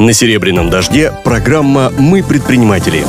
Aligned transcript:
На 0.00 0.14
«Серебряном 0.14 0.70
дожде» 0.70 1.12
программа 1.24 1.90
«Мы 1.90 2.22
предприниматели». 2.22 3.04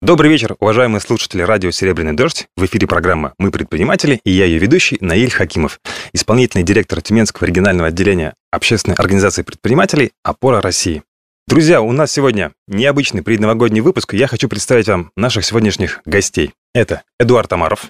Добрый 0.00 0.30
вечер, 0.30 0.54
уважаемые 0.60 1.00
слушатели 1.00 1.42
радио 1.42 1.72
«Серебряный 1.72 2.12
дождь». 2.12 2.46
В 2.56 2.64
эфире 2.66 2.86
программа 2.86 3.34
«Мы 3.36 3.50
предприниматели» 3.50 4.20
и 4.22 4.30
я 4.30 4.44
ее 4.44 4.60
ведущий 4.60 4.96
Наиль 5.00 5.32
Хакимов, 5.32 5.80
исполнительный 6.12 6.62
директор 6.62 7.02
Тюменского 7.02 7.48
регионального 7.48 7.88
отделения 7.88 8.34
общественной 8.52 8.94
организации 8.94 9.42
предпринимателей 9.42 10.12
«Опора 10.22 10.60
России». 10.60 11.02
Друзья, 11.48 11.80
у 11.80 11.90
нас 11.90 12.12
сегодня 12.12 12.52
необычный 12.68 13.24
предновогодний 13.24 13.80
выпуск, 13.80 14.14
и 14.14 14.18
я 14.18 14.28
хочу 14.28 14.48
представить 14.48 14.86
вам 14.86 15.10
наших 15.16 15.44
сегодняшних 15.44 16.00
гостей. 16.06 16.52
Это 16.74 17.02
Эдуард 17.18 17.48
Тамаров. 17.48 17.86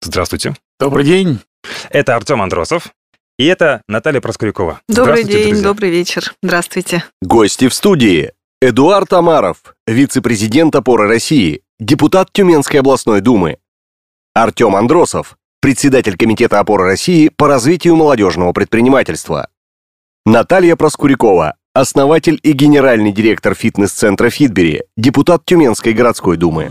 Здравствуйте. 0.00 0.56
Добрый 0.80 1.04
день. 1.04 1.38
Это 1.90 2.16
Артем 2.16 2.42
Андросов. 2.42 2.92
И 3.38 3.46
это 3.46 3.82
Наталья 3.88 4.20
Проскурякова. 4.20 4.80
Добрый 4.88 5.24
день, 5.24 5.48
друзья. 5.48 5.64
добрый 5.64 5.90
вечер. 5.90 6.34
Здравствуйте. 6.42 7.04
Гости 7.22 7.68
в 7.68 7.74
студии. 7.74 8.32
Эдуард 8.60 9.12
Амаров, 9.12 9.74
вице-президент 9.88 10.76
«Опоры 10.76 11.08
России», 11.08 11.62
депутат 11.80 12.32
Тюменской 12.32 12.78
областной 12.78 13.20
думы. 13.20 13.58
Артем 14.34 14.76
Андросов, 14.76 15.36
председатель 15.60 16.16
Комитета 16.16 16.60
«Опоры 16.60 16.84
России» 16.84 17.28
по 17.28 17.48
развитию 17.48 17.96
молодежного 17.96 18.52
предпринимательства. 18.52 19.48
Наталья 20.24 20.76
Проскурякова, 20.76 21.56
основатель 21.74 22.38
и 22.44 22.52
генеральный 22.52 23.10
директор 23.10 23.54
фитнес-центра 23.54 24.30
«Фитбери», 24.30 24.84
депутат 24.96 25.44
Тюменской 25.44 25.92
городской 25.92 26.36
думы. 26.36 26.70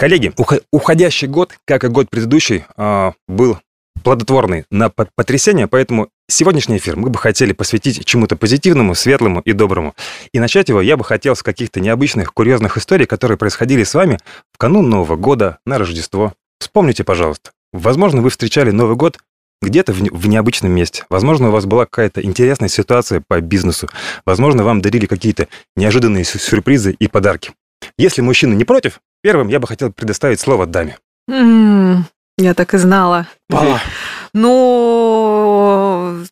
Коллеги, 0.00 0.32
уходящий 0.72 1.28
год, 1.28 1.52
как 1.64 1.84
и 1.84 1.88
год 1.88 2.10
предыдущий, 2.10 2.64
а, 2.76 3.12
был 3.28 3.58
плодотворный 4.02 4.64
на 4.70 4.88
потрясение, 4.88 5.66
поэтому 5.66 6.08
сегодняшний 6.28 6.78
эфир 6.78 6.96
мы 6.96 7.10
бы 7.10 7.18
хотели 7.18 7.52
посвятить 7.52 8.04
чему-то 8.04 8.36
позитивному, 8.36 8.94
светлому 8.94 9.40
и 9.40 9.52
доброму. 9.52 9.94
И 10.32 10.40
начать 10.40 10.68
его 10.68 10.80
я 10.80 10.96
бы 10.96 11.04
хотел 11.04 11.36
с 11.36 11.42
каких-то 11.42 11.80
необычных, 11.80 12.32
курьезных 12.32 12.76
историй, 12.78 13.06
которые 13.06 13.38
происходили 13.38 13.84
с 13.84 13.94
вами 13.94 14.18
в 14.52 14.58
канун 14.58 14.88
Нового 14.88 15.16
года, 15.16 15.58
на 15.66 15.78
Рождество. 15.78 16.34
Вспомните, 16.58 17.04
пожалуйста. 17.04 17.50
Возможно, 17.72 18.22
вы 18.22 18.30
встречали 18.30 18.70
Новый 18.70 18.96
год 18.96 19.18
где-то 19.62 19.92
в, 19.92 20.28
необычном 20.28 20.72
месте. 20.72 21.04
Возможно, 21.10 21.48
у 21.48 21.52
вас 21.52 21.66
была 21.66 21.84
какая-то 21.84 22.22
интересная 22.22 22.68
ситуация 22.68 23.22
по 23.26 23.40
бизнесу. 23.40 23.88
Возможно, 24.24 24.64
вам 24.64 24.80
дарили 24.80 25.06
какие-то 25.06 25.48
неожиданные 25.76 26.24
сюрпризы 26.24 26.92
и 26.92 27.08
подарки. 27.08 27.52
Если 27.98 28.22
мужчина 28.22 28.54
не 28.54 28.64
против, 28.64 29.00
первым 29.22 29.48
я 29.48 29.60
бы 29.60 29.66
хотел 29.66 29.92
предоставить 29.92 30.40
слово 30.40 30.66
даме. 30.66 30.96
Я 32.40 32.54
так 32.54 32.72
и 32.72 32.78
знала. 32.78 33.26
А. 33.52 33.78
Ну, 34.32 36.24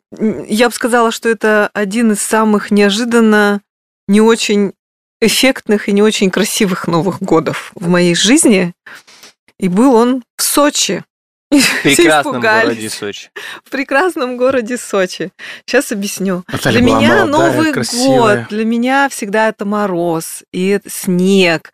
я 0.49 0.69
бы 0.71 0.75
сказала, 0.75 1.11
что 1.11 1.29
это 1.29 1.69
один 1.75 2.13
из 2.13 2.23
самых 2.23 2.71
неожиданно 2.71 3.61
не 4.07 4.23
очень 4.23 4.73
эффектных 5.21 5.89
и 5.89 5.93
не 5.93 6.01
очень 6.01 6.31
красивых 6.31 6.87
Новых 6.87 7.21
годов 7.21 7.73
в 7.75 7.89
моей 7.89 8.15
жизни. 8.15 8.73
И 9.59 9.69
был 9.69 9.95
он 9.95 10.23
в 10.39 10.43
Сочи. 10.43 11.05
В 11.51 11.83
прекрасном 11.83 12.41
городе 12.41 12.91
Сочи. 12.91 13.31
В 13.65 13.71
прекрасном 13.71 14.37
городе 14.37 14.77
Сочи. 14.77 15.33
Сейчас 15.65 15.93
объясню. 15.93 16.45
Наталья 16.47 16.79
для 16.79 16.87
меня 16.87 17.25
молодая, 17.25 17.27
Новый 17.27 17.73
красивая. 17.73 18.37
год, 18.37 18.49
для 18.51 18.65
меня 18.67 19.09
всегда 19.09 19.49
это 19.49 19.65
мороз 19.65 20.43
и 20.53 20.79
снег. 20.87 21.73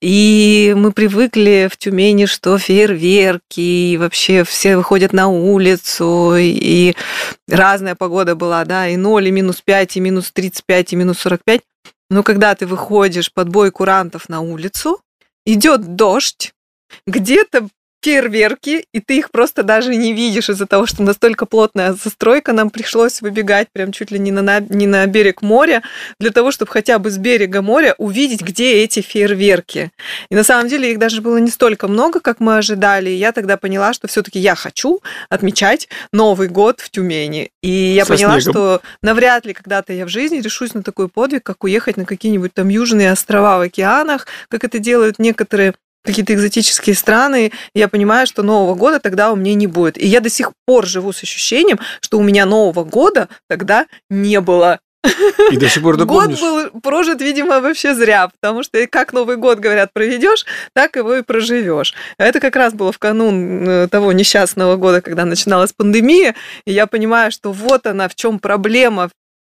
И 0.00 0.72
мы 0.74 0.92
привыкли 0.92 1.68
в 1.70 1.76
Тюмени, 1.76 2.24
что 2.24 2.56
фейерверки, 2.56 3.60
и 3.60 3.98
вообще 3.98 4.42
все 4.42 4.78
выходят 4.78 5.12
на 5.12 5.28
улицу, 5.28 6.36
и 6.38 6.94
разная 7.46 7.96
погода 7.96 8.34
была, 8.34 8.64
да, 8.64 8.88
и 8.88 8.96
0, 8.96 9.28
и 9.28 9.30
минус 9.30 9.60
5, 9.60 9.98
и 9.98 10.00
минус 10.00 10.32
35, 10.32 10.94
и 10.94 10.96
минус 10.96 11.18
45. 11.18 11.60
Но 12.08 12.22
когда 12.22 12.54
ты 12.54 12.66
выходишь 12.66 13.30
под 13.30 13.50
бой 13.50 13.70
курантов 13.70 14.30
на 14.30 14.40
улицу, 14.40 14.98
идет 15.44 15.94
дождь, 15.94 16.54
где-то 17.06 17.68
фейерверки, 18.02 18.84
и 18.92 19.00
ты 19.00 19.18
их 19.18 19.30
просто 19.30 19.62
даже 19.62 19.94
не 19.94 20.12
видишь 20.12 20.48
из-за 20.48 20.66
того, 20.66 20.86
что 20.86 21.02
настолько 21.02 21.46
плотная 21.46 21.92
застройка, 21.92 22.52
нам 22.52 22.70
пришлось 22.70 23.20
выбегать 23.20 23.68
прям 23.72 23.92
чуть 23.92 24.10
ли 24.10 24.18
не 24.18 24.30
на, 24.30 24.60
не 24.60 24.86
на 24.86 25.06
берег 25.06 25.42
моря, 25.42 25.82
для 26.18 26.30
того, 26.30 26.50
чтобы 26.50 26.70
хотя 26.70 26.98
бы 26.98 27.10
с 27.10 27.18
берега 27.18 27.62
моря 27.62 27.94
увидеть, 27.98 28.42
где 28.42 28.82
эти 28.82 29.00
фейерверки. 29.00 29.90
И 30.30 30.34
на 30.34 30.44
самом 30.44 30.68
деле 30.68 30.90
их 30.92 30.98
даже 30.98 31.20
было 31.20 31.36
не 31.38 31.50
столько 31.50 31.88
много, 31.88 32.20
как 32.20 32.40
мы 32.40 32.56
ожидали, 32.56 33.10
и 33.10 33.14
я 33.16 33.32
тогда 33.32 33.56
поняла, 33.56 33.92
что 33.92 34.08
все 34.08 34.22
таки 34.22 34.38
я 34.38 34.54
хочу 34.54 35.00
отмечать 35.28 35.88
Новый 36.12 36.48
год 36.48 36.80
в 36.80 36.90
Тюмени. 36.90 37.50
И 37.62 37.68
я 37.70 38.04
Со 38.04 38.14
поняла, 38.14 38.40
снегом. 38.40 38.52
что 38.52 38.82
навряд 39.02 39.44
ли 39.44 39.52
когда-то 39.52 39.92
я 39.92 40.06
в 40.06 40.08
жизни 40.08 40.40
решусь 40.40 40.74
на 40.74 40.82
такой 40.82 41.08
подвиг, 41.08 41.42
как 41.42 41.64
уехать 41.64 41.96
на 41.96 42.04
какие-нибудь 42.04 42.54
там 42.54 42.68
южные 42.68 43.12
острова 43.12 43.58
в 43.58 43.62
океанах, 43.62 44.26
как 44.48 44.64
это 44.64 44.78
делают 44.78 45.18
некоторые 45.18 45.74
какие-то 46.04 46.34
экзотические 46.34 46.94
страны, 46.94 47.52
я 47.74 47.88
понимаю, 47.88 48.26
что 48.26 48.42
Нового 48.42 48.74
года 48.74 49.00
тогда 49.00 49.32
у 49.32 49.36
меня 49.36 49.54
не 49.54 49.66
будет. 49.66 49.98
И 49.98 50.06
я 50.06 50.20
до 50.20 50.30
сих 50.30 50.52
пор 50.66 50.86
живу 50.86 51.12
с 51.12 51.22
ощущением, 51.22 51.78
что 52.00 52.18
у 52.18 52.22
меня 52.22 52.46
Нового 52.46 52.84
года 52.84 53.28
тогда 53.48 53.86
не 54.08 54.40
было. 54.40 54.80
И 55.50 55.56
до 55.56 55.68
сих 55.68 55.82
пор 55.82 55.96
Год 56.04 56.06
допомнишь? 56.06 56.40
был 56.40 56.80
прожит, 56.80 57.20
видимо, 57.20 57.60
вообще 57.60 57.94
зря, 57.94 58.28
потому 58.28 58.62
что 58.62 58.86
как 58.86 59.12
Новый 59.12 59.36
год, 59.36 59.58
говорят, 59.58 59.92
проведешь, 59.92 60.44
так 60.74 60.96
его 60.96 61.16
и 61.16 61.22
проживешь. 61.22 61.94
Это 62.18 62.40
как 62.40 62.56
раз 62.56 62.74
было 62.74 62.92
в 62.92 62.98
канун 62.98 63.68
э, 63.68 63.88
того 63.88 64.12
несчастного 64.12 64.76
года, 64.76 65.00
когда 65.00 65.24
начиналась 65.24 65.72
пандемия, 65.72 66.34
и 66.66 66.72
я 66.72 66.86
понимаю, 66.86 67.32
что 67.32 67.52
вот 67.52 67.86
она, 67.86 68.08
в 68.08 68.14
чем 68.14 68.38
проблема 68.38 69.10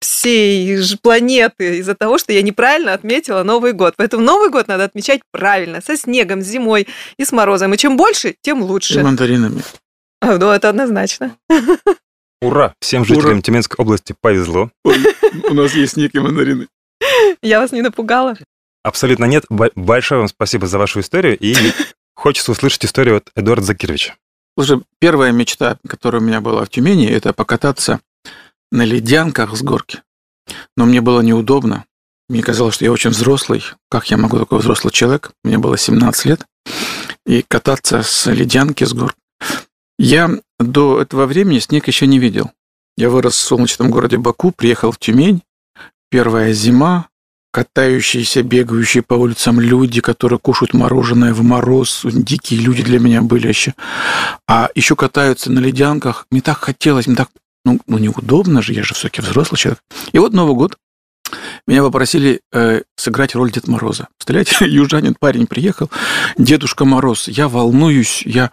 всей 0.04 0.76
ж- 0.76 0.96
планеты 1.00 1.78
из-за 1.78 1.94
того, 1.94 2.18
что 2.18 2.32
я 2.32 2.42
неправильно 2.42 2.92
отметила 2.92 3.42
Новый 3.42 3.72
год. 3.72 3.94
Поэтому 3.96 4.22
Новый 4.22 4.50
год 4.50 4.68
надо 4.68 4.84
отмечать 4.84 5.20
правильно, 5.32 5.80
со 5.80 5.96
снегом, 5.96 6.42
с 6.42 6.46
зимой 6.46 6.86
и 7.16 7.24
с 7.24 7.32
морозом. 7.32 7.72
И 7.74 7.78
чем 7.78 7.96
больше, 7.96 8.34
тем 8.42 8.60
И 8.60 8.62
лучше. 8.62 9.02
мандаринами. 9.02 9.62
А, 10.20 10.36
Ну, 10.38 10.50
это 10.50 10.68
однозначно. 10.68 11.36
Ура! 12.42 12.74
Всем 12.80 13.04
жителям 13.04 13.32
Ура. 13.32 13.40
Тюменской 13.42 13.82
области 13.82 14.14
повезло. 14.20 14.70
Ой, 14.84 14.96
у 15.50 15.54
нас 15.54 15.72
есть 15.74 15.94
снег 15.94 16.14
и 16.14 16.18
мандарины. 16.18 16.68
Я 17.42 17.60
вас 17.60 17.72
не 17.72 17.80
напугала. 17.82 18.36
Абсолютно 18.82 19.24
нет. 19.24 19.44
Большое 19.48 20.20
вам 20.20 20.28
спасибо 20.28 20.66
за 20.66 20.78
вашу 20.78 21.00
историю. 21.00 21.38
И 21.38 21.54
хочется 22.14 22.52
услышать 22.52 22.84
историю 22.84 23.16
от 23.16 23.30
Эдуарда 23.34 23.64
Закировича. 23.66 24.14
Слушай, 24.58 24.82
первая 24.98 25.32
мечта, 25.32 25.78
которая 25.88 26.20
у 26.20 26.24
меня 26.24 26.40
была 26.40 26.64
в 26.64 26.68
Тюмени, 26.68 27.06
это 27.08 27.32
покататься 27.32 28.00
на 28.74 28.82
ледянках 28.82 29.56
с 29.56 29.62
горки. 29.62 30.02
Но 30.76 30.84
мне 30.84 31.00
было 31.00 31.20
неудобно. 31.20 31.84
Мне 32.28 32.42
казалось, 32.42 32.74
что 32.74 32.84
я 32.84 32.92
очень 32.92 33.10
взрослый. 33.10 33.62
Как 33.88 34.10
я 34.10 34.16
могу 34.16 34.38
такой 34.38 34.58
взрослый 34.58 34.92
человек? 34.92 35.30
Мне 35.44 35.58
было 35.58 35.78
17 35.78 36.24
лет. 36.24 36.44
И 37.24 37.42
кататься 37.46 38.02
с 38.02 38.30
ледянки 38.30 38.82
с 38.84 38.92
гор. 38.92 39.14
Я 39.96 40.28
до 40.58 41.00
этого 41.00 41.26
времени 41.26 41.60
снег 41.60 41.86
еще 41.86 42.08
не 42.08 42.18
видел. 42.18 42.50
Я 42.96 43.10
вырос 43.10 43.34
в 43.34 43.40
солнечном 43.40 43.90
городе 43.90 44.18
Баку, 44.18 44.50
приехал 44.50 44.90
в 44.90 44.98
Тюмень. 44.98 45.42
Первая 46.10 46.52
зима, 46.52 47.08
катающиеся, 47.52 48.42
бегающие 48.42 49.04
по 49.04 49.14
улицам 49.14 49.60
люди, 49.60 50.00
которые 50.00 50.40
кушают 50.40 50.74
мороженое 50.74 51.32
в 51.32 51.42
мороз. 51.42 52.00
Дикие 52.04 52.58
люди 52.58 52.82
для 52.82 52.98
меня 52.98 53.22
были 53.22 53.46
еще. 53.46 53.74
А 54.48 54.68
еще 54.74 54.96
катаются 54.96 55.52
на 55.52 55.60
ледянках. 55.60 56.26
Мне 56.32 56.40
так 56.40 56.58
хотелось, 56.58 57.06
мне 57.06 57.14
так... 57.14 57.28
Ну, 57.64 57.80
ну 57.86 57.98
неудобно 57.98 58.62
же, 58.62 58.72
я 58.72 58.82
же 58.82 58.94
все-таки 58.94 59.22
взрослый 59.22 59.58
человек. 59.58 59.80
И 60.12 60.18
вот 60.18 60.32
Новый 60.32 60.54
год. 60.54 60.76
Меня 61.66 61.82
попросили 61.82 62.42
э, 62.52 62.82
сыграть 62.96 63.34
роль 63.34 63.50
Дед 63.50 63.66
Мороза. 63.66 64.08
Представляете, 64.18 64.56
южанин 64.70 65.16
парень 65.18 65.46
приехал, 65.46 65.90
Дедушка 66.36 66.84
Мороз. 66.84 67.28
Я 67.28 67.48
волнуюсь, 67.48 68.22
я, 68.26 68.50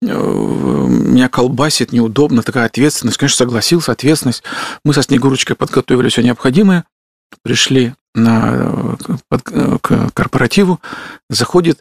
э, 0.00 0.06
меня 0.06 1.28
колбасит, 1.28 1.92
неудобно, 1.92 2.42
такая 2.42 2.66
ответственность. 2.66 3.18
Конечно, 3.18 3.38
согласился, 3.38 3.92
ответственность. 3.92 4.44
Мы 4.84 4.94
со 4.94 5.02
Снегурочкой 5.02 5.56
подготовили 5.56 6.08
все 6.08 6.22
необходимое, 6.22 6.84
пришли 7.42 7.94
на, 8.14 8.52
э, 8.54 8.96
под- 9.28 9.48
э, 9.50 9.78
к 9.82 10.10
корпоративу, 10.14 10.80
заходит 11.28 11.80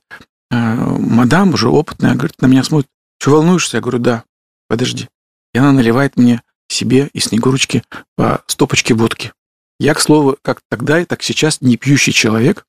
э, 0.50 0.56
мадам, 0.56 1.54
уже 1.54 1.70
опытная, 1.70 2.16
говорит, 2.16 2.42
на 2.42 2.48
меня 2.48 2.64
смотрит, 2.64 2.90
что 3.20 3.32
волнуешься? 3.32 3.78
Я 3.78 3.82
говорю, 3.82 4.00
да, 4.00 4.24
подожди. 4.68 5.08
И 5.54 5.60
она 5.60 5.72
наливает 5.72 6.18
мне 6.18 6.42
себе 6.72 7.10
и 7.14 7.20
Снегурочке 7.20 7.84
по 8.16 8.44
стопочке 8.48 8.94
водки. 8.94 9.34
Я, 9.80 9.94
к 9.94 10.00
слову, 10.00 10.38
как 10.42 10.62
тогда, 10.70 11.04
так 11.06 11.24
сейчас 11.24 11.62
не 11.62 11.78
пьющий 11.78 12.14
человек. 12.14 12.66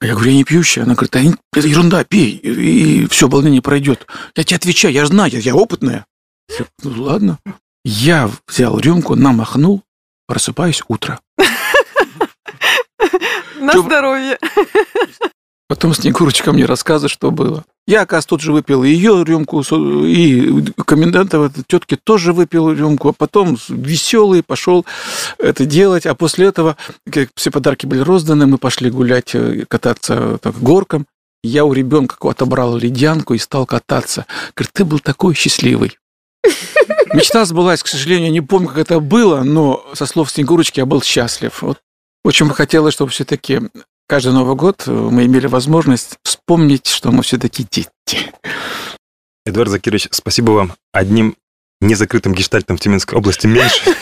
Я 0.00 0.14
говорю, 0.14 0.30
я 0.30 0.36
не 0.36 0.44
пьющий. 0.44 0.82
Она 0.82 0.94
говорит, 0.94 1.16
«А 1.16 1.20
это 1.58 1.66
ерунда, 1.66 2.04
пей, 2.04 2.32
и, 2.36 3.06
все, 3.08 3.28
волнение 3.28 3.62
пройдет. 3.62 4.06
Я 4.36 4.44
тебе 4.44 4.56
отвечаю, 4.56 4.94
я 4.94 5.02
же 5.02 5.08
знаю, 5.08 5.32
я, 5.32 5.38
я 5.38 5.56
опытная. 5.56 6.06
Я 6.48 6.66
Ну, 6.82 7.02
ладно. 7.02 7.38
Я 7.84 8.30
взял 8.46 8.78
рюмку, 8.78 9.16
намахнул, 9.16 9.82
просыпаюсь 10.26 10.82
утро. 10.88 11.20
На 13.58 13.78
здоровье. 13.80 14.38
Потом 15.68 15.92
Снегурочка 15.92 16.52
мне 16.52 16.64
рассказывает, 16.64 17.12
что 17.12 17.30
было. 17.30 17.64
Я, 17.86 18.02
оказывается, 18.02 18.28
тут 18.30 18.40
же 18.40 18.52
выпил 18.52 18.84
ее 18.84 19.22
рюмку, 19.22 19.62
и 19.62 20.72
коменданта 20.84 21.50
тетки 21.66 21.96
тоже 22.02 22.32
выпил 22.32 22.72
рюмку, 22.72 23.10
а 23.10 23.12
потом 23.12 23.58
веселый 23.68 24.42
пошел 24.42 24.86
это 25.38 25.66
делать. 25.66 26.06
А 26.06 26.14
после 26.14 26.46
этого, 26.46 26.76
все 27.34 27.50
подарки 27.50 27.84
были 27.84 28.00
розданы, 28.00 28.46
мы 28.46 28.56
пошли 28.56 28.90
гулять, 28.90 29.34
э, 29.34 29.66
кататься 29.68 30.38
так, 30.42 30.58
горком. 30.58 31.06
Я 31.42 31.64
у 31.66 31.72
ребенка 31.72 32.16
отобрал 32.28 32.76
ледянку 32.76 33.34
и 33.34 33.38
стал 33.38 33.64
кататься. 33.64 34.26
Говорит, 34.54 34.72
ты 34.72 34.84
был 34.84 35.00
такой 35.00 35.34
счастливый. 35.34 35.98
Мечта 37.12 37.44
сбылась, 37.44 37.82
к 37.82 37.88
сожалению, 37.88 38.32
не 38.32 38.40
помню, 38.40 38.68
как 38.68 38.78
это 38.78 39.00
было, 39.00 39.42
но 39.42 39.84
со 39.92 40.06
слов 40.06 40.30
Снегурочки 40.30 40.80
я 40.80 40.86
был 40.86 41.02
счастлив. 41.02 41.62
Вот 41.62 41.78
очень 42.24 42.46
бы 42.46 42.54
хотелось, 42.54 42.94
чтобы 42.94 43.10
все-таки 43.10 43.60
каждый 44.08 44.32
Новый 44.32 44.56
год 44.56 44.82
э, 44.86 44.90
мы 44.90 45.26
имели 45.26 45.46
возможность 45.46 46.18
вспомнить, 46.24 46.86
что 46.88 47.12
мы 47.12 47.22
все-таки 47.22 47.64
дети. 47.70 48.32
Эдуард 49.46 49.70
Закирович, 49.70 50.08
спасибо 50.10 50.50
вам. 50.52 50.72
Одним 50.92 51.36
незакрытым 51.80 52.34
гештальтом 52.34 52.76
в 52.76 52.80
Тюменской 52.80 53.16
области 53.16 53.46
меньше. 53.46 53.94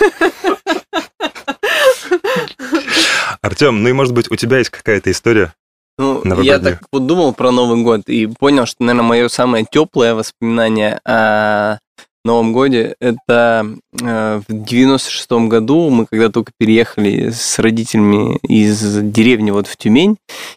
Артем, 3.42 3.82
ну 3.82 3.88
и 3.88 3.92
может 3.92 4.14
быть 4.14 4.30
у 4.30 4.36
тебя 4.36 4.58
есть 4.58 4.70
какая-то 4.70 5.10
история 5.10 5.52
ну, 5.98 6.42
я 6.42 6.58
так 6.58 6.82
вот 6.92 7.06
думал 7.06 7.32
про 7.32 7.50
Новый 7.50 7.82
год 7.82 8.02
и 8.08 8.26
понял, 8.26 8.66
что, 8.66 8.82
наверное, 8.82 9.08
мое 9.08 9.28
самое 9.28 9.64
теплое 9.68 10.14
воспоминание 10.14 11.00
о 11.06 11.78
Новом 12.26 12.52
годе 12.52 12.96
это 13.00 13.66
э, 14.02 14.40
в 14.46 14.52
96-м 14.52 15.48
году 15.48 15.88
мы 15.90 16.06
когда 16.06 16.28
только 16.28 16.52
переехали 16.58 17.30
с 17.30 17.58
родителями 17.58 18.36
из 18.42 19.00
деревни 19.00 19.52
вот 19.52 19.66
в 19.66 19.76
Тюмень, 19.76 20.16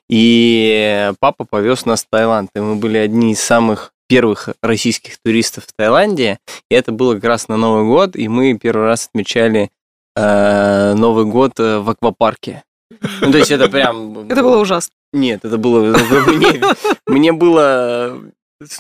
и 0.10 1.12
папа 1.20 1.46
повез 1.46 1.86
нас 1.86 2.04
в 2.04 2.08
Таиланд, 2.10 2.50
и 2.56 2.60
мы 2.60 2.76
были 2.76 2.98
одни 2.98 3.34
из 3.34 3.42
самых 3.42 3.92
первых 4.08 4.50
российских 4.64 5.18
туристов 5.24 5.66
в 5.66 5.74
Таиланде, 5.78 6.40
и 6.70 6.76
это 6.76 6.92
было 6.92 7.14
как 7.14 7.26
раз 7.26 7.48
на 7.48 7.56
Новый 7.56 7.86
год, 7.86 8.16
и 8.16 8.28
мы 8.28 8.58
первый 8.58 8.86
раз 8.86 9.08
отмечали 9.08 9.70
э, 10.16 10.94
Новый 10.96 11.26
год 11.26 11.60
э, 11.60 11.78
в 11.78 11.90
аквапарке. 11.92 12.64
Ну, 13.22 13.32
то 13.32 13.38
есть 13.38 13.52
это 13.52 13.70
прям... 13.70 14.28
Это 14.28 14.42
было 14.42 14.60
ужасно. 14.60 14.92
Нет, 15.14 15.46
это 15.46 15.58
было... 15.58 15.96
Мне, 16.28 16.62
мне 17.06 17.32
было 17.32 18.20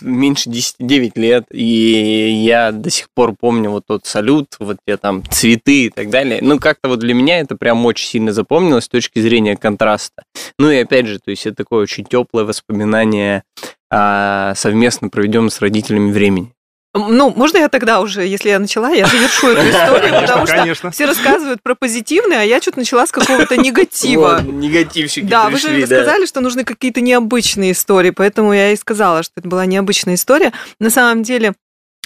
меньше 0.02 0.50
10, 0.50 0.76
9 0.80 1.18
лет, 1.18 1.46
и 1.52 2.44
я 2.46 2.72
до 2.72 2.90
сих 2.90 3.08
пор 3.14 3.36
помню 3.40 3.70
вот 3.70 3.86
тот 3.88 4.06
салют, 4.06 4.56
вот 4.60 4.78
те 4.86 4.98
там 4.98 5.24
цветы 5.30 5.86
и 5.86 5.90
так 5.90 6.10
далее. 6.10 6.40
Ну, 6.42 6.60
как-то 6.60 6.90
вот 6.90 7.00
для 7.00 7.14
меня 7.14 7.40
это 7.40 7.56
прям 7.56 7.86
очень 7.86 8.08
сильно 8.08 8.34
запомнилось 8.34 8.86
с 8.86 8.90
точки 8.90 9.20
зрения 9.20 9.56
контраста. 9.56 10.24
Ну 10.58 10.70
и 10.70 10.78
опять 10.78 11.08
же, 11.08 11.20
то 11.20 11.32
есть 11.32 11.46
это 11.46 11.58
такое 11.58 11.84
очень 11.84 12.04
теплое 12.04 12.44
воспоминание 12.44 13.44
о 13.90 14.54
совместно 14.56 15.10
проведем 15.10 15.50
с 15.50 15.62
родителями 15.62 16.12
времени. 16.12 16.54
Ну, 16.96 17.32
можно 17.36 17.60
я 17.60 17.70
тогда 17.70 18.02
уже, 18.02 18.26
если 18.26 18.50
я 18.50 18.58
начала, 18.58 18.90
я 18.90 19.06
завершу 19.06 19.50
эту 19.50 19.62
историю, 19.70 20.22
потому 20.22 20.76
что 20.76 20.90
все 20.90 21.06
рассказывают 21.06 21.62
про 21.62 21.76
позитивное, 21.76 22.42
а 22.42 22.44
я 22.44 22.60
что-то 22.60 22.80
начала 22.80 23.06
с 23.06 23.12
какого-то 23.12 23.58
негатива. 23.62 24.42
Негативщики 24.42 25.26
Да, 25.26 25.50
вы 25.50 25.60
же 25.60 25.86
сказали, 25.86 26.26
что 26.26 26.42
нужны 26.42 26.64
какие-то 26.64 27.02
необычные 27.02 27.74
истории, 27.74 28.10
поэтому 28.10 28.54
я 28.54 28.72
и 28.72 28.76
сказала, 28.76 29.22
что 29.22 29.34
это 29.38 29.48
была 29.48 29.68
необычная 29.68 30.16
история. 30.16 30.52
На 30.80 30.90
самом 30.90 31.22
деле, 31.22 31.54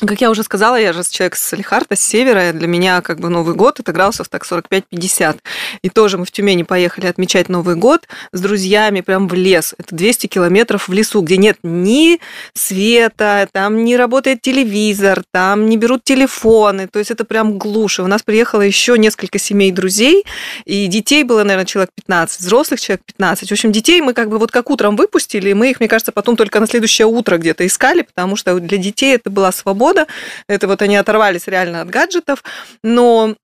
как 0.01 0.21
я 0.21 0.31
уже 0.31 0.43
сказала, 0.43 0.75
я 0.75 0.91
же 0.91 1.03
человек 1.07 1.35
с 1.35 1.41
Салихарта, 1.41 1.95
с 1.95 2.01
севера. 2.01 2.51
Для 2.51 2.67
меня 2.67 3.01
как 3.01 3.19
бы 3.19 3.29
Новый 3.29 3.53
год 3.53 3.79
это 3.79 3.91
градусов 3.91 4.27
так 4.27 4.43
45-50. 4.43 5.37
И 5.83 5.89
тоже 5.89 6.17
мы 6.17 6.25
в 6.25 6.31
Тюмени 6.31 6.63
поехали 6.63 7.05
отмечать 7.05 7.47
Новый 7.47 7.75
год 7.75 8.07
с 8.31 8.41
друзьями 8.41 9.01
прям 9.01 9.27
в 9.27 9.33
лес. 9.35 9.75
Это 9.77 9.95
200 9.95 10.27
километров 10.27 10.87
в 10.87 10.93
лесу, 10.93 11.21
где 11.21 11.37
нет 11.37 11.57
ни 11.61 12.19
света, 12.55 13.47
там 13.51 13.83
не 13.83 13.95
работает 13.95 14.41
телевизор, 14.41 15.23
там 15.31 15.67
не 15.67 15.77
берут 15.77 16.03
телефоны. 16.03 16.87
То 16.87 16.97
есть 16.97 17.11
это 17.11 17.23
прям 17.23 17.59
глушь. 17.59 17.99
у 17.99 18.07
нас 18.07 18.23
приехало 18.23 18.61
еще 18.61 18.97
несколько 18.97 19.37
семей 19.37 19.71
друзей, 19.71 20.25
и 20.65 20.87
детей 20.87 21.23
было, 21.23 21.43
наверное, 21.43 21.65
человек 21.65 21.91
15, 21.95 22.41
взрослых 22.41 22.81
человек 22.81 23.03
15. 23.05 23.49
В 23.49 23.51
общем, 23.51 23.71
детей 23.71 24.01
мы 24.01 24.13
как 24.13 24.29
бы 24.29 24.39
вот 24.39 24.51
как 24.51 24.71
утром 24.71 24.95
выпустили, 24.95 25.51
и 25.51 25.53
мы 25.53 25.69
их, 25.69 25.79
мне 25.79 25.87
кажется, 25.87 26.11
потом 26.11 26.35
только 26.35 26.59
на 26.59 26.67
следующее 26.67 27.05
утро 27.05 27.37
где-то 27.37 27.65
искали, 27.65 28.01
потому 28.01 28.35
что 28.35 28.59
для 28.59 28.77
детей 28.79 29.15
это 29.15 29.29
была 29.29 29.51
свобода 29.51 29.82
года. 29.83 30.07
Это 30.47 30.67
вот 30.67 30.81
они 30.81 30.95
оторвались 30.95 31.47
реально 31.47 31.81
от 31.81 31.89
гаджетов. 31.89 32.43
Но 32.83 33.35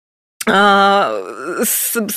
а, 0.47 1.11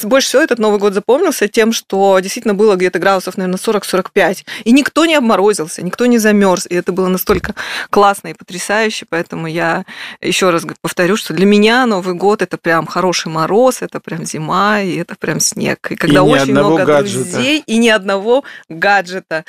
больше 0.05 0.29
всего 0.29 0.43
этот 0.43 0.59
Новый 0.59 0.79
год 0.79 0.95
запомнился 0.95 1.49
тем, 1.49 1.73
что 1.73 2.19
действительно 2.21 2.55
было 2.55 2.77
где-то 2.77 2.99
градусов, 2.99 3.37
наверное, 3.37 3.59
40-45. 3.59 4.45
И 4.65 4.73
никто 4.73 5.05
не 5.07 5.17
обморозился, 5.17 5.83
никто 5.83 6.07
не 6.07 6.19
замерз. 6.19 6.67
И 6.71 6.75
это 6.75 6.93
было 6.93 7.09
настолько 7.09 7.55
классно 7.91 8.29
и 8.29 8.35
потрясающе. 8.35 9.07
Поэтому 9.09 9.49
я 9.49 9.85
еще 10.21 10.51
раз 10.51 10.65
повторю, 10.81 11.17
что 11.17 11.35
для 11.35 11.47
меня 11.47 11.85
Новый 11.87 12.15
год 12.15 12.43
это 12.43 12.57
прям 12.57 12.87
хороший 12.87 13.29
мороз, 13.29 13.83
это 13.83 14.01
прям 14.01 14.25
зима, 14.25 14.81
и 14.81 14.97
это 14.97 15.17
прям 15.19 15.41
снег. 15.41 15.91
И 15.91 15.97
когда 15.97 16.21
и 16.21 16.23
очень 16.23 16.53
много 16.53 16.85
гаджета. 16.85 17.25
друзей, 17.25 17.63
и 17.67 17.77
ни 17.79 17.89
одного 17.89 18.45
гаджета. 18.69 19.45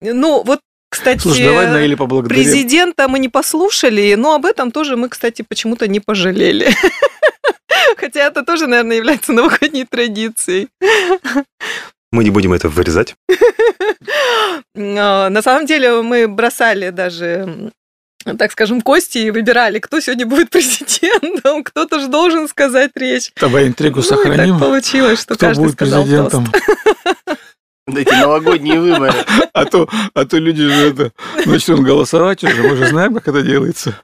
Ну, 0.00 0.42
вот 0.44 0.60
кстати, 0.88 1.20
Слушай, 1.20 1.44
давай 1.44 1.66
Наиля 1.66 1.96
поблагодарим. 1.96 2.42
президента 2.42 3.08
мы 3.08 3.18
не 3.18 3.28
послушали, 3.28 4.14
но 4.14 4.34
об 4.34 4.46
этом 4.46 4.70
тоже 4.70 4.96
мы, 4.96 5.08
кстати, 5.08 5.42
почему-то 5.42 5.86
не 5.86 6.00
пожалели. 6.00 6.74
Хотя 7.96 8.26
это 8.26 8.42
тоже, 8.42 8.66
наверное, 8.66 8.96
является 8.96 9.32
новогодней 9.32 9.84
традицией. 9.84 10.68
Мы 12.10 12.24
не 12.24 12.30
будем 12.30 12.52
это 12.54 12.68
вырезать. 12.68 13.16
На 14.74 15.42
самом 15.42 15.66
деле 15.66 16.00
мы 16.02 16.26
бросали 16.26 16.90
даже 16.90 17.70
так 18.36 18.52
скажем, 18.52 18.82
кости 18.82 19.18
и 19.18 19.30
выбирали, 19.30 19.78
кто 19.78 20.00
сегодня 20.00 20.26
будет 20.26 20.50
президентом, 20.50 21.62
кто-то 21.62 22.00
же 22.00 22.08
должен 22.08 22.48
сказать 22.48 22.90
речь. 22.94 23.32
Давай 23.40 23.68
интригу 23.68 24.02
сохраним. 24.02 24.54
Ну, 24.54 24.58
так 24.58 24.68
получилось, 24.68 25.20
что 25.20 25.34
кто 25.34 25.46
каждый 25.46 25.62
будет 25.62 25.74
сказал 25.74 26.02
президентом. 26.02 26.46
Тост. 26.46 27.38
Эти 27.96 28.20
новогодние 28.20 28.80
выборы. 28.80 29.14
А 29.52 29.64
то, 29.64 29.88
а 30.14 30.24
то 30.24 30.38
люди 30.38 30.62
же 30.62 30.88
это 30.90 31.12
начнут 31.46 31.80
голосовать 31.80 32.44
уже. 32.44 32.62
Мы 32.62 32.76
же 32.76 32.86
знаем, 32.86 33.14
как 33.14 33.28
это 33.28 33.42
делается. 33.42 34.00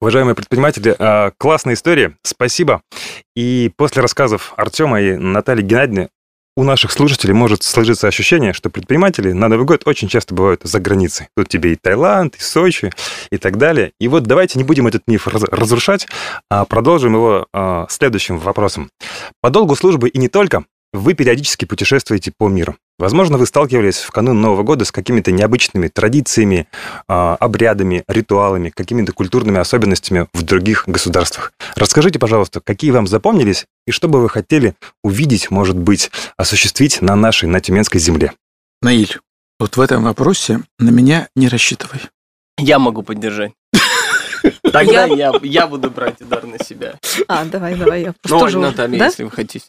Уважаемые 0.00 0.34
предприниматели, 0.34 0.94
а, 0.98 1.32
классная 1.38 1.74
история, 1.74 2.16
спасибо. 2.22 2.82
И 3.34 3.70
после 3.76 4.02
рассказов 4.02 4.52
Артема 4.56 5.00
и 5.00 5.16
Натальи 5.16 5.62
Геннадьевны 5.62 6.08
у 6.56 6.64
наших 6.64 6.90
слушателей 6.90 7.34
может 7.34 7.62
сложиться 7.62 8.08
ощущение, 8.08 8.54
что 8.54 8.70
предприниматели 8.70 9.32
на 9.32 9.48
Новый 9.48 9.66
год 9.66 9.82
очень 9.84 10.08
часто 10.08 10.34
бывают 10.34 10.62
за 10.64 10.80
границей. 10.80 11.28
Тут 11.36 11.48
тебе 11.48 11.72
и 11.72 11.76
Таиланд, 11.76 12.36
и 12.36 12.40
Сочи, 12.40 12.92
и 13.30 13.36
так 13.36 13.58
далее. 13.58 13.92
И 14.00 14.08
вот 14.08 14.22
давайте 14.24 14.58
не 14.58 14.64
будем 14.64 14.86
этот 14.86 15.02
миф 15.06 15.28
разрушать, 15.28 16.06
а 16.50 16.64
продолжим 16.64 17.14
его 17.14 17.46
а, 17.52 17.86
следующим 17.90 18.38
вопросом. 18.38 18.90
По 19.42 19.50
долгу 19.50 19.76
службы 19.76 20.08
и 20.08 20.18
не 20.18 20.28
только 20.28 20.64
вы 20.96 21.14
периодически 21.14 21.64
путешествуете 21.64 22.32
по 22.36 22.48
миру. 22.48 22.76
Возможно, 22.98 23.36
вы 23.36 23.46
сталкивались 23.46 23.98
в 23.98 24.10
канун 24.10 24.40
Нового 24.40 24.62
года 24.62 24.84
с 24.86 24.90
какими-то 24.92 25.30
необычными 25.30 25.88
традициями, 25.88 26.66
а, 27.08 27.36
обрядами, 27.36 28.04
ритуалами, 28.08 28.70
какими-то 28.74 29.12
культурными 29.12 29.58
особенностями 29.58 30.28
в 30.32 30.42
других 30.42 30.84
государствах. 30.86 31.52
Расскажите, 31.74 32.18
пожалуйста, 32.18 32.60
какие 32.60 32.90
вам 32.92 33.06
запомнились 33.06 33.66
и 33.86 33.90
что 33.90 34.08
бы 34.08 34.20
вы 34.22 34.30
хотели 34.30 34.74
увидеть, 35.04 35.50
может 35.50 35.76
быть, 35.76 36.10
осуществить 36.38 37.02
на 37.02 37.16
нашей, 37.16 37.48
на 37.48 37.60
Тюменской 37.60 38.00
земле? 38.00 38.32
Наиль, 38.80 39.18
вот 39.60 39.76
в 39.76 39.80
этом 39.80 40.04
вопросе 40.04 40.60
на 40.78 40.90
меня 40.90 41.28
не 41.36 41.48
рассчитывай. 41.48 42.00
Я 42.58 42.78
могу 42.78 43.02
поддержать. 43.02 43.52
Тогда 44.72 45.04
я, 45.04 45.32
я 45.42 45.66
буду 45.66 45.90
брать 45.90 46.20
удар 46.20 46.44
на 46.46 46.58
себя. 46.64 46.98
А, 47.28 47.44
давай, 47.44 47.74
давай, 47.74 48.02
я 48.02 48.14
Ну, 48.28 48.38
тоже, 48.38 48.58
Наталья, 48.58 48.98
да? 48.98 49.06
если 49.06 49.24
вы 49.24 49.30
хотите. 49.30 49.66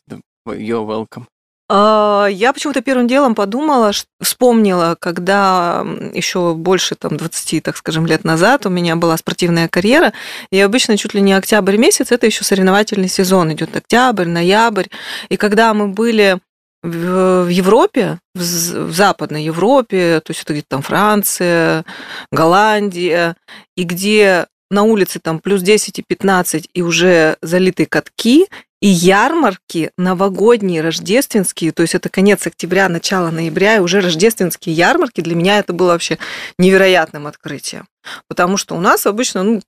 You're 0.56 0.86
welcome. 0.86 1.26
А, 1.70 2.28
я 2.32 2.54
почему-то 2.54 2.82
первым 2.82 3.08
делом 3.08 3.36
подумала, 3.36 3.92
вспомнила, 4.22 4.96
когда 5.00 5.86
еще 6.14 6.54
больше 6.54 6.96
там 6.96 7.18
20, 7.18 7.62
так 7.62 7.76
скажем, 7.76 8.06
лет 8.06 8.24
назад 8.24 8.66
у 8.66 8.70
меня 8.70 8.96
была 8.96 9.18
спортивная 9.18 9.68
карьера, 9.68 10.14
и 10.50 10.60
обычно 10.60 10.98
чуть 10.98 11.14
ли 11.14 11.22
не 11.22 11.34
октябрь 11.34 11.76
месяц, 11.76 12.12
это 12.12 12.26
еще 12.26 12.46
соревновательный 12.46 13.10
сезон, 13.10 13.52
идет 13.52 13.76
октябрь, 13.76 14.28
ноябрь, 14.28 14.88
и 15.28 15.36
когда 15.36 15.74
мы 15.74 15.90
были 15.90 16.40
в 16.84 17.48
Европе, 17.50 18.20
в 18.34 18.42
Западной 18.42 19.44
Европе, 19.44 20.22
то 20.24 20.32
есть 20.32 20.44
это 20.44 20.54
где-то 20.54 20.70
там 20.70 20.82
Франция, 20.82 21.84
Голландия, 22.32 23.36
и 23.76 23.84
где 23.84 24.48
на 24.70 24.84
улице 24.84 25.20
там 25.20 25.40
плюс 25.40 25.62
10 25.62 26.00
и 26.00 26.04
15 26.08 26.70
и 26.74 26.82
уже 26.82 27.38
залитые 27.42 27.88
катки, 27.88 28.48
и 28.82 28.88
ярмарки 28.88 29.92
новогодние, 29.98 30.82
рождественские, 30.82 31.72
то 31.72 31.82
есть 31.82 31.96
это 31.96 32.10
конец 32.10 32.46
октября, 32.46 32.90
начало 32.90 33.32
ноября, 33.32 33.78
и 33.78 33.80
уже 33.80 34.02
рождественские 34.02 34.76
ярмарки, 34.76 35.22
для 35.22 35.36
меня 35.36 35.60
это 35.60 35.74
было 35.74 35.90
вообще 35.94 36.18
невероятным 36.58 37.28
открытием. 37.28 37.88
Потому 38.28 38.58
что 38.58 38.76
у 38.76 38.80
нас 38.80 39.06
обычно, 39.06 39.44
ну, 39.44 39.62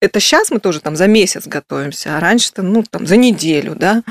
это 0.00 0.20
сейчас 0.20 0.50
мы 0.50 0.60
тоже 0.60 0.80
там 0.80 0.96
за 0.96 1.06
месяц 1.06 1.46
готовимся, 1.46 2.16
а 2.16 2.20
раньше-то, 2.20 2.62
ну, 2.62 2.84
там, 2.88 3.06
за 3.06 3.16
неделю, 3.16 3.74
да, 3.74 4.02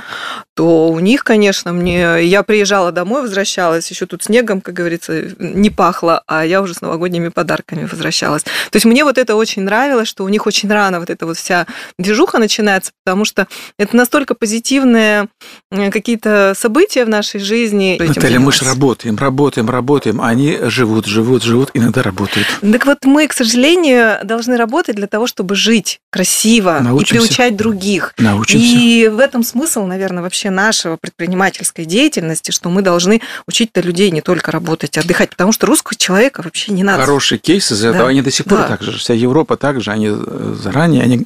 то 0.55 0.89
у 0.89 0.99
них, 0.99 1.23
конечно, 1.23 1.71
мне... 1.71 2.25
Я 2.25 2.43
приезжала 2.43 2.91
домой, 2.91 3.21
возвращалась, 3.21 3.89
еще 3.89 4.05
тут 4.05 4.23
снегом, 4.23 4.61
как 4.61 4.73
говорится, 4.73 5.23
не 5.39 5.69
пахло, 5.69 6.23
а 6.27 6.45
я 6.45 6.61
уже 6.61 6.73
с 6.73 6.81
новогодними 6.81 7.29
подарками 7.29 7.85
возвращалась. 7.85 8.43
То 8.43 8.75
есть 8.75 8.85
мне 8.85 9.03
вот 9.03 9.17
это 9.17 9.35
очень 9.35 9.63
нравилось, 9.63 10.07
что 10.07 10.23
у 10.23 10.29
них 10.29 10.45
очень 10.47 10.69
рано 10.69 10.99
вот 10.99 11.09
эта 11.09 11.25
вот 11.25 11.38
вся 11.38 11.65
движуха 11.97 12.39
начинается, 12.39 12.91
потому 13.05 13.25
что 13.25 13.47
это 13.77 13.95
настолько 13.95 14.35
позитивные 14.35 15.27
э, 15.71 15.91
какие-то 15.91 16.53
события 16.57 17.05
в 17.05 17.09
нашей 17.09 17.39
жизни. 17.39 17.97
Наталья, 17.99 18.39
мы 18.39 18.51
же 18.51 18.65
работаем, 18.65 19.17
работаем, 19.17 19.69
работаем, 19.69 20.21
а 20.21 20.27
они 20.27 20.57
живут, 20.63 21.05
живут, 21.05 21.43
живут, 21.43 21.71
иногда 21.73 22.03
работают. 22.03 22.47
Так 22.61 22.85
вот 22.85 23.05
мы, 23.05 23.27
к 23.27 23.33
сожалению, 23.33 24.17
должны 24.23 24.57
работать 24.57 24.95
для 24.95 25.07
того, 25.07 25.27
чтобы 25.27 25.55
жить 25.59 25.99
красиво 26.11 26.79
Научимся. 26.81 27.15
и 27.15 27.17
приучать 27.19 27.55
других. 27.55 28.13
Научимся. 28.17 28.65
И 28.65 29.07
в 29.07 29.19
этом 29.19 29.43
смысл, 29.43 29.85
наверное, 29.85 30.23
вообще 30.23 30.49
нашего 30.49 30.97
предпринимательской 30.97 31.85
деятельности, 31.85 32.51
что 32.51 32.69
мы 32.69 32.81
должны 32.81 33.21
учить-то 33.47 33.81
людей 33.81 34.09
не 34.09 34.21
только 34.21 34.51
работать, 34.51 34.97
а 34.97 35.01
отдыхать, 35.01 35.29
потому 35.29 35.51
что 35.51 35.67
русского 35.67 35.95
человека 35.95 36.41
вообще 36.41 36.71
не 36.71 36.83
надо. 36.83 37.03
Хороший 37.03 37.37
кейс 37.37 37.71
из 37.71 37.83
этого, 37.83 38.05
да. 38.05 38.09
они 38.09 38.21
до 38.21 38.31
сих 38.31 38.45
пор 38.45 38.59
да. 38.59 38.67
так 38.69 38.81
же, 38.81 38.97
вся 38.97 39.13
Европа 39.13 39.57
также, 39.57 39.91
они 39.91 40.07
э, 40.09 40.55
заранее, 40.59 41.03
они 41.03 41.25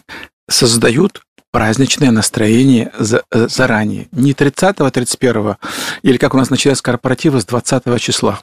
создают 0.50 1.22
праздничное 1.52 2.12
настроение 2.12 2.92
э, 2.98 3.48
заранее. 3.48 4.08
Не 4.12 4.34
30-го, 4.34 4.88
31-го, 4.88 5.58
или 6.02 6.18
как 6.18 6.34
у 6.34 6.38
нас 6.38 6.50
начинается 6.50 6.84
корпоративы 6.84 7.40
с 7.40 7.46
20 7.46 8.02
числа. 8.02 8.42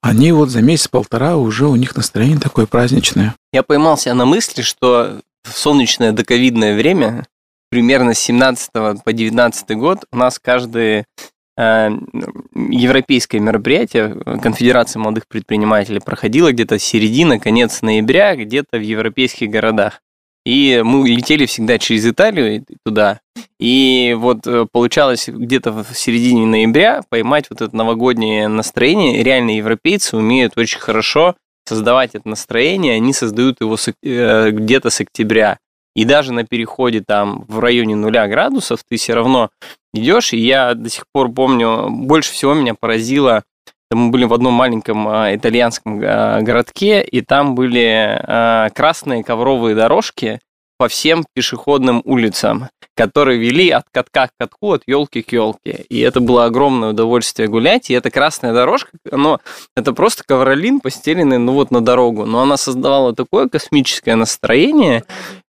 Они 0.00 0.32
вот 0.32 0.50
за 0.50 0.62
месяц-полтора 0.62 1.36
уже 1.36 1.66
у 1.66 1.76
них 1.76 1.96
настроение 1.96 2.38
такое 2.38 2.66
праздничное. 2.66 3.34
Я 3.52 3.62
поймался 3.62 4.14
на 4.14 4.24
мысли, 4.24 4.62
что 4.62 5.20
в 5.44 5.56
солнечное 5.56 6.12
доковидное 6.12 6.76
время, 6.76 7.26
примерно 7.70 8.14
с 8.14 8.18
17 8.18 8.70
по 9.04 9.12
19 9.12 9.70
год, 9.76 10.04
у 10.12 10.16
нас 10.16 10.38
каждое 10.38 11.06
э, 11.56 11.90
европейское 12.54 13.40
мероприятие 13.40 14.14
Конфедерации 14.42 14.98
молодых 14.98 15.26
предпринимателей 15.28 16.00
проходило 16.00 16.52
где-то 16.52 16.78
середина, 16.78 17.38
конец 17.38 17.82
ноября, 17.82 18.36
где-то 18.36 18.78
в 18.78 18.82
европейских 18.82 19.50
городах. 19.50 20.00
И 20.50 20.82
мы 20.84 21.08
летели 21.08 21.46
всегда 21.46 21.78
через 21.78 22.04
Италию 22.04 22.64
туда. 22.84 23.20
И 23.60 24.16
вот 24.18 24.48
э, 24.48 24.66
получалось 24.72 25.28
где-то 25.28 25.70
в 25.70 25.94
середине 25.94 26.44
ноября 26.44 27.02
поймать 27.08 27.46
вот 27.50 27.60
это 27.60 27.76
новогоднее 27.76 28.48
настроение. 28.48 29.22
Реально 29.22 29.50
европейцы 29.50 30.16
умеют 30.16 30.58
очень 30.58 30.80
хорошо 30.80 31.36
создавать 31.66 32.16
это 32.16 32.28
настроение. 32.28 32.94
Они 32.94 33.12
создают 33.12 33.60
его 33.60 33.76
э, 34.02 34.50
где-то 34.50 34.90
с 34.90 35.00
октября. 35.00 35.58
И 35.94 36.04
даже 36.04 36.32
на 36.32 36.42
переходе 36.42 37.04
там 37.06 37.44
в 37.46 37.60
районе 37.60 37.94
нуля 37.94 38.26
градусов 38.26 38.80
ты 38.88 38.96
все 38.96 39.14
равно 39.14 39.50
идешь. 39.94 40.32
И 40.32 40.38
я 40.38 40.74
до 40.74 40.90
сих 40.90 41.04
пор 41.12 41.30
помню, 41.30 41.90
больше 41.90 42.32
всего 42.32 42.54
меня 42.54 42.74
поразило 42.74 43.44
мы 43.90 44.10
были 44.10 44.24
в 44.24 44.32
одном 44.32 44.54
маленьком 44.54 45.08
а, 45.08 45.34
итальянском 45.34 46.00
а, 46.02 46.40
городке, 46.42 47.02
и 47.02 47.20
там 47.22 47.54
были 47.54 48.18
а, 48.22 48.68
красные 48.70 49.24
ковровые 49.24 49.74
дорожки 49.74 50.40
по 50.80 50.88
всем 50.88 51.26
пешеходным 51.34 52.00
улицам, 52.06 52.70
которые 52.96 53.38
вели 53.38 53.68
от 53.68 53.84
катка 53.92 54.28
к 54.28 54.30
катку, 54.38 54.72
от 54.72 54.82
елки 54.86 55.20
к 55.20 55.30
елке. 55.30 55.84
И 55.90 56.00
это 56.00 56.20
было 56.20 56.46
огромное 56.46 56.88
удовольствие 56.92 57.48
гулять. 57.48 57.90
И 57.90 57.92
эта 57.92 58.10
красная 58.10 58.54
дорожка, 58.54 58.88
оно, 59.12 59.40
это 59.76 59.92
просто 59.92 60.24
ковролин, 60.26 60.80
постеленный 60.80 61.36
ну 61.36 61.52
вот 61.52 61.70
на 61.70 61.82
дорогу. 61.82 62.24
Но 62.24 62.40
она 62.40 62.56
создавала 62.56 63.14
такое 63.14 63.46
космическое 63.50 64.14
настроение, 64.14 65.04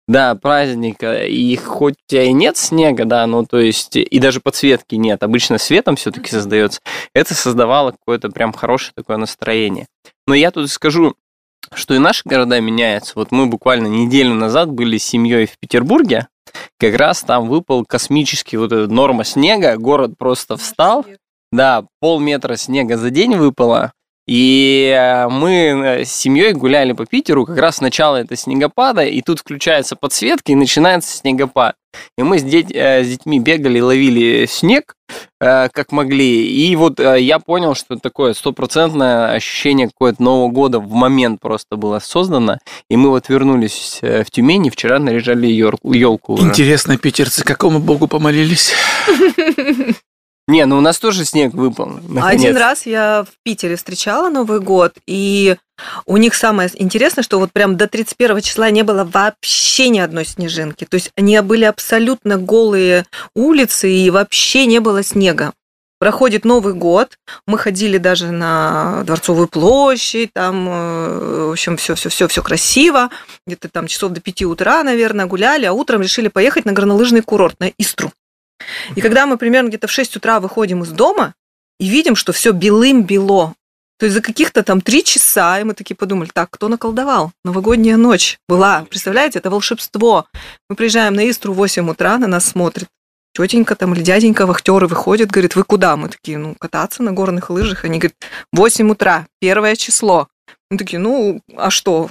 да, 0.06 0.36
праздника, 0.36 1.24
и 1.24 1.56
хоть 1.56 1.94
у 1.94 2.10
тебя 2.10 2.24
и 2.24 2.34
нет 2.34 2.58
снега, 2.58 3.06
да, 3.06 3.26
ну 3.26 3.46
то 3.46 3.58
есть, 3.58 3.96
и 3.96 4.20
даже 4.20 4.42
подсветки 4.42 4.96
нет, 4.96 5.24
обычно 5.24 5.58
светом 5.58 5.96
все-таки 5.96 6.30
создается, 6.30 6.82
это 7.16 7.34
создавало 7.34 7.92
какое-то 7.92 8.30
прям 8.30 8.52
хорошее 8.52 8.92
такое 8.94 9.16
настроение. 9.16 9.88
Но 10.28 10.36
я 10.36 10.52
тут 10.52 10.70
скажу, 10.70 11.16
что 11.74 11.94
и 11.94 12.00
наши 12.00 12.22
города 12.26 12.60
меняются. 12.60 13.14
Вот 13.16 13.32
мы 13.32 13.48
буквально 13.48 13.88
неделю 13.88 14.34
назад 14.34 14.72
были 14.72 14.98
с 14.98 15.04
семьей 15.04 15.46
в 15.46 15.58
Петербурге, 15.60 16.28
как 16.80 16.96
раз 16.96 17.22
там 17.22 17.48
выпал 17.48 17.86
космический 17.86 18.58
вот 18.58 18.72
эта 18.72 18.92
норма 18.92 19.24
снега, 19.24 19.78
город 19.78 20.14
просто 20.18 20.58
встал, 20.58 21.06
да, 21.52 21.86
полметра 22.00 22.56
снега 22.56 22.98
за 22.98 23.10
день 23.10 23.36
выпало, 23.36 23.94
и 24.28 24.94
э, 24.96 25.28
мы 25.28 25.52
э, 25.52 26.06
с 26.06 26.12
семьей 26.12 26.54
гуляли 26.54 26.94
по 26.94 27.06
Питеру, 27.06 27.46
как 27.46 27.58
раз 27.58 27.78
сначала 27.78 28.18
это 28.18 28.36
снегопада, 28.36 29.04
и 29.04 29.22
тут 29.22 29.40
включается 29.40 29.96
подсветка, 29.96 30.52
и 30.52 30.56
начинается 30.56 31.18
снегопад. 31.18 31.76
И 32.18 32.24
мы 32.24 32.40
с, 32.40 32.44
деть, 32.44 32.72
э, 32.74 33.04
с 33.04 33.08
детьми 33.08 33.40
бегали, 33.40 33.80
ловили 33.80 34.46
снег, 34.46 34.96
как 35.40 35.92
могли. 35.92 36.48
И 36.48 36.74
вот 36.78 37.00
я 37.00 37.40
понял, 37.40 37.76
что 37.76 37.98
такое 37.98 38.34
стопроцентное 38.34 39.34
ощущение 39.34 39.88
какое-то 39.88 40.24
Нового 40.24 40.50
года 40.50 40.80
в 40.80 40.90
момент 40.94 41.42
просто 41.42 41.76
было 41.76 42.00
создано. 42.00 42.60
И 42.90 42.96
мы 42.96 43.10
вот 43.10 43.28
вернулись 43.28 44.00
в 44.02 44.26
Тюмень, 44.32 44.68
и 44.68 44.70
вчера 44.70 45.00
наряжали 45.00 45.48
елку. 45.48 46.40
Интересно, 46.40 46.98
питерцы 46.98 47.44
какому 47.44 47.80
богу 47.80 48.08
помолились? 48.08 48.74
Не, 50.48 50.66
ну 50.66 50.78
у 50.78 50.82
нас 50.82 51.00
тоже 51.00 51.24
снег 51.24 51.54
выпал. 51.54 52.00
Наконец. 52.08 52.42
Один 52.42 52.58
раз 52.58 52.86
я 52.86 53.24
в 53.24 53.44
Питере 53.44 53.76
встречала 53.76 54.30
Новый 54.30 54.60
год, 54.60 54.96
и 55.08 55.56
у 56.06 56.18
них 56.18 56.36
самое 56.36 56.70
интересное, 56.74 57.24
что 57.24 57.40
вот 57.40 57.52
прям 57.52 57.78
до 57.78 57.88
31 57.88 58.42
числа 58.42 58.70
не 58.70 58.84
было 58.84 59.04
вообще 59.04 59.90
ни 59.90 60.00
одной 60.00 60.26
снежинки. 60.26 60.86
То 60.86 60.96
есть 60.96 61.12
они 61.16 61.40
были 61.42 61.64
абсолютно 61.64 62.38
голые 62.38 63.06
улицы, 63.36 63.92
и 63.92 64.10
вообще 64.10 64.66
не 64.66 64.80
было 64.80 65.04
снега. 65.04 65.54
Проходит 66.00 66.46
Новый 66.46 66.74
год, 66.74 67.20
мы 67.46 67.60
ходили 67.60 68.00
даже 68.00 68.32
на 68.32 69.04
Дворцовую 69.04 69.48
площадь, 69.48 70.34
там, 70.34 70.68
э, 70.68 71.46
в 71.50 71.52
общем, 71.52 71.78
все, 71.78 71.94
все, 71.94 72.10
все, 72.10 72.28
все 72.28 72.42
красиво. 72.42 73.12
Где-то 73.46 73.70
там 73.70 73.86
часов 73.86 74.12
до 74.12 74.20
5 74.20 74.42
утра, 74.46 74.82
наверное, 74.82 75.28
гуляли, 75.28 75.66
а 75.66 75.74
утром 75.74 76.02
решили 76.02 76.28
поехать 76.28 76.66
на 76.66 76.72
горнолыжный 76.72 77.22
курорт, 77.22 77.60
на 77.60 77.72
Истру. 77.78 78.12
И 78.96 79.02
когда 79.02 79.26
мы 79.26 79.38
примерно 79.38 79.70
где-то 79.70 79.88
в 79.88 79.92
6 79.92 80.18
утра 80.18 80.40
выходим 80.40 80.84
из 80.84 80.90
дома 80.90 81.34
и 81.80 81.88
видим, 81.88 82.16
что 82.16 82.34
все 82.34 82.52
белым-бело, 82.52 83.54
то 84.00 84.06
есть 84.06 84.16
за 84.16 84.22
каких-то 84.22 84.64
там 84.64 84.82
три 84.82 85.04
часа, 85.04 85.60
и 85.60 85.64
мы 85.64 85.74
такие 85.74 85.96
подумали, 85.96 86.30
так, 86.34 86.50
кто 86.50 86.68
наколдовал? 86.68 87.32
Новогодняя 87.46 87.98
ночь 87.98 88.40
была, 88.48 88.86
представляете, 88.90 89.40
это 89.40 89.50
волшебство. 89.50 90.26
Мы 90.70 90.76
приезжаем 90.76 91.14
на 91.14 91.30
Истру 91.30 91.54
в 91.54 91.58
8 91.58 91.90
утра, 91.90 92.18
на 92.18 92.28
нас 92.28 92.46
смотрит 92.46 92.88
тетенька 93.34 93.76
там 93.76 93.94
или 93.94 94.02
дяденька, 94.02 94.46
вахтеры 94.46 94.88
выходят, 94.88 95.32
говорит, 95.32 95.56
вы 95.56 95.64
куда? 95.64 95.96
Мы 95.96 96.10
такие, 96.10 96.38
ну, 96.38 96.56
кататься 96.56 97.04
на 97.04 97.12
горных 97.12 97.50
лыжах. 97.50 97.86
Они 97.86 98.00
говорят, 98.00 98.16
8 98.52 98.92
утра, 98.92 99.28
первое 99.40 99.76
число. 99.76 100.28
Мы 100.72 100.78
такие, 100.78 101.00
ну, 101.00 101.42
а 101.58 101.70
что? 101.70 102.10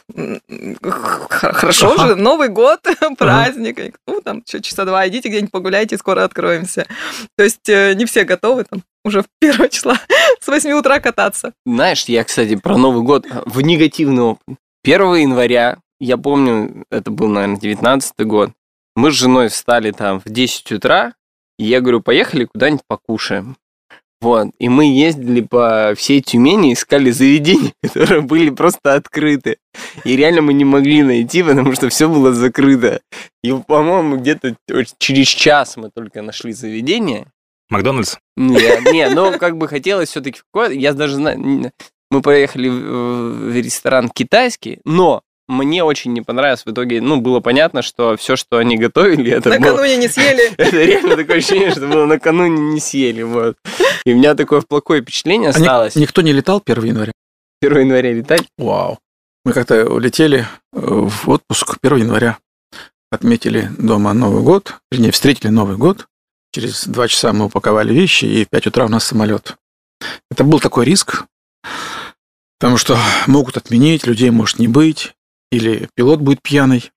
Хорошо 1.31 1.93
ага. 1.93 2.09
же, 2.09 2.15
Новый 2.15 2.49
год, 2.49 2.81
праздник. 3.19 3.79
Ага. 3.79 3.93
Ну, 4.07 4.21
там, 4.21 4.43
что, 4.47 4.61
часа 4.61 4.85
два, 4.85 5.09
идите 5.09 5.31
где-нибудь 5.31 5.51
погуляйте, 5.51 5.97
скоро 5.97 6.25
откроемся. 6.25 6.87
То 7.39 7.45
есть 7.45 7.67
э, 7.71 7.95
не 7.95 8.05
все 8.05 8.25
готовы 8.25 8.65
там 8.65 8.83
уже 9.03 9.23
в 9.23 9.27
первого 9.41 9.71
числа 9.71 9.99
с 10.41 10.47
8 10.47 10.73
утра 10.73 11.01
кататься. 11.01 11.55
Знаешь, 11.65 12.05
я, 12.05 12.23
кстати, 12.23 12.57
про 12.57 12.77
Новый 12.77 13.03
год 13.03 13.27
в 13.47 13.63
негативный 13.63 14.25
опыт. 14.25 14.59
1 14.85 15.15
января, 15.15 15.79
я 15.99 16.19
помню, 16.19 16.85
это 16.91 17.11
был, 17.11 17.29
наверное, 17.29 17.59
19 17.59 18.13
год, 18.27 18.51
мы 18.95 19.11
с 19.11 19.15
женой 19.15 19.49
встали 19.49 19.91
там 19.91 20.21
в 20.21 20.29
10 20.29 20.73
утра, 20.73 21.15
и 21.59 21.65
я 21.65 21.81
говорю, 21.81 22.03
поехали 22.03 22.45
куда-нибудь 22.45 22.85
покушаем. 22.87 23.57
Вот. 24.21 24.49
И 24.59 24.69
мы 24.69 24.85
ездили 24.85 25.41
по 25.41 25.95
всей 25.97 26.21
Тюмени, 26.21 26.75
искали 26.75 27.11
заведения, 27.11 27.73
которые 27.83 28.21
были 28.21 28.51
просто 28.51 28.95
открыты. 28.95 29.57
И 30.05 30.17
реально 30.17 30.43
мы 30.43 30.53
не 30.53 30.65
могли 30.65 31.03
найти, 31.03 31.43
потому 31.43 31.73
что 31.73 31.89
все 31.89 32.09
было 32.09 32.33
закрыто. 32.33 33.01
И, 33.43 33.53
по-моему, 33.53 34.19
где-то 34.19 34.57
через 34.99 35.29
час 35.29 35.77
мы 35.77 35.91
только 35.91 36.21
нашли 36.21 36.53
заведение. 36.53 37.27
Макдональдс? 37.71 38.17
Нет, 38.37 38.93
нет, 38.93 39.15
но 39.15 39.39
как 39.39 39.57
бы 39.57 39.69
хотелось 39.69 40.11
все-таки 40.11 40.41
Я 40.73 40.93
даже 40.93 41.15
знаю, 41.15 41.73
мы 42.11 42.23
поехали 42.23 42.69
в 42.69 43.55
ресторан 43.55 44.11
китайский, 44.11 44.81
но 44.85 45.23
мне 45.51 45.83
очень 45.83 46.13
не 46.13 46.23
понравилось. 46.23 46.65
В 46.65 46.71
итоге, 46.71 47.01
ну, 47.01 47.21
было 47.21 47.41
понятно, 47.41 47.83
что 47.83 48.17
все, 48.17 48.37
что 48.37 48.59
они 48.59 48.79
готовили, 48.79 49.33
это 49.33 49.51
Накануне 49.51 49.95
было... 49.95 50.01
не 50.01 50.09
съели. 50.09 50.53
Это 50.57 50.77
реально 50.77 51.17
такое 51.17 51.39
ощущение, 51.39 51.73
что 51.73 51.89
было 51.89 52.07
накануне 52.07 52.73
не 52.73 52.81
съели. 52.81 53.23
Вот. 53.23 53.57
И 54.05 54.13
у 54.13 54.17
меня 54.17 54.35
такое 54.35 54.61
плохое 54.63 55.03
впечатление 55.03 55.51
осталось. 55.51 55.97
А 55.97 56.01
никто 56.01 56.23
не 56.23 56.33
летал 56.33 56.63
1 56.65 56.85
января? 56.85 57.13
1 57.63 57.79
января 57.81 58.13
летать? 58.13 58.45
Вау. 58.57 58.99
Мы 59.45 59.53
как-то 59.53 59.91
улетели 59.91 60.47
э, 60.73 60.79
в 60.81 61.29
отпуск 61.29 61.79
1 61.83 61.99
января. 61.99 62.39
Отметили 63.11 63.71
дома 63.77 64.13
Новый 64.15 64.43
год, 64.43 64.77
вернее, 64.93 65.11
встретили 65.11 65.49
Новый 65.49 65.77
год. 65.77 66.07
Через 66.53 66.87
два 66.87 67.09
часа 67.09 67.33
мы 67.33 67.47
упаковали 67.47 67.93
вещи, 67.93 68.25
и 68.25 68.45
в 68.45 68.51
5 68.51 68.69
утра 68.69 68.85
у 68.85 68.89
нас 68.89 69.05
самолет. 69.05 69.57
Это 70.31 70.45
был 70.45 70.61
такой 70.61 70.85
риск, 70.85 71.25
потому 72.59 72.77
что 72.77 72.97
могут 73.27 73.57
отменить, 73.57 74.07
людей 74.07 74.31
может 74.31 74.59
не 74.59 74.69
быть 74.69 75.13
или 75.51 75.89
пилот 75.95 76.21
будет 76.21 76.43
пьяный. 76.43 76.91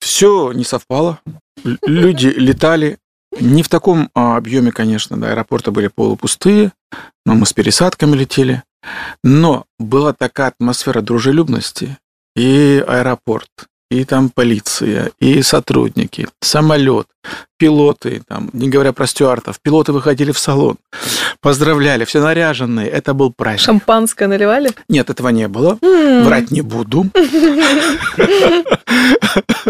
Все 0.00 0.52
не 0.52 0.64
совпало. 0.64 1.20
Люди 1.64 2.26
летали 2.26 2.98
не 3.40 3.62
в 3.62 3.68
таком 3.68 4.10
а, 4.14 4.36
объеме, 4.36 4.72
конечно, 4.72 5.16
да, 5.16 5.30
аэропорты 5.30 5.70
были 5.70 5.88
полупустые, 5.88 6.72
но 7.24 7.34
мы 7.34 7.46
с 7.46 7.52
пересадками 7.52 8.14
летели. 8.16 8.62
Но 9.22 9.64
была 9.78 10.12
такая 10.12 10.48
атмосфера 10.48 11.00
дружелюбности, 11.00 11.98
и 12.36 12.84
аэропорт, 12.86 13.48
и 13.90 14.04
там 14.04 14.28
полиция, 14.28 15.12
и 15.20 15.42
сотрудники, 15.42 16.28
самолет, 16.40 17.06
пилоты, 17.66 18.22
там, 18.26 18.50
не 18.52 18.68
говоря 18.68 18.92
про 18.92 19.06
стюартов, 19.06 19.60
пилоты 19.62 19.92
выходили 19.92 20.32
в 20.32 20.38
салон, 20.38 20.78
поздравляли, 21.40 22.04
все 22.04 22.20
наряженные, 22.20 22.88
это 22.88 23.14
был 23.14 23.32
праздник. 23.32 23.60
Шампанское 23.64 24.26
наливали? 24.26 24.70
Нет, 24.88 25.10
этого 25.10 25.28
не 25.28 25.46
было, 25.46 25.78
М. 25.80 26.24
врать 26.24 26.50
не 26.50 26.60
буду. 26.62 27.06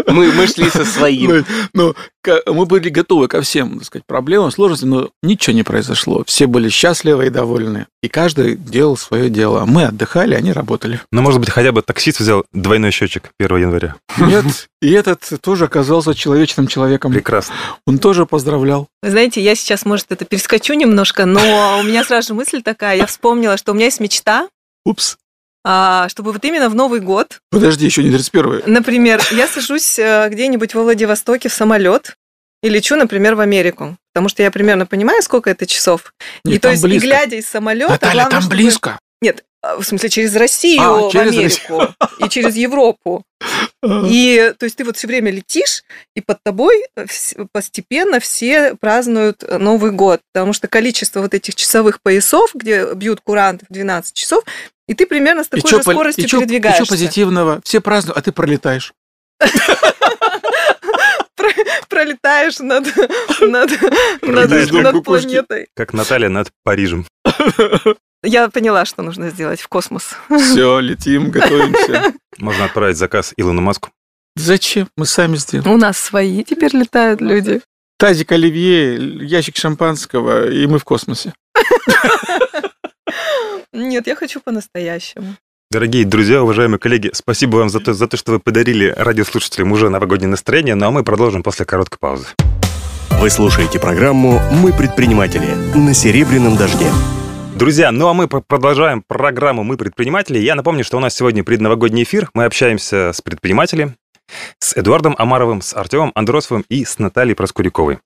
Мы, 0.07 0.31
мы 0.31 0.47
шли 0.47 0.69
со 0.69 0.85
своим. 0.85 1.29
Ну, 1.31 1.43
ну, 1.73 1.95
ка- 2.21 2.41
мы 2.47 2.65
были 2.65 2.89
готовы 2.89 3.27
ко 3.27 3.41
всем, 3.41 3.77
так 3.77 3.85
сказать, 3.85 4.05
проблемам, 4.05 4.51
сложностям, 4.51 4.89
но 4.89 5.09
ничего 5.21 5.55
не 5.55 5.63
произошло. 5.63 6.23
Все 6.25 6.47
были 6.47 6.69
счастливы 6.69 7.27
и 7.27 7.29
довольны. 7.29 7.87
И 8.01 8.09
каждый 8.09 8.55
делал 8.55 8.97
свое 8.97 9.29
дело. 9.29 9.65
Мы 9.65 9.85
отдыхали, 9.85 10.35
они 10.35 10.51
работали. 10.51 10.99
Ну, 11.11 11.21
может 11.21 11.39
быть, 11.39 11.49
хотя 11.49 11.71
бы 11.71 11.81
таксист 11.81 12.19
взял 12.19 12.43
двойной 12.53 12.91
счетчик 12.91 13.29
1 13.39 13.57
января. 13.57 13.95
Нет, 14.17 14.45
и 14.81 14.91
этот 14.91 15.21
тоже 15.41 15.65
оказался 15.65 16.13
человечным 16.13 16.67
человеком. 16.67 17.13
Прекрасно. 17.13 17.55
Он 17.85 17.97
тоже 17.99 18.25
поздравлял. 18.25 18.87
Вы 19.01 19.09
знаете, 19.11 19.41
я 19.41 19.55
сейчас, 19.55 19.85
может, 19.85 20.11
это 20.11 20.25
перескочу 20.25 20.73
немножко, 20.73 21.25
но 21.25 21.79
у 21.79 21.83
меня 21.83 22.03
сразу 22.03 22.29
же 22.29 22.33
мысль 22.33 22.61
такая, 22.61 22.95
я 22.97 23.05
вспомнила, 23.05 23.57
что 23.57 23.71
у 23.71 23.75
меня 23.75 23.85
есть 23.85 23.99
мечта, 23.99 24.47
Упс. 24.85 25.17
а, 25.65 26.07
чтобы 26.09 26.31
вот 26.31 26.43
именно 26.45 26.69
в 26.69 26.75
Новый 26.75 27.01
год, 27.01 27.39
Подожди, 27.51 27.85
еще 27.85 28.01
не 28.03 28.11
31 28.11 28.63
например, 28.65 29.21
я 29.31 29.47
сажусь 29.47 29.99
э, 29.99 30.29
где-нибудь 30.29 30.73
во 30.75 30.83
Владивостоке 30.83 31.49
в 31.49 31.53
самолет 31.53 32.15
и 32.61 32.69
лечу, 32.69 32.95
например, 32.95 33.35
в 33.35 33.41
Америку. 33.41 33.97
Потому 34.13 34.29
что 34.29 34.43
я 34.43 34.51
примерно 34.51 34.85
понимаю, 34.85 35.21
сколько 35.21 35.49
это 35.49 35.65
часов. 35.65 36.13
Нет, 36.45 36.55
и 36.55 36.59
то 36.59 36.69
есть, 36.69 36.83
близко. 36.83 37.05
и 37.05 37.09
глядя 37.09 37.35
из 37.35 37.47
самолета, 37.47 37.91
Наталья, 37.93 38.13
главное, 38.13 38.31
там 38.31 38.41
чтобы- 38.41 38.55
близко. 38.55 38.99
Нет, 39.21 39.43
в 39.77 39.83
смысле, 39.83 40.09
через 40.09 40.35
Россию 40.35 40.81
А, 40.81 41.09
в 41.09 41.11
через 41.11 41.31
Америку 41.31 41.93
и 42.19 42.29
через 42.29 42.55
Европу. 42.55 43.23
И 43.85 44.53
то 44.57 44.63
есть 44.65 44.77
ты 44.77 44.83
вот 44.85 44.95
все 44.97 45.07
время 45.07 45.29
летишь, 45.31 45.83
и 46.15 46.21
под 46.21 46.37
тобой 46.43 46.85
вс- 46.97 47.45
постепенно 47.51 48.19
все 48.21 48.75
празднуют 48.75 49.43
э, 49.43 49.57
Новый 49.57 49.91
год, 49.91 50.21
потому 50.33 50.53
что 50.53 50.69
количество 50.69 51.19
вот 51.21 51.33
этих 51.33 51.55
часовых 51.55 52.01
поясов, 52.01 52.51
где 52.53 52.93
бьют 52.93 53.19
куранты 53.21 53.65
в 53.69 53.73
12 53.73 54.13
часов, 54.15 54.43
и 54.87 54.93
ты 54.93 55.05
примерно 55.05 55.43
с 55.43 55.47
И 55.47 55.49
такой 55.51 55.69
чё 55.69 55.77
же 55.77 55.83
скоростью 55.83 56.23
и 56.23 56.27
чё- 56.27 56.37
и 56.37 56.39
чё 56.39 56.45
передвигаешься. 56.47 56.85
позитивного? 56.85 57.59
Все 57.65 57.81
празднуют, 57.81 58.17
а 58.17 58.21
ты 58.21 58.31
пролетаешь. 58.31 58.93
Пролетаешь 61.89 62.59
над, 62.59 62.85
над, 63.41 63.69
над, 64.21 64.71
над 64.71 65.03
планетой. 65.03 65.67
Как 65.75 65.93
Наталья 65.93 66.29
над 66.29 66.49
Парижем. 66.63 67.05
Я 68.23 68.49
поняла, 68.49 68.85
что 68.85 69.03
нужно 69.03 69.29
сделать 69.29 69.59
в 69.59 69.67
космос. 69.67 70.15
Все, 70.29 70.79
летим, 70.79 71.29
готовимся. 71.29 72.13
Можно 72.37 72.65
отправить 72.65 72.97
заказ 72.97 73.33
Илону 73.35 73.61
Маску. 73.61 73.89
Зачем? 74.35 74.87
Мы 74.95 75.05
сами 75.05 75.35
сделаем. 75.35 75.71
У 75.71 75.77
нас 75.77 75.97
свои 75.97 76.43
теперь 76.43 76.75
летают 76.75 77.21
люди. 77.21 77.61
Тазик 77.99 78.31
оливье, 78.31 79.25
ящик 79.25 79.57
шампанского, 79.57 80.49
и 80.49 80.65
мы 80.67 80.79
в 80.79 80.85
космосе. 80.85 81.33
Нет, 83.73 84.07
я 84.07 84.15
хочу 84.15 84.39
по-настоящему. 84.39 85.35
Дорогие 85.69 86.05
друзья, 86.05 86.43
уважаемые 86.43 86.79
коллеги, 86.79 87.09
спасибо 87.13 87.57
вам 87.57 87.69
за 87.69 87.79
то, 87.79 87.93
за 87.93 88.07
то, 88.07 88.15
что 88.15 88.33
вы 88.33 88.39
подарили 88.39 88.93
радиослушателям 88.95 89.71
уже 89.71 89.89
новогоднее 89.89 90.29
настроение, 90.29 90.75
ну 90.75 90.87
а 90.87 90.91
мы 90.91 91.03
продолжим 91.03 91.43
после 91.43 91.65
короткой 91.65 91.97
паузы. 91.99 92.27
Вы 93.19 93.29
слушаете 93.29 93.79
программу 93.79 94.39
«Мы 94.51 94.71
предприниматели» 94.71 95.47
на 95.75 95.93
Серебряном 95.93 96.57
дожде. 96.57 96.91
Друзья, 97.55 97.91
ну 97.91 98.07
а 98.07 98.13
мы 98.13 98.27
про- 98.27 98.41
продолжаем 98.41 99.03
программу 99.07 99.63
«Мы 99.63 99.77
предприниматели». 99.77 100.39
Я 100.39 100.55
напомню, 100.55 100.83
что 100.83 100.97
у 100.97 100.99
нас 100.99 101.13
сегодня 101.15 101.43
предновогодний 101.43 102.03
эфир. 102.03 102.29
Мы 102.33 102.45
общаемся 102.45 103.11
с 103.13 103.21
предпринимателем, 103.21 103.95
с 104.59 104.75
Эдуардом 104.75 105.15
Амаровым, 105.17 105.61
с 105.61 105.73
Артемом 105.75 106.11
Андросовым 106.15 106.65
и 106.67 106.83
с 106.83 106.99
Натальей 106.99 107.35
Проскуряковой. 107.35 107.99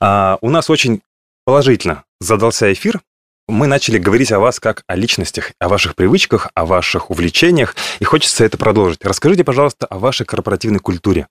А, 0.00 0.38
у 0.42 0.50
нас 0.50 0.68
очень 0.70 1.00
положительно 1.44 2.04
задался 2.20 2.72
эфир. 2.72 3.00
Мы 3.48 3.66
начали 3.66 3.98
говорить 3.98 4.30
о 4.32 4.38
вас 4.38 4.60
как 4.60 4.84
о 4.86 4.94
личностях, 4.94 5.52
о 5.58 5.68
ваших 5.68 5.96
привычках, 5.96 6.48
о 6.54 6.66
ваших 6.66 7.10
увлечениях, 7.10 7.74
и 7.98 8.04
хочется 8.04 8.44
это 8.44 8.58
продолжить. 8.58 9.04
Расскажите, 9.04 9.44
пожалуйста, 9.44 9.86
о 9.86 9.98
вашей 9.98 10.26
корпоративной 10.26 10.78
культуре. 10.78 11.26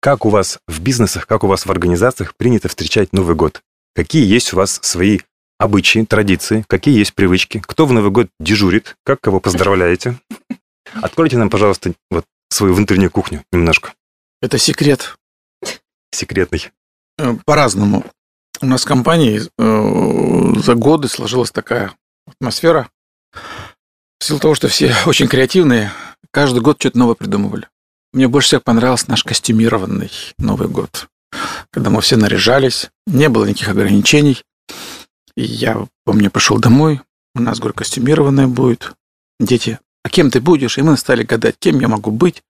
Как 0.00 0.24
у 0.24 0.30
вас 0.30 0.60
в 0.66 0.80
бизнесах, 0.80 1.26
как 1.26 1.44
у 1.44 1.46
вас 1.46 1.66
в 1.66 1.70
организациях 1.70 2.34
принято 2.36 2.68
встречать 2.68 3.12
Новый 3.12 3.34
год? 3.34 3.60
Какие 3.94 4.24
есть 4.24 4.54
у 4.54 4.56
вас 4.56 4.78
свои 4.82 5.20
обычаи, 5.62 6.04
традиции, 6.04 6.64
какие 6.68 6.98
есть 6.98 7.14
привычки, 7.14 7.62
кто 7.64 7.86
в 7.86 7.92
Новый 7.92 8.10
год 8.10 8.28
дежурит, 8.40 8.96
как 9.04 9.20
кого 9.20 9.38
поздравляете. 9.40 10.18
Откройте 10.94 11.38
нам, 11.38 11.50
пожалуйста, 11.50 11.92
вот 12.10 12.24
свою 12.50 12.74
внутреннюю 12.74 13.10
кухню 13.10 13.44
немножко, 13.52 13.94
Это 14.42 14.58
секрет. 14.58 15.16
секретный. 16.10 16.70
Э, 17.18 17.36
По-разному. 17.46 18.04
У 18.60 18.66
нас 18.66 18.82
в 18.82 18.86
компании 18.86 19.42
э, 19.58 20.60
за 20.60 20.74
годы 20.74 21.08
сложилась 21.08 21.50
такая 21.52 21.92
атмосфера. 22.26 22.90
В 24.18 24.24
силу 24.24 24.40
того, 24.40 24.54
что 24.54 24.68
все 24.68 24.94
очень 25.06 25.28
креативные, 25.28 25.92
каждый 26.32 26.60
год 26.60 26.76
что-то 26.80 26.98
новое 26.98 27.14
придумывали. 27.14 27.68
Мне 28.12 28.28
больше 28.28 28.48
всех 28.48 28.64
понравился 28.64 29.08
наш 29.08 29.24
костюмированный 29.24 30.10
Новый 30.38 30.68
год, 30.68 31.08
когда 31.70 31.88
мы 31.88 32.02
все 32.02 32.16
наряжались, 32.16 32.90
не 33.06 33.28
было 33.28 33.46
никаких 33.46 33.68
ограничений. 33.68 34.42
И 35.36 35.42
я 35.42 35.86
помню, 36.04 36.30
пришел 36.30 36.58
домой, 36.58 37.00
у 37.34 37.40
нас, 37.40 37.58
говорю, 37.58 37.74
костюмированное 37.74 38.46
будет. 38.46 38.92
Дети, 39.40 39.78
а 40.04 40.08
кем 40.08 40.30
ты 40.30 40.40
будешь? 40.40 40.78
И 40.78 40.82
мы 40.82 40.96
стали 40.96 41.22
гадать, 41.22 41.56
кем 41.58 41.80
я 41.80 41.88
могу 41.88 42.10
быть. 42.10 42.42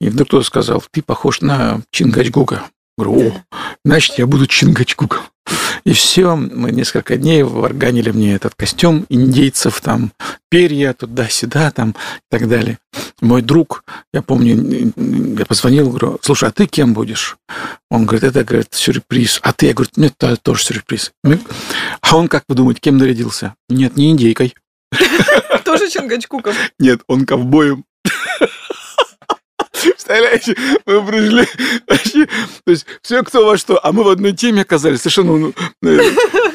И 0.00 0.08
вдруг 0.08 0.28
кто-то 0.28 0.44
сказал, 0.44 0.82
ты 0.90 1.02
похож 1.02 1.40
на 1.40 1.82
Чингачгука. 1.90 2.64
Говорю, 2.96 3.28
о, 3.28 3.44
значит, 3.84 4.18
я 4.18 4.26
буду 4.26 4.46
Чингачгуком. 4.46 5.22
И 5.84 5.92
все, 5.92 6.34
мы 6.34 6.72
несколько 6.72 7.16
дней 7.16 7.42
варганили 7.42 8.10
мне 8.10 8.34
этот 8.34 8.54
костюм 8.54 9.04
индейцев, 9.10 9.82
там, 9.82 10.12
перья 10.48 10.94
туда-сюда, 10.94 11.70
там, 11.72 11.90
и 11.90 11.94
так 12.30 12.48
далее. 12.48 12.78
Мой 13.20 13.42
друг, 13.42 13.84
я 14.12 14.22
помню, 14.22 14.92
я 15.38 15.44
позвонил, 15.44 15.90
говорю, 15.90 16.18
слушай, 16.22 16.48
а 16.48 16.52
ты 16.52 16.66
кем 16.66 16.94
будешь? 16.94 17.36
Он 17.90 18.06
говорит, 18.06 18.24
это, 18.24 18.44
говорит, 18.44 18.68
сюрприз. 18.70 19.40
А 19.42 19.52
ты? 19.52 19.66
Я 19.66 19.74
говорю, 19.74 19.90
нет, 19.96 20.14
это 20.20 20.36
тоже 20.36 20.64
сюрприз. 20.64 21.12
А 22.00 22.16
он, 22.16 22.28
как 22.28 22.44
вы 22.48 22.54
думаете, 22.54 22.80
кем 22.80 22.96
нарядился? 22.96 23.54
Нет, 23.68 23.96
не 23.96 24.10
индейкой. 24.10 24.54
Тоже 25.64 25.90
Чингачгуков. 25.90 26.56
Нет, 26.78 27.00
он 27.08 27.26
ковбоем. 27.26 27.84
Представляете, 29.90 30.56
мы 30.86 31.06
пришли 31.06 31.46
вообще, 31.86 32.26
то 32.26 32.70
есть 32.70 32.86
все 33.02 33.22
кто 33.22 33.46
во 33.46 33.56
что, 33.56 33.78
а 33.84 33.92
мы 33.92 34.04
в 34.04 34.08
одной 34.08 34.32
теме 34.32 34.62
оказались 34.62 35.00
совершенно, 35.00 35.36
ну, 35.36 35.54
э, 35.82 36.00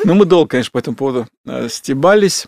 ну, 0.03 0.13
мы 0.13 0.25
долго, 0.25 0.49
конечно, 0.49 0.71
по 0.71 0.79
этому 0.79 0.95
поводу 0.95 1.27
э, 1.45 1.69
стебались, 1.69 2.47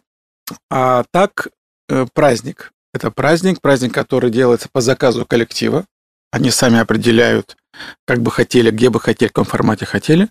а 0.70 1.04
так 1.12 1.48
э, 1.90 2.06
праздник, 2.14 2.72
это 2.94 3.12
праздник, 3.12 3.62
праздник, 3.62 3.94
который 3.94 4.32
делается 4.32 4.70
по 4.72 4.82
заказу 4.82 5.26
коллектива, 5.26 5.86
они 6.32 6.50
сами 6.50 6.80
определяют, 6.80 7.58
как 8.06 8.22
бы 8.22 8.32
хотели, 8.32 8.72
где 8.72 8.90
бы 8.90 9.00
хотели, 9.00 9.30
в 9.30 9.34
каком 9.34 9.46
формате 9.46 9.86
хотели. 9.86 10.30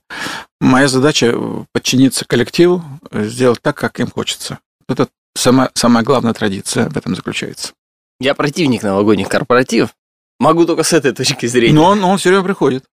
Моя 0.60 0.88
задача 0.88 1.34
подчиниться 1.72 2.24
коллективу, 2.24 2.82
сделать 3.12 3.60
так, 3.62 3.76
как 3.76 4.00
им 4.00 4.10
хочется. 4.10 4.58
Это 4.88 5.08
самая, 5.36 5.70
самая 5.74 6.02
главная 6.02 6.32
традиция 6.32 6.88
в 6.88 6.96
этом 6.96 7.14
заключается. 7.14 7.72
Я 8.20 8.34
противник 8.34 8.82
новогодних 8.82 9.28
корпоративов. 9.28 9.94
Могу 10.40 10.64
только 10.64 10.82
с 10.82 10.94
этой 10.94 11.12
точки 11.12 11.44
зрения. 11.44 11.74
Но 11.74 11.84
он, 11.84 12.02
он 12.02 12.16
все 12.16 12.30
время 12.30 12.44
приходит. 12.44 12.84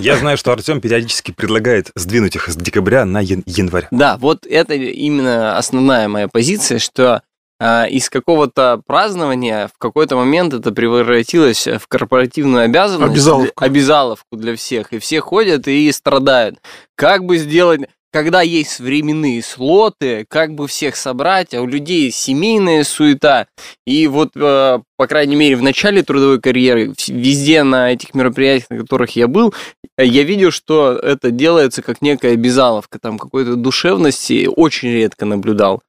Я 0.00 0.16
знаю, 0.16 0.38
что 0.38 0.52
Артем 0.52 0.80
периодически 0.80 1.32
предлагает 1.32 1.90
сдвинуть 1.94 2.34
их 2.34 2.48
с 2.48 2.56
декабря 2.56 3.04
на 3.04 3.22
ян- 3.22 3.42
январь. 3.44 3.88
Да, 3.90 4.16
вот 4.16 4.46
это 4.46 4.72
именно 4.72 5.58
основная 5.58 6.08
моя 6.08 6.28
позиция, 6.28 6.78
что 6.78 7.22
а, 7.60 7.84
из 7.84 8.08
какого-то 8.08 8.80
празднования 8.86 9.68
в 9.68 9.78
какой-то 9.78 10.16
момент 10.16 10.54
это 10.54 10.72
превратилось 10.72 11.66
в 11.66 11.86
корпоративную 11.88 12.64
обязанность. 12.64 13.12
Обязаловку. 13.12 13.64
обязаловку 13.64 14.36
для 14.36 14.56
всех. 14.56 14.94
И 14.94 14.98
все 14.98 15.20
ходят 15.20 15.68
и 15.68 15.92
страдают. 15.92 16.58
Как 16.96 17.24
бы 17.24 17.36
сделать... 17.36 17.82
Когда 18.14 18.42
есть 18.42 18.78
временные 18.78 19.42
слоты, 19.42 20.24
как 20.28 20.54
бы 20.54 20.68
всех 20.68 20.94
собрать, 20.94 21.52
а 21.52 21.60
у 21.60 21.66
людей 21.66 22.12
семейная 22.12 22.84
суета. 22.84 23.48
И 23.88 24.06
вот, 24.06 24.36
э, 24.36 24.78
по 24.96 25.06
крайней 25.08 25.34
мере, 25.34 25.56
в 25.56 25.62
начале 25.62 26.04
трудовой 26.04 26.40
карьеры, 26.40 26.94
везде 27.08 27.64
на 27.64 27.90
этих 27.90 28.14
мероприятиях, 28.14 28.70
на 28.70 28.78
которых 28.78 29.16
я 29.16 29.26
был, 29.26 29.52
я 29.98 30.22
видел, 30.22 30.52
что 30.52 30.92
это 30.92 31.32
делается 31.32 31.82
как 31.82 32.02
некая 32.02 32.34
обязаловка, 32.34 33.00
там 33.00 33.18
какой-то 33.18 33.56
душевности 33.56 34.46
очень 34.46 34.92
редко 34.92 35.24
наблюдал. 35.24 35.82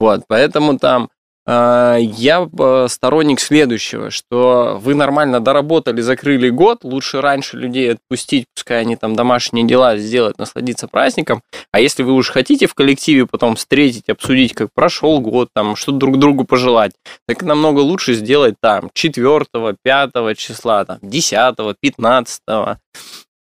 Вот, 0.00 0.22
поэтому 0.28 0.78
там 0.78 1.10
я 1.48 2.48
э, 2.58 2.86
сторонник 2.88 3.38
следующего, 3.38 4.10
что 4.10 4.78
вы 4.82 4.96
нормально 4.96 5.38
доработали, 5.38 6.00
закрыли 6.00 6.48
год, 6.48 6.82
лучше 6.82 7.20
раньше 7.20 7.56
людей 7.56 7.92
отпустить, 7.92 8.46
пускай 8.52 8.80
они 8.80 8.96
там 8.96 9.14
домашние 9.14 9.64
дела 9.64 9.96
сделают, 9.96 10.38
насладиться 10.38 10.88
праздником. 10.88 11.42
А 11.70 11.78
если 11.78 12.02
вы 12.02 12.14
уж 12.14 12.30
хотите 12.30 12.66
в 12.66 12.74
коллективе 12.74 13.26
потом 13.26 13.54
встретить, 13.54 14.08
обсудить, 14.08 14.54
как 14.54 14.70
прошел 14.74 15.20
год, 15.20 15.50
там, 15.54 15.76
что 15.76 15.92
друг 15.92 16.18
другу 16.18 16.44
пожелать, 16.44 16.92
так 17.28 17.42
намного 17.42 17.78
лучше 17.78 18.14
сделать 18.14 18.56
там 18.60 18.90
4, 18.92 19.44
5 19.82 20.36
числа, 20.36 20.84
там, 20.84 20.98
10, 21.02 21.56
15, 21.80 22.42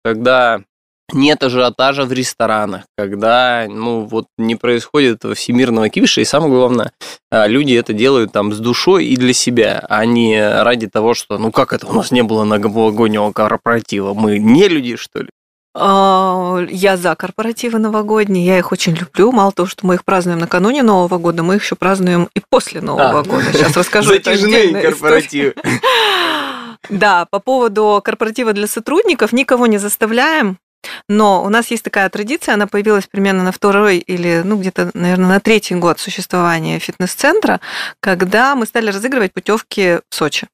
когда 0.02 0.62
нет 1.12 1.42
ажиотажа 1.42 2.04
в 2.04 2.12
ресторанах, 2.12 2.82
когда, 2.96 3.66
ну, 3.68 4.02
вот 4.02 4.26
не 4.38 4.56
происходит 4.56 5.16
этого 5.16 5.34
всемирного 5.34 5.88
кипиша, 5.88 6.20
и 6.20 6.24
самое 6.24 6.52
главное, 6.52 6.92
а, 7.30 7.46
люди 7.46 7.74
это 7.74 7.92
делают 7.92 8.32
там 8.32 8.52
с 8.52 8.58
душой 8.58 9.06
и 9.06 9.16
для 9.16 9.32
себя, 9.32 9.84
а 9.88 10.04
не 10.04 10.40
ради 10.62 10.86
того, 10.86 11.14
что, 11.14 11.38
ну, 11.38 11.52
как 11.52 11.72
это 11.72 11.86
у 11.86 11.92
нас 11.92 12.10
не 12.10 12.22
было 12.22 12.44
новогоднего 12.44 13.32
корпоратива, 13.32 14.14
мы 14.14 14.38
не 14.38 14.68
люди, 14.68 14.96
что 14.96 15.20
ли? 15.20 15.28
А, 15.72 16.58
я 16.68 16.96
за 16.96 17.14
корпоративы 17.14 17.78
новогодние, 17.78 18.44
я 18.44 18.58
их 18.58 18.72
очень 18.72 18.94
люблю. 18.94 19.30
Мало 19.30 19.52
того, 19.52 19.68
что 19.68 19.86
мы 19.86 19.94
их 19.94 20.04
празднуем 20.04 20.40
накануне 20.40 20.82
Нового 20.82 21.18
года, 21.18 21.42
мы 21.42 21.56
их 21.56 21.62
еще 21.62 21.76
празднуем 21.76 22.28
и 22.34 22.42
после 22.48 22.80
Нового 22.80 23.20
а, 23.20 23.22
года. 23.22 23.52
Сейчас 23.52 23.76
расскажу. 23.76 24.14
Затяжные 24.14 24.80
корпоративы. 24.82 25.54
Да, 26.88 27.26
по 27.30 27.40
поводу 27.40 28.00
корпоратива 28.02 28.54
для 28.54 28.66
сотрудников 28.66 29.32
никого 29.32 29.66
не 29.66 29.76
заставляем. 29.76 30.58
Но 31.08 31.42
у 31.44 31.48
нас 31.48 31.70
есть 31.70 31.82
такая 31.82 32.08
традиция, 32.08 32.54
она 32.54 32.66
появилась 32.66 33.06
примерно 33.06 33.44
на 33.44 33.52
второй 33.52 33.98
или, 33.98 34.42
ну, 34.44 34.56
где-то, 34.56 34.90
наверное, 34.94 35.28
на 35.28 35.40
третий 35.40 35.74
год 35.74 36.00
существования 36.00 36.78
фитнес-центра, 36.78 37.60
когда 38.00 38.54
мы 38.54 38.66
стали 38.66 38.90
разыгрывать 38.90 39.32
путевки 39.32 40.00
в 40.08 40.14
Сочи. 40.14 40.48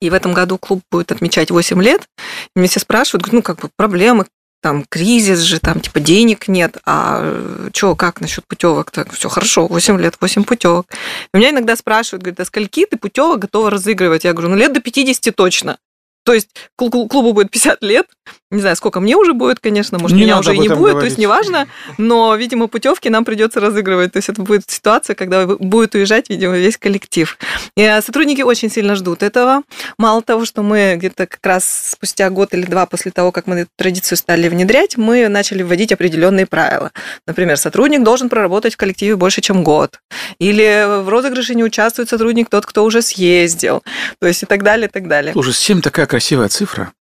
И 0.00 0.10
в 0.10 0.14
этом 0.14 0.34
году 0.34 0.58
клуб 0.58 0.82
будет 0.90 1.10
отмечать 1.10 1.50
8 1.50 1.82
лет. 1.82 2.06
И 2.54 2.58
меня 2.58 2.68
все 2.68 2.80
спрашивают, 2.80 3.32
ну, 3.32 3.42
как 3.42 3.60
бы 3.60 3.70
проблемы, 3.76 4.26
там 4.62 4.84
кризис 4.88 5.40
же, 5.40 5.60
там 5.60 5.80
типа 5.80 6.00
денег 6.00 6.48
нет, 6.48 6.78
а 6.84 7.70
что, 7.72 7.94
как 7.94 8.20
насчет 8.20 8.44
путевок? 8.46 8.90
Так, 8.90 9.12
все 9.12 9.28
хорошо, 9.28 9.68
8 9.68 10.00
лет, 10.00 10.16
8 10.20 10.44
путевок. 10.44 10.86
И 11.32 11.36
меня 11.36 11.50
иногда 11.50 11.76
спрашивают, 11.76 12.24
говорят, 12.24 12.40
а 12.40 12.44
скольки 12.44 12.84
ты 12.84 12.96
путевок 12.96 13.38
готова 13.38 13.70
разыгрывать? 13.70 14.24
Я 14.24 14.32
говорю, 14.32 14.48
ну 14.48 14.56
лет 14.56 14.72
до 14.72 14.80
50 14.80 15.34
точно. 15.36 15.78
То 16.26 16.34
есть 16.34 16.48
клубу 16.74 17.32
будет 17.32 17.52
50 17.52 17.82
лет, 17.82 18.06
не 18.50 18.60
знаю, 18.60 18.76
сколько 18.76 19.00
мне 19.00 19.16
уже 19.16 19.32
будет, 19.32 19.60
конечно, 19.60 19.98
может, 19.98 20.16
не 20.16 20.24
меня 20.24 20.38
уже 20.38 20.54
и 20.54 20.58
не 20.58 20.68
будет, 20.68 20.78
говорить. 20.78 20.98
то 21.00 21.04
есть 21.04 21.18
неважно, 21.18 21.66
но, 21.98 22.34
видимо, 22.36 22.68
путевки 22.68 23.08
нам 23.08 23.24
придется 23.24 23.60
разыгрывать. 23.60 24.12
То 24.12 24.18
есть 24.18 24.28
это 24.28 24.42
будет 24.42 24.68
ситуация, 24.68 25.14
когда 25.14 25.46
будет 25.46 25.94
уезжать, 25.94 26.30
видимо, 26.30 26.56
весь 26.56 26.78
коллектив. 26.78 27.38
И 27.76 27.82
а, 27.82 28.00
сотрудники 28.02 28.42
очень 28.42 28.70
сильно 28.70 28.94
ждут 28.94 29.22
этого. 29.22 29.62
Мало 29.98 30.22
того, 30.22 30.44
что 30.44 30.62
мы 30.62 30.94
где-то 30.96 31.26
как 31.26 31.44
раз 31.44 31.90
спустя 31.92 32.30
год 32.30 32.54
или 32.54 32.64
два 32.66 32.86
после 32.86 33.10
того, 33.10 33.32
как 33.32 33.46
мы 33.46 33.56
эту 33.56 33.70
традицию 33.76 34.16
стали 34.16 34.48
внедрять, 34.48 34.96
мы 34.96 35.28
начали 35.28 35.62
вводить 35.62 35.92
определенные 35.92 36.46
правила. 36.46 36.92
Например, 37.26 37.56
сотрудник 37.56 38.02
должен 38.04 38.28
проработать 38.28 38.74
в 38.74 38.76
коллективе 38.76 39.16
больше, 39.16 39.40
чем 39.40 39.64
год. 39.64 40.00
Или 40.38 41.02
в 41.02 41.08
розыгрыше 41.08 41.54
не 41.54 41.64
участвует 41.64 42.08
сотрудник 42.08 42.48
тот, 42.48 42.64
кто 42.66 42.84
уже 42.84 43.02
съездил. 43.02 43.82
То 44.20 44.26
есть 44.26 44.44
и 44.44 44.46
так 44.46 44.62
далее, 44.62 44.88
и 44.88 44.90
так 44.90 45.08
далее. 45.08 45.32
Слушай, 45.32 45.54
7 45.54 45.80
такая 45.80 46.06
красивая 46.16 46.48
цифра. 46.48 46.94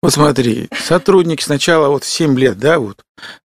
Вот 0.00 0.14
смотри, 0.14 0.70
сотрудник 0.82 1.42
сначала 1.42 1.88
вот 1.88 2.04
7 2.04 2.38
лет, 2.38 2.58
да, 2.58 2.78
вот, 2.78 3.04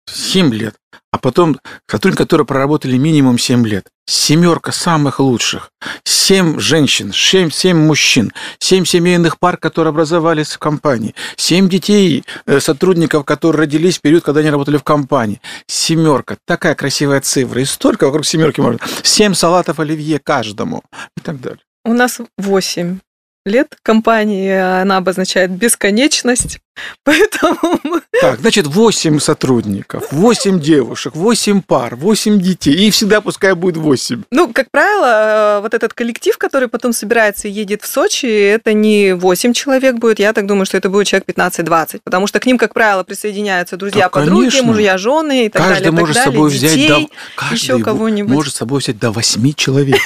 7 0.06 0.54
лет, 0.54 0.76
а 1.12 1.18
потом 1.18 1.60
сотрудники, 1.88 2.20
которые 2.20 2.48
проработали 2.48 2.96
минимум 2.96 3.38
7 3.38 3.68
лет. 3.68 3.88
Семерка 4.06 4.72
самых 4.72 5.20
лучших. 5.20 5.72
7 6.06 6.58
женщин, 6.58 7.12
7, 7.12 7.50
7 7.50 7.78
мужчин, 7.78 8.32
7 8.60 8.86
семейных 8.86 9.39
пар, 9.39 9.58
которые 9.58 9.89
образовались 9.89 10.54
в 10.54 10.60
компании, 10.60 11.16
7 11.36 11.68
детей 11.68 12.24
э, 12.46 12.62
сотрудников, 12.62 13.26
которые 13.26 13.63
родились 13.63 13.98
в 13.98 14.02
период, 14.02 14.24
когда 14.24 14.39
они 14.39 14.52
работали 14.52 14.78
в 14.78 14.86
компании. 14.86 15.42
Семерка. 15.68 16.38
Такая 16.48 16.76
красивая 16.76 17.20
цифра. 17.20 17.60
И 17.62 17.66
столько 17.66 18.06
вокруг 18.06 18.26
семерки 18.26 18.62
можно. 18.62 18.80
7 19.04 19.34
салатов 19.34 19.82
оливье 19.82 20.20
каждому. 20.20 20.82
И 21.18 21.22
так 21.22 21.42
далее. 21.42 21.60
У 21.84 21.92
нас 21.92 22.22
8 22.38 23.00
лет 23.45 23.75
компании, 23.84 24.51
она 24.51 24.97
обозначает 24.97 25.51
бесконечность, 25.51 26.60
поэтому... 27.03 27.79
Так, 28.21 28.39
значит, 28.39 28.67
8 28.67 29.19
сотрудников, 29.19 30.12
8 30.12 30.62
девушек, 30.62 31.15
8 31.15 31.62
пар, 31.62 31.95
8 31.95 32.39
детей, 32.39 32.88
и 32.88 32.89
всегда 32.91 33.19
пускай 33.19 33.53
будет 33.53 33.77
8. 33.77 34.23
Ну, 34.32 34.53
как 34.53 34.71
правило, 34.71 35.60
вот 35.62 35.73
этот 35.73 35.93
коллектив, 35.93 36.38
который 36.38 36.69
потом 36.69 36.93
собирается 36.93 37.47
и 37.47 37.51
едет 37.51 37.82
в 37.82 37.88
Сочи, 37.88 38.25
это 38.25 38.73
не 38.73 39.13
8 39.13 39.53
человек 39.53 39.95
будет, 39.95 40.19
я 40.19 40.32
так 40.32 40.47
думаю, 40.47 40.65
что 40.65 40.77
это 40.77 40.89
будет 40.89 41.08
человек 41.08 41.27
15-20, 41.27 41.99
потому 42.03 42.27
что 42.27 42.39
к 42.39 42.45
ним, 42.45 42.58
как 42.58 42.73
правило, 42.73 43.03
присоединяются 43.03 43.75
друзья, 43.75 44.06
да, 44.06 44.10
подруги, 44.10 44.49
конечно. 44.49 44.63
мужья, 44.63 44.97
жены 44.97 45.45
и 45.45 45.49
так 45.49 45.62
каждый 45.62 45.91
далее. 45.91 45.91
Может 45.91 46.15
так 46.15 46.25
далее, 46.25 46.34
собой 46.34 46.51
детей, 46.51 46.67
взять 46.67 46.88
до... 46.88 47.10
каждый 47.36 47.56
еще 47.56 47.79
кого-нибудь. 47.79 48.32
может 48.32 48.53
с 48.53 48.58
собой 48.58 48.79
взять 48.79 48.99
до 48.99 49.12
8 49.12 49.53
человек. 49.53 49.99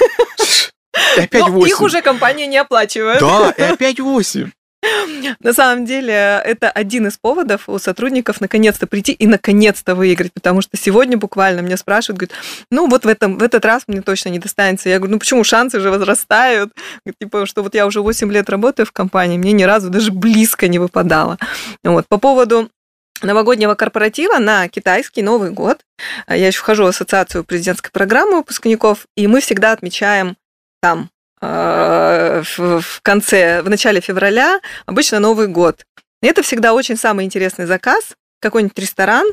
И 1.17 1.23
опять 1.23 1.41
Но 1.41 1.51
8. 1.51 1.69
их 1.69 1.81
уже 1.81 2.01
компания 2.01 2.47
не 2.47 2.57
оплачивает. 2.57 3.19
Да, 3.19 3.53
и 3.57 3.61
опять 3.61 3.99
8. 3.99 4.51
На 5.39 5.53
самом 5.53 5.85
деле, 5.85 6.13
это 6.13 6.69
один 6.69 7.07
из 7.07 7.17
поводов 7.17 7.67
у 7.67 7.79
сотрудников 7.79 8.41
наконец-то 8.41 8.87
прийти 8.87 9.11
и 9.11 9.27
наконец-то 9.27 9.95
выиграть, 9.95 10.33
потому 10.33 10.61
что 10.61 10.77
сегодня 10.77 11.17
буквально 11.17 11.61
мне 11.61 11.77
спрашивают, 11.77 12.19
говорят, 12.19 12.37
ну 12.71 12.87
вот 12.87 13.05
в, 13.05 13.07
этом, 13.07 13.37
в 13.37 13.43
этот 13.43 13.65
раз 13.65 13.83
мне 13.87 14.01
точно 14.01 14.29
не 14.29 14.39
достанется. 14.39 14.89
Я 14.89 14.97
говорю, 14.97 15.13
ну 15.13 15.19
почему 15.19 15.43
шансы 15.43 15.79
же 15.79 15.89
возрастают? 15.89 16.71
Типа, 17.19 17.45
что 17.45 17.63
вот 17.63 17.75
я 17.75 17.85
уже 17.87 18.01
8 18.01 18.31
лет 18.31 18.49
работаю 18.49 18.85
в 18.85 18.91
компании, 18.91 19.37
мне 19.37 19.51
ни 19.51 19.63
разу 19.63 19.89
даже 19.89 20.11
близко 20.11 20.67
не 20.67 20.79
выпадало. 20.79 21.37
Вот. 21.83 22.07
По 22.07 22.17
поводу 22.17 22.69
новогоднего 23.21 23.73
корпоратива 23.73 24.37
на 24.37 24.67
китайский 24.67 25.23
Новый 25.23 25.51
год. 25.51 25.79
Я 26.27 26.47
еще 26.47 26.59
вхожу 26.59 26.83
в 26.83 26.87
ассоциацию 26.87 27.43
президентской 27.43 27.89
программы 27.89 28.37
выпускников, 28.37 29.07
и 29.15 29.25
мы 29.25 29.41
всегда 29.41 29.71
отмечаем 29.71 30.37
там 30.81 31.09
э, 31.41 32.43
в 32.57 33.01
конце, 33.01 33.61
в 33.61 33.69
начале 33.69 34.01
февраля, 34.01 34.59
обычно 34.85 35.19
Новый 35.19 35.47
год. 35.47 35.85
И 36.21 36.27
это 36.27 36.41
всегда 36.41 36.73
очень 36.73 36.97
самый 36.97 37.25
интересный 37.25 37.65
заказ, 37.65 38.15
какой-нибудь 38.39 38.77
ресторан 38.79 39.27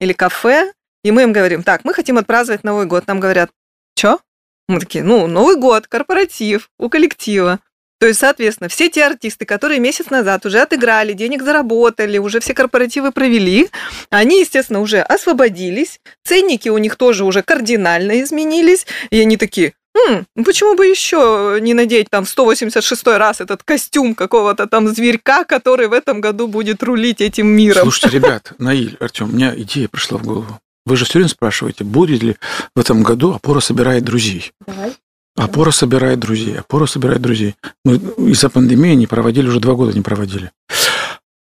или 0.00 0.12
кафе, 0.12 0.72
и 1.02 1.10
мы 1.10 1.22
им 1.22 1.32
говорим, 1.32 1.62
так, 1.62 1.84
мы 1.84 1.94
хотим 1.94 2.18
отпраздновать 2.18 2.64
Новый 2.64 2.86
год. 2.86 3.06
Нам 3.06 3.20
говорят, 3.20 3.50
что? 3.96 4.20
Мы 4.68 4.80
такие, 4.80 5.04
ну, 5.04 5.26
Новый 5.26 5.56
год, 5.56 5.86
корпоратив 5.86 6.70
у 6.78 6.88
коллектива. 6.88 7.60
То 7.98 8.06
есть, 8.06 8.20
соответственно, 8.20 8.68
все 8.68 8.90
те 8.90 9.06
артисты, 9.06 9.46
которые 9.46 9.80
месяц 9.80 10.10
назад 10.10 10.44
уже 10.44 10.60
отыграли, 10.60 11.14
денег 11.14 11.42
заработали, 11.42 12.18
уже 12.18 12.40
все 12.40 12.52
корпоративы 12.52 13.10
провели, 13.10 13.70
они, 14.10 14.40
естественно, 14.40 14.80
уже 14.80 15.00
освободились, 15.00 16.00
ценники 16.22 16.68
у 16.68 16.76
них 16.76 16.96
тоже 16.96 17.24
уже 17.24 17.42
кардинально 17.42 18.20
изменились, 18.20 18.86
и 19.08 19.20
они 19.20 19.38
такие, 19.38 19.72
Хм, 19.96 20.26
почему 20.44 20.76
бы 20.76 20.86
еще 20.86 21.58
не 21.60 21.72
надеть 21.72 22.10
там 22.10 22.24
в 22.24 22.28
186 22.28 23.06
раз 23.06 23.40
этот 23.40 23.62
костюм 23.62 24.14
какого-то 24.14 24.66
там 24.66 24.88
зверька, 24.88 25.44
который 25.44 25.88
в 25.88 25.92
этом 25.92 26.20
году 26.20 26.48
будет 26.48 26.82
рулить 26.82 27.22
этим 27.22 27.46
миром? 27.46 27.82
Слушайте, 27.82 28.10
ребят, 28.10 28.52
Наиль, 28.58 28.96
Артем, 29.00 29.30
у 29.30 29.32
меня 29.32 29.54
идея 29.56 29.88
пришла 29.88 30.18
в 30.18 30.22
голову. 30.24 30.60
Вы 30.84 30.96
же 30.96 31.04
все 31.06 31.14
время 31.14 31.30
спрашиваете, 31.30 31.84
будет 31.84 32.22
ли 32.22 32.36
в 32.74 32.80
этом 32.80 33.02
году 33.02 33.32
опора 33.32 33.60
собирает 33.60 34.04
друзей? 34.04 34.52
Давай. 34.66 34.94
Опора 35.34 35.70
собирает 35.70 36.18
друзей, 36.18 36.58
опора 36.58 36.86
собирает 36.86 37.22
друзей. 37.22 37.56
Мы 37.84 37.96
из-за 38.30 38.50
пандемии 38.50 38.94
не 38.94 39.06
проводили, 39.06 39.48
уже 39.48 39.60
два 39.60 39.74
года 39.74 39.92
не 39.92 40.02
проводили. 40.02 40.50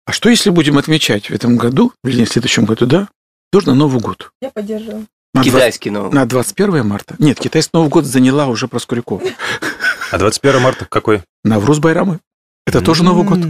А 0.04 0.12
что, 0.12 0.28
если 0.28 0.50
будем 0.50 0.78
отмечать 0.78 1.30
в 1.30 1.34
этом 1.34 1.56
году, 1.56 1.92
или 2.04 2.24
в 2.24 2.28
следующем 2.28 2.64
году, 2.64 2.86
да, 2.86 3.08
тоже 3.50 3.68
на 3.68 3.74
Новый 3.74 4.00
год? 4.00 4.30
Я 4.40 4.50
поддерживаю. 4.50 5.06
На 5.36 5.42
Китайский 5.42 5.90
20, 5.90 6.02
Новый 6.02 6.14
На 6.14 6.26
21 6.26 6.86
марта? 6.86 7.14
Нет, 7.18 7.38
китайский 7.38 7.70
Новый 7.74 7.90
год 7.90 8.06
заняла 8.06 8.46
уже 8.46 8.68
Проскурякова. 8.68 9.20
А 10.10 10.18
21 10.18 10.60
марта 10.62 10.86
какой? 10.88 11.22
Навруз 11.44 11.78
Байрамы. 11.78 12.20
Это 12.66 12.80
тоже 12.80 13.04
Новый 13.04 13.24
год. 13.24 13.40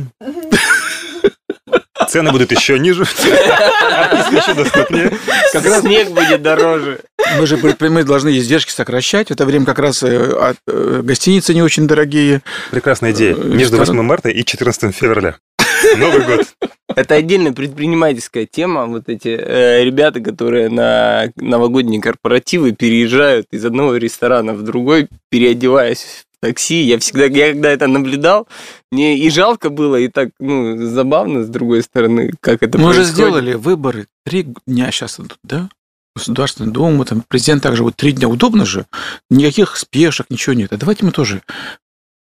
Цены 2.08 2.32
будут 2.32 2.50
еще 2.50 2.78
ниже, 2.78 3.02
еще 3.02 4.54
доступнее. 4.54 5.16
Как 5.52 5.64
раз 5.64 5.82
снег 5.82 6.10
будет 6.10 6.42
дороже. 6.42 7.00
Мы 7.38 7.46
же 7.46 7.56
мы 7.56 8.04
должны 8.04 8.36
издержки 8.38 8.70
сокращать. 8.70 9.30
Это 9.30 9.44
время 9.44 9.64
как 9.64 9.78
раз 9.78 10.02
э, 10.02 10.54
э, 10.66 11.00
гостиницы 11.02 11.54
не 11.54 11.62
очень 11.62 11.86
дорогие. 11.86 12.42
Прекрасная 12.70 13.12
идея. 13.12 13.34
Э, 13.34 13.38
Между 13.38 13.76
8 13.76 14.00
марта 14.02 14.28
и 14.28 14.44
14 14.44 14.94
февраля. 14.94 15.36
Новый 15.96 16.24
год. 16.26 16.46
Это 16.94 17.14
отдельная 17.16 17.52
предпринимательская 17.52 18.46
тема. 18.46 18.86
Вот 18.86 19.08
эти 19.08 19.28
э, 19.28 19.84
ребята, 19.84 20.20
которые 20.20 20.68
на 20.68 21.30
новогодние 21.36 22.00
корпоративы 22.00 22.72
переезжают 22.72 23.46
из 23.50 23.64
одного 23.64 23.96
ресторана 23.96 24.54
в 24.54 24.62
другой, 24.62 25.08
переодеваясь 25.30 26.02
в 26.04 26.24
такси. 26.40 26.82
Я 26.82 26.98
всегда, 26.98 27.24
я 27.26 27.52
когда 27.52 27.70
это 27.70 27.86
наблюдал, 27.86 28.46
мне 28.92 29.18
и 29.18 29.28
жалко 29.30 29.68
было, 29.70 29.96
и 29.96 30.08
так, 30.08 30.30
ну, 30.38 30.76
забавно, 30.86 31.44
с 31.44 31.48
другой 31.48 31.82
стороны, 31.82 32.32
как 32.40 32.62
это 32.62 32.78
Мы 32.78 32.84
происходит. 32.84 33.02
уже 33.02 33.12
сделали 33.12 33.54
выборы. 33.54 34.06
Три 34.24 34.46
дня 34.66 34.90
сейчас 34.90 35.18
идут, 35.18 35.38
да? 35.42 35.68
Государственная 36.14 36.72
Дума, 36.72 37.04
там 37.04 37.22
президент 37.28 37.62
также 37.62 37.82
вот 37.82 37.94
три 37.96 38.12
дня. 38.12 38.28
Удобно 38.28 38.64
же, 38.64 38.86
никаких 39.28 39.76
спешек, 39.76 40.26
ничего 40.30 40.54
нет. 40.54 40.72
А 40.72 40.78
давайте 40.78 41.04
мы 41.04 41.12
тоже 41.12 41.42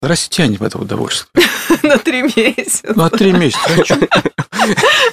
растянем 0.06 0.62
это 0.62 0.78
удовольствие. 0.78 1.46
На 1.82 1.98
три 1.98 2.22
месяца. 2.22 2.92
Ну, 2.94 3.04
а 3.04 3.10
три 3.10 3.32
месяца. 3.32 3.98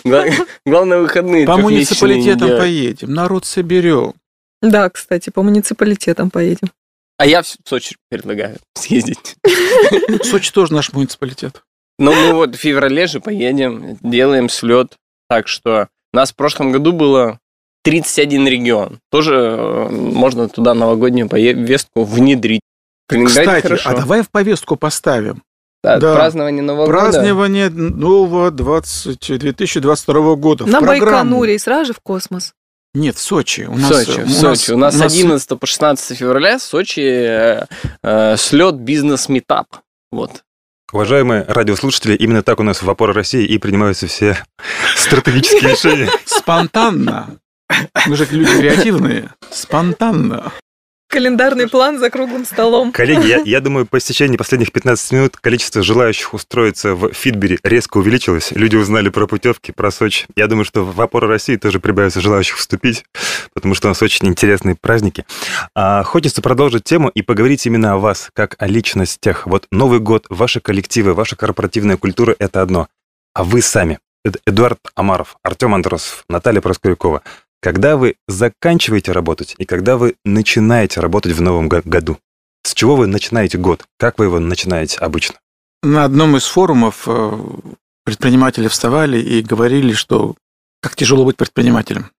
а 0.06 0.26
Главное, 0.66 1.00
выходные 1.00 1.46
По 1.46 1.58
муниципалитетам 1.58 2.50
поедем, 2.58 3.14
народ 3.14 3.46
соберем. 3.46 4.14
Да, 4.62 4.90
кстати, 4.90 5.30
по 5.32 5.42
муниципалитетам 5.42 6.30
поедем. 6.30 6.72
А 7.18 7.26
я 7.26 7.42
в 7.42 7.48
Сочи 7.66 7.96
предлагаю 8.10 8.58
съездить. 8.76 9.36
Сочи 10.24 10.52
тоже 10.52 10.74
наш 10.74 10.92
муниципалитет. 10.94 11.64
Но 12.00 12.14
мы 12.14 12.34
вот 12.34 12.56
в 12.56 12.60
феврале 12.60 13.08
же 13.08 13.20
поедем, 13.20 13.98
делаем 14.02 14.50
слет. 14.50 14.96
Так 15.30 15.48
что 15.48 15.88
у 16.14 16.18
нас 16.18 16.32
в 16.32 16.36
прошлом 16.36 16.72
году 16.72 16.94
было 16.94 17.40
31 17.84 18.48
регион. 18.48 19.00
Тоже 19.12 19.36
э, 19.36 19.90
можно 19.90 20.50
туда 20.50 20.74
новогоднюю 20.74 21.30
повестку 21.30 22.04
внедрить. 22.04 22.62
Кстати, 23.26 23.62
хорошо. 23.62 23.90
а 23.90 23.96
давай 23.96 24.22
в 24.22 24.30
повестку 24.30 24.76
поставим. 24.76 25.44
Да, 25.84 25.98
да. 25.98 26.16
Празднование 26.16 26.62
Нового 26.62 26.86
года. 26.86 27.00
Празднование 27.00 27.70
нового 27.70 28.52
20, 28.52 29.40
2022 29.40 30.36
года. 30.36 30.66
На. 30.66 30.82
Байконуре 30.82 31.56
и 31.56 31.58
сразу 31.58 31.88
же 31.88 31.94
в 31.94 32.00
космос. 32.02 32.54
Нет, 32.94 33.16
в 33.16 33.22
Сочи. 33.22 33.62
У 33.62 33.78
нас, 33.78 34.06
Сочи, 34.06 34.22
у 34.22 34.28
Сочи. 34.28 34.72
У 34.72 34.78
нас, 34.78 34.96
у 34.96 35.04
11 35.04 35.60
по 35.60 35.66
16 35.66 36.18
февраля 36.18 36.58
в 36.58 36.62
Сочи 36.62 37.00
э, 37.00 37.66
э, 38.04 38.36
слет 38.38 38.76
бизнес-метап. 38.76 39.68
Вот. 40.12 40.44
Уважаемые 40.92 41.46
радиослушатели, 41.48 42.16
именно 42.16 42.44
так 42.44 42.60
у 42.60 42.64
нас 42.64 42.82
в 42.82 42.90
«Опора 42.90 43.14
России» 43.14 43.46
и 43.46 43.58
принимаются 43.58 44.08
все 44.08 44.38
стратегические 44.98 45.72
решения. 45.72 46.10
Спонтанно. 46.26 47.38
Мы 48.08 48.16
же 48.18 48.28
люди 48.30 48.58
креативные. 48.58 49.32
Спонтанно. 49.50 50.52
Календарный 51.12 51.68
план 51.68 52.00
за 52.00 52.10
круглым 52.10 52.46
столом. 52.46 52.94
Коллеги, 52.94 53.28
я, 53.28 53.42
я 53.46 53.60
думаю, 53.60 53.86
по 53.86 53.98
истечении 53.98 54.38
последних 54.38 54.72
15 54.72 55.12
минут 55.12 55.36
количество 55.36 55.84
желающих 55.84 56.34
устроиться 56.34 56.96
в 56.96 57.12
Фитбере 57.12 57.60
резко 57.64 57.98
увеличилось. 57.98 58.52
Люди 58.52 58.78
узнали 58.78 59.10
про 59.10 59.28
путевки, 59.28 59.74
про 59.74 59.92
Сочи. 59.92 60.26
Я 60.38 60.48
думаю, 60.48 60.64
что 60.64 60.86
в 60.86 61.02
«Опора 61.02 61.28
России» 61.28 61.58
тоже 61.58 61.82
прибавится 61.82 62.22
желающих 62.22 62.56
вступить, 62.58 63.04
потому 63.54 63.76
что 63.76 63.88
у 63.88 63.92
нас 63.92 64.02
очень 64.02 64.26
интересные 64.30 64.78
праздники. 64.80 65.26
А, 65.76 66.04
хочется 66.04 66.42
продолжить 66.42 66.86
тему 66.86 67.10
и 67.10 67.22
поговорить 67.22 67.66
именно 67.66 67.92
о 67.92 67.98
вас, 67.98 68.30
как 68.34 68.56
о 68.60 68.68
личностях. 68.68 69.46
Вот 69.48 69.68
Новый 69.70 70.00
год, 70.00 70.28
ваши 70.30 70.62
коллективы, 70.62 71.14
ваша 71.14 71.36
корпоративная 71.36 71.98
культура– 71.98 72.34
это 72.40 72.62
одно. 72.62 72.88
А 73.34 73.44
вы 73.44 73.62
сами, 73.62 74.00
Эд- 74.26 74.40
Эдуард 74.46 74.80
Амаров, 74.96 75.36
Артем 75.44 75.76
Андросов, 75.76 76.24
Наталья 76.30 76.62
Проскурякова, 76.62 77.22
когда 77.62 77.96
вы 77.96 78.16
заканчиваете 78.28 79.12
работать 79.12 79.56
и 79.58 79.66
когда 79.66 79.98
вы 79.98 80.16
начинаете 80.26 81.00
работать 81.00 81.34
в 81.34 81.42
новом 81.42 81.70
го- 81.70 81.82
году? 81.86 82.18
С 82.64 82.74
чего 82.74 82.96
вы 82.96 83.08
начинаете 83.08 83.58
год? 83.58 83.86
Как 83.98 84.20
вы 84.20 84.26
его 84.26 84.40
начинаете 84.40 84.98
обычно? 84.98 85.36
На 85.84 86.04
одном 86.06 86.38
из 86.38 86.46
форумов 86.46 87.04
э, 87.08 87.40
предприниматели 88.04 88.68
вставали 88.68 89.20
и 89.20 89.42
говорили, 89.42 89.94
что 89.94 90.36
как 90.82 90.96
тяжело 90.96 91.26
быть 91.26 91.38
предпринимателем. 91.38 92.12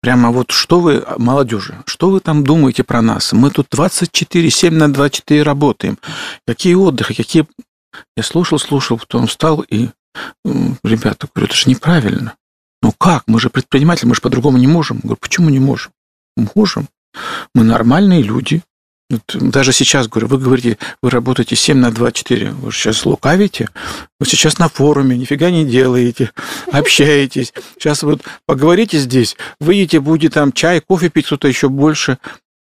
Прямо 0.00 0.30
вот 0.30 0.50
что 0.50 0.80
вы, 0.80 1.04
молодежи, 1.16 1.82
что 1.86 2.10
вы 2.10 2.20
там 2.20 2.44
думаете 2.44 2.84
про 2.84 3.00
нас? 3.02 3.32
Мы 3.32 3.50
тут 3.50 3.68
24, 3.70 4.50
7 4.50 4.74
на 4.74 4.92
24 4.92 5.42
работаем. 5.42 5.98
Какие 6.46 6.74
отдыхи, 6.74 7.14
какие... 7.14 7.46
Я 8.16 8.22
слушал, 8.22 8.58
слушал, 8.58 8.98
потом 8.98 9.26
встал 9.26 9.60
и... 9.62 9.88
Ребята, 10.44 11.28
говорю, 11.34 11.46
это 11.46 11.56
же 11.56 11.70
неправильно. 11.70 12.36
Ну 12.88 12.94
как? 12.96 13.24
Мы 13.26 13.38
же 13.38 13.50
предприниматели, 13.50 14.08
мы 14.08 14.14
же 14.14 14.22
по-другому 14.22 14.56
не 14.56 14.66
можем. 14.66 15.00
Говорю, 15.02 15.18
почему 15.20 15.50
не 15.50 15.58
можем? 15.58 15.92
Можем. 16.54 16.88
Мы 17.54 17.62
нормальные 17.62 18.22
люди. 18.22 18.62
Вот 19.10 19.22
даже 19.34 19.74
сейчас, 19.74 20.08
говорю, 20.08 20.28
вы 20.28 20.38
говорите, 20.38 20.78
вы 21.02 21.10
работаете 21.10 21.54
7 21.54 21.76
на 21.76 21.90
24. 21.90 22.52
Вы 22.52 22.72
сейчас 22.72 23.04
лукавите. 23.04 23.68
Вы 24.18 24.24
сейчас 24.24 24.58
на 24.58 24.70
форуме, 24.70 25.18
нифига 25.18 25.50
не 25.50 25.66
делаете, 25.66 26.32
общаетесь. 26.72 27.52
Сейчас 27.78 28.02
вот 28.02 28.22
поговорите 28.46 28.96
здесь, 28.96 29.36
выйдете, 29.60 30.00
будете 30.00 30.32
там 30.32 30.50
чай, 30.52 30.80
кофе 30.80 31.10
пить, 31.10 31.26
кто-то 31.26 31.46
еще 31.46 31.68
больше. 31.68 32.16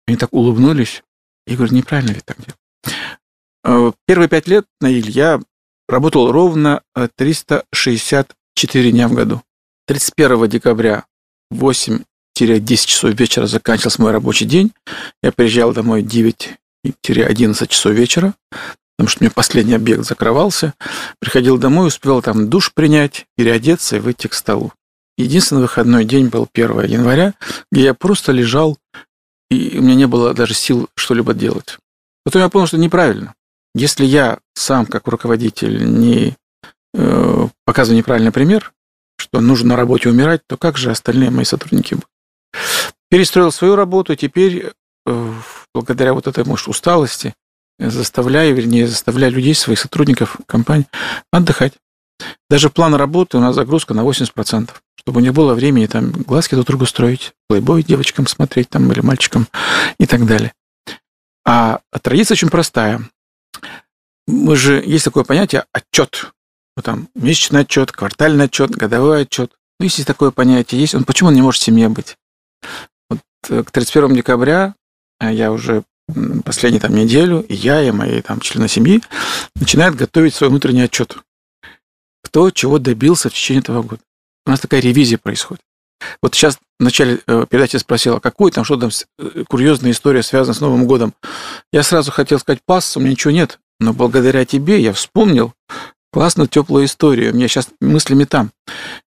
Они 0.08 0.16
так 0.16 0.32
улыбнулись. 0.32 1.04
Я 1.46 1.54
говорю, 1.54 1.72
неправильно 1.72 2.10
ведь 2.10 2.24
так 2.24 2.36
делать. 2.38 3.94
Первые 4.08 4.28
пять 4.28 4.48
лет, 4.48 4.66
Наиль, 4.80 5.08
я 5.08 5.40
работал 5.88 6.32
ровно 6.32 6.82
э, 6.96 7.06
364 7.16 8.90
дня 8.90 9.06
в 9.06 9.12
году. 9.12 9.42
31 9.90 10.48
декабря 10.48 11.05
в 11.50 11.68
8-10 11.68 12.05
часов 12.87 13.11
вечера 13.12 13.46
заканчивался 13.48 14.00
мой 14.00 14.12
рабочий 14.12 14.44
день. 14.44 14.72
Я 15.20 15.33
приезжал 15.33 15.72
домой 15.72 16.05
9-11 16.05 17.66
часов 17.66 17.92
вечера, 17.92 18.35
потому 18.96 19.09
что 19.09 19.18
у 19.18 19.24
меня 19.24 19.33
последний 19.35 19.74
объект 19.74 20.05
закрывался. 20.05 20.74
Приходил 21.18 21.59
домой, 21.59 21.88
успел 21.88 22.22
там 22.22 22.48
душ 22.48 22.72
принять, 22.72 23.26
переодеться 23.37 23.96
и 23.96 23.98
выйти 23.98 24.29
к 24.29 24.35
столу. 24.35 24.72
Единственный 25.18 25.62
выходной 25.62 26.05
день 26.05 26.29
был 26.29 26.48
1 26.53 26.85
января, 26.85 27.35
где 27.72 27.83
я 27.83 27.94
просто 27.94 28.31
лежал, 28.31 28.79
и 29.50 29.76
у 29.76 29.83
меня 29.83 29.96
не 29.96 30.07
было 30.07 30.35
даже 30.35 30.55
сил 30.55 30.88
что-либо 30.94 31.35
делать. 31.35 31.79
Потом 32.24 32.42
я 32.42 32.48
понял, 32.48 32.68
что 32.68 32.79
неправильно. 32.79 33.35
Если 33.74 34.05
я 34.05 34.38
сам, 34.55 34.87
как 34.87 35.09
руководитель, 35.09 35.85
не 35.85 36.37
э, 36.94 37.48
показываю 37.64 37.98
неправильный 37.98 38.31
пример, 38.31 38.72
что 39.20 39.40
нужно 39.40 39.70
на 39.70 39.76
работе 39.76 40.09
умирать, 40.09 40.40
то 40.46 40.56
как 40.56 40.76
же 40.76 40.90
остальные 40.90 41.30
мои 41.30 41.44
сотрудники? 41.44 41.96
Перестроил 43.11 43.52
свою 43.52 43.76
работу, 43.76 44.16
теперь 44.16 44.72
э, 45.06 45.33
благодаря 45.74 46.14
вот 46.14 46.26
этой, 46.26 46.44
может, 46.44 46.68
усталости 46.68 47.35
заставляю, 47.78 48.54
вернее, 48.54 48.87
заставляю 48.87 49.33
людей, 49.33 49.54
своих 49.54 49.78
сотрудников 49.78 50.37
компании 50.46 50.87
отдыхать. 51.33 51.74
Даже 52.48 52.68
план 52.68 52.94
работы 52.94 53.38
у 53.38 53.40
нас 53.40 53.54
загрузка 53.54 53.94
на 53.94 54.00
80%, 54.00 54.70
чтобы 54.96 55.22
них 55.22 55.33
было 55.33 55.54
времени 55.54 55.87
там 55.87 56.11
глазки 56.11 56.54
друг 56.54 56.66
другу 56.66 56.87
строить, 56.87 57.33
плейбой 57.48 57.83
девочкам 57.83 58.26
смотреть 58.26 58.68
там 58.68 58.90
или 58.92 59.00
мальчикам 59.00 59.48
и 59.98 60.06
так 60.06 60.26
далее. 60.26 60.52
А 61.46 61.80
традиция 62.02 62.35
очень 62.35 62.50
простая. 62.50 63.02
Мы 64.26 64.56
же, 64.56 64.83
есть 64.85 65.04
такое 65.04 65.24
понятие 65.24 65.64
отчет. 65.72 66.33
Вот 66.80 66.86
там 66.86 67.08
месячный 67.14 67.60
отчет, 67.60 67.92
квартальный 67.92 68.46
отчет, 68.46 68.70
годовой 68.70 69.22
отчет. 69.22 69.52
Ну, 69.78 69.84
если 69.84 70.02
такое 70.02 70.30
понятие 70.30 70.80
есть, 70.80 70.94
он 70.94 71.04
почему 71.04 71.28
он 71.28 71.34
не 71.34 71.42
может 71.42 71.60
в 71.60 71.64
семье 71.64 71.90
быть? 71.90 72.16
Вот 73.10 73.20
э, 73.50 73.62
к 73.62 73.70
31 73.70 74.14
декабря 74.14 74.74
э, 75.20 75.30
я 75.30 75.52
уже 75.52 75.84
последнюю 76.42 76.80
там 76.80 76.94
неделю, 76.94 77.40
и 77.42 77.54
я, 77.54 77.82
и 77.82 77.90
мои 77.90 78.22
там 78.22 78.40
члены 78.40 78.66
семьи 78.66 79.02
начинают 79.56 79.94
готовить 79.94 80.34
свой 80.34 80.48
внутренний 80.48 80.80
отчет. 80.80 81.18
Кто 82.22 82.50
чего 82.50 82.78
добился 82.78 83.28
в 83.28 83.34
течение 83.34 83.60
этого 83.60 83.82
года. 83.82 84.00
У 84.46 84.50
нас 84.50 84.60
такая 84.60 84.80
ревизия 84.80 85.18
происходит. 85.18 85.62
Вот 86.22 86.34
сейчас 86.34 86.58
в 86.78 86.82
начале 86.82 87.20
э, 87.26 87.44
передачи 87.50 87.76
спросила, 87.76 88.20
какой 88.20 88.52
там, 88.52 88.64
что 88.64 88.78
там 88.78 88.90
курьезная 89.50 89.90
история 89.90 90.22
связана 90.22 90.54
с 90.54 90.62
Новым 90.62 90.86
годом. 90.86 91.12
Я 91.74 91.82
сразу 91.82 92.10
хотел 92.10 92.38
сказать, 92.38 92.62
пас, 92.64 92.96
у 92.96 93.00
меня 93.00 93.10
ничего 93.10 93.32
нет. 93.32 93.58
Но 93.80 93.92
благодаря 93.92 94.46
тебе 94.46 94.80
я 94.80 94.94
вспомнил 94.94 95.52
классную 96.12 96.48
теплую 96.48 96.86
историю. 96.86 97.32
У 97.32 97.36
меня 97.36 97.48
сейчас 97.48 97.68
мыслями 97.80 98.24
там. 98.24 98.50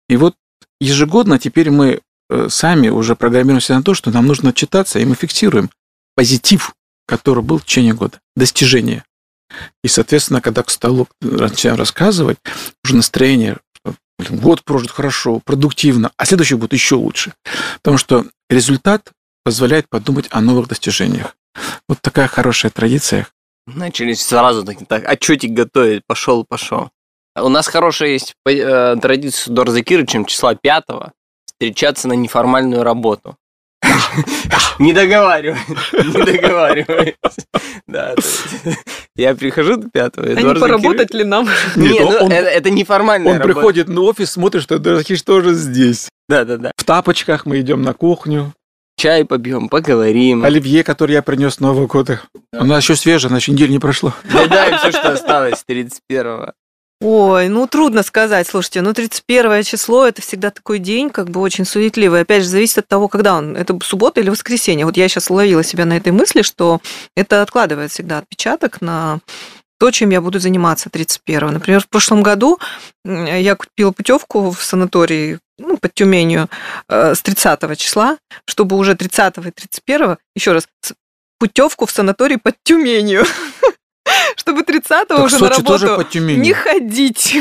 И 0.09 0.17
вот 0.17 0.35
ежегодно 0.79 1.39
теперь 1.39 1.69
мы 1.69 2.01
э, 2.29 2.47
сами 2.49 2.89
уже 2.89 3.15
программируемся 3.15 3.75
на 3.75 3.83
то, 3.83 3.93
что 3.93 4.11
нам 4.11 4.25
нужно 4.25 4.53
читаться, 4.53 4.99
и 4.99 5.05
мы 5.05 5.15
фиксируем 5.15 5.69
позитив, 6.15 6.73
который 7.07 7.43
был 7.43 7.59
в 7.59 7.65
течение 7.65 7.93
года, 7.93 8.19
достижение. 8.35 9.03
И, 9.83 9.87
соответственно, 9.87 10.41
когда 10.41 10.63
к 10.63 10.69
столу 10.69 11.07
начинаем 11.21 11.77
рассказывать, 11.77 12.37
уже 12.83 12.95
настроение, 12.95 13.57
год 14.29 14.63
прожит 14.63 14.91
хорошо, 14.91 15.39
продуктивно, 15.39 16.11
а 16.17 16.25
следующий 16.25 16.55
год 16.55 16.73
еще 16.73 16.95
лучше. 16.95 17.33
Потому 17.81 17.97
что 17.97 18.25
результат 18.49 19.11
позволяет 19.43 19.87
подумать 19.89 20.27
о 20.31 20.41
новых 20.41 20.67
достижениях. 20.67 21.35
Вот 21.87 22.01
такая 22.01 22.27
хорошая 22.27 22.71
традиция. 22.71 23.27
Начали 23.67 24.13
сразу 24.13 24.63
так, 24.63 24.77
так 24.87 25.09
отчетик 25.09 25.51
готовить, 25.51 26.03
пошел, 26.07 26.45
пошел. 26.47 26.89
У 27.39 27.49
нас 27.49 27.67
хорошая 27.67 28.09
есть 28.09 28.33
э, 28.47 28.95
традиция 29.01 29.43
с 29.43 29.47
Эдуардом 29.49 29.75
Закировичем 29.75 30.25
числа 30.25 30.55
пятого 30.55 31.11
встречаться 31.45 32.07
на 32.07 32.13
неформальную 32.13 32.83
работу. 32.83 33.35
Не 34.79 34.93
договаривай, 34.93 35.59
не 35.93 36.23
договаривай. 36.25 37.15
Да, 37.87 38.15
я 39.15 39.35
прихожу 39.35 39.77
до 39.77 39.89
пятого. 39.89 40.27
А 40.27 40.33
не 40.33 40.41
Эдуард 40.41 40.59
поработать 40.59 41.13
ли 41.13 41.23
нам? 41.23 41.47
Нет, 41.75 41.91
Не, 41.91 41.99
ну, 41.99 42.25
он- 42.25 42.31
это 42.31 42.69
неформальная 42.69 43.33
Он 43.33 43.41
приходит 43.41 43.87
на 43.87 44.01
офис, 44.01 44.31
смотрит, 44.31 44.63
что 44.63 44.79
Дорохиш 44.79 45.21
тоже 45.21 45.53
здесь. 45.53 46.09
Да, 46.29 46.43
да, 46.45 46.57
да. 46.57 46.71
В 46.77 46.83
тапочках 46.83 47.45
мы 47.45 47.59
идем 47.59 47.81
на 47.81 47.93
кухню. 47.93 48.53
Чай 48.97 49.25
попьем, 49.25 49.69
поговорим. 49.69 50.43
Оливье, 50.43 50.83
который 50.83 51.11
я 51.11 51.21
принес 51.21 51.55
с 51.55 51.59
Нового 51.59 51.85
года. 51.85 52.19
У 52.51 52.65
нас 52.65 52.83
еще 52.83 52.95
свежее, 52.95 53.29
значит, 53.29 53.53
неделя 53.53 53.69
не 53.69 53.77
прошла. 53.77 54.15
Доедаем 54.23 54.77
все, 54.79 54.91
что 54.91 55.11
осталось 55.11 55.59
с 55.59 55.65
31-го. 55.69 56.53
Ой, 56.99 57.47
ну 57.47 57.67
трудно 57.67 58.01
сказать. 58.01 58.47
Слушайте, 58.47 58.81
ну 58.81 58.91
31 58.93 59.61
число 59.61 60.07
это 60.07 60.23
всегда 60.23 60.49
такой 60.49 60.79
день, 60.79 61.11
как 61.11 61.29
бы 61.29 61.41
очень 61.41 61.63
суетливый. 61.63 62.21
Опять 62.21 62.41
же, 62.41 62.49
зависит 62.49 62.79
от 62.79 62.87
того, 62.87 63.07
когда 63.07 63.37
он. 63.37 63.55
Это 63.55 63.77
суббота 63.83 64.19
или 64.19 64.31
воскресенье. 64.31 64.87
Вот 64.87 64.97
я 64.97 65.07
сейчас 65.07 65.29
ловила 65.29 65.63
себя 65.63 65.85
на 65.85 65.95
этой 65.95 66.11
мысли, 66.11 66.41
что 66.41 66.81
это 67.15 67.43
откладывает 67.43 67.91
всегда 67.91 68.17
отпечаток 68.17 68.81
на 68.81 69.19
то, 69.79 69.91
чем 69.91 70.09
я 70.09 70.21
буду 70.21 70.39
заниматься 70.39 70.89
31 70.89 71.53
Например, 71.53 71.81
в 71.81 71.87
прошлом 71.87 72.23
году 72.23 72.57
я 73.05 73.55
купила 73.55 73.91
путевку 73.91 74.49
в 74.49 74.63
санаторий 74.63 75.37
ну, 75.57 75.77
под 75.77 75.93
Тюменью 75.93 76.49
э, 76.89 77.15
с 77.15 77.21
30 77.21 77.77
числа, 77.77 78.17
чтобы 78.45 78.77
уже 78.77 78.95
30 78.95 79.37
и 79.37 79.51
31 79.51 80.17
еще 80.35 80.51
раз, 80.51 80.67
путевку 81.39 81.85
в 81.85 81.91
санаторий 81.91 82.37
под 82.37 82.55
Тюменью. 82.63 83.25
чтобы 84.35 84.61
30-го 84.61 85.23
уже 85.23 85.37
на 85.39 85.49
работу 85.49 86.19
не 86.19 86.53
ходить. 86.53 87.35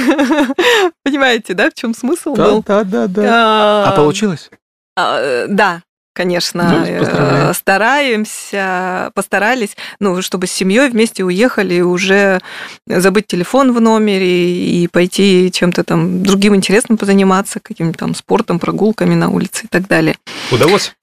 Понимаете, 1.05 1.55
да, 1.55 1.71
в 1.71 1.75
чем 1.75 1.95
смысл 1.95 2.35
да, 2.35 2.45
был? 2.45 2.65
Да, 2.67 2.85
да, 2.85 3.07
да. 3.07 3.23
А, 3.25 3.91
а 3.91 3.97
получилось? 3.97 4.51
А, 4.97 5.21
э, 5.21 5.47
да, 5.49 5.83
конечно, 6.17 6.87
ну, 6.89 7.53
стараемся, 7.53 9.11
постарались, 9.15 9.77
ну, 10.01 10.23
чтобы 10.23 10.47
с 10.47 10.53
семьей 10.53 10.89
вместе 10.89 11.25
уехали 11.25 11.75
и 11.75 11.83
уже 11.83 12.41
забыть 12.87 13.27
телефон 13.27 13.73
в 13.73 13.81
номере 13.81 14.83
и 14.83 14.89
пойти 14.89 15.51
чем-то 15.53 15.85
там 15.85 16.23
другим 16.23 16.57
интересным 16.57 16.97
позаниматься, 16.97 17.61
каким-то 17.61 17.99
там 17.99 18.15
спортом, 18.15 18.59
прогулками 18.59 19.15
на 19.15 19.29
улице 19.29 19.67
и 19.67 19.69
так 19.69 19.87
далее. 19.87 20.17
Удалось? 20.51 20.95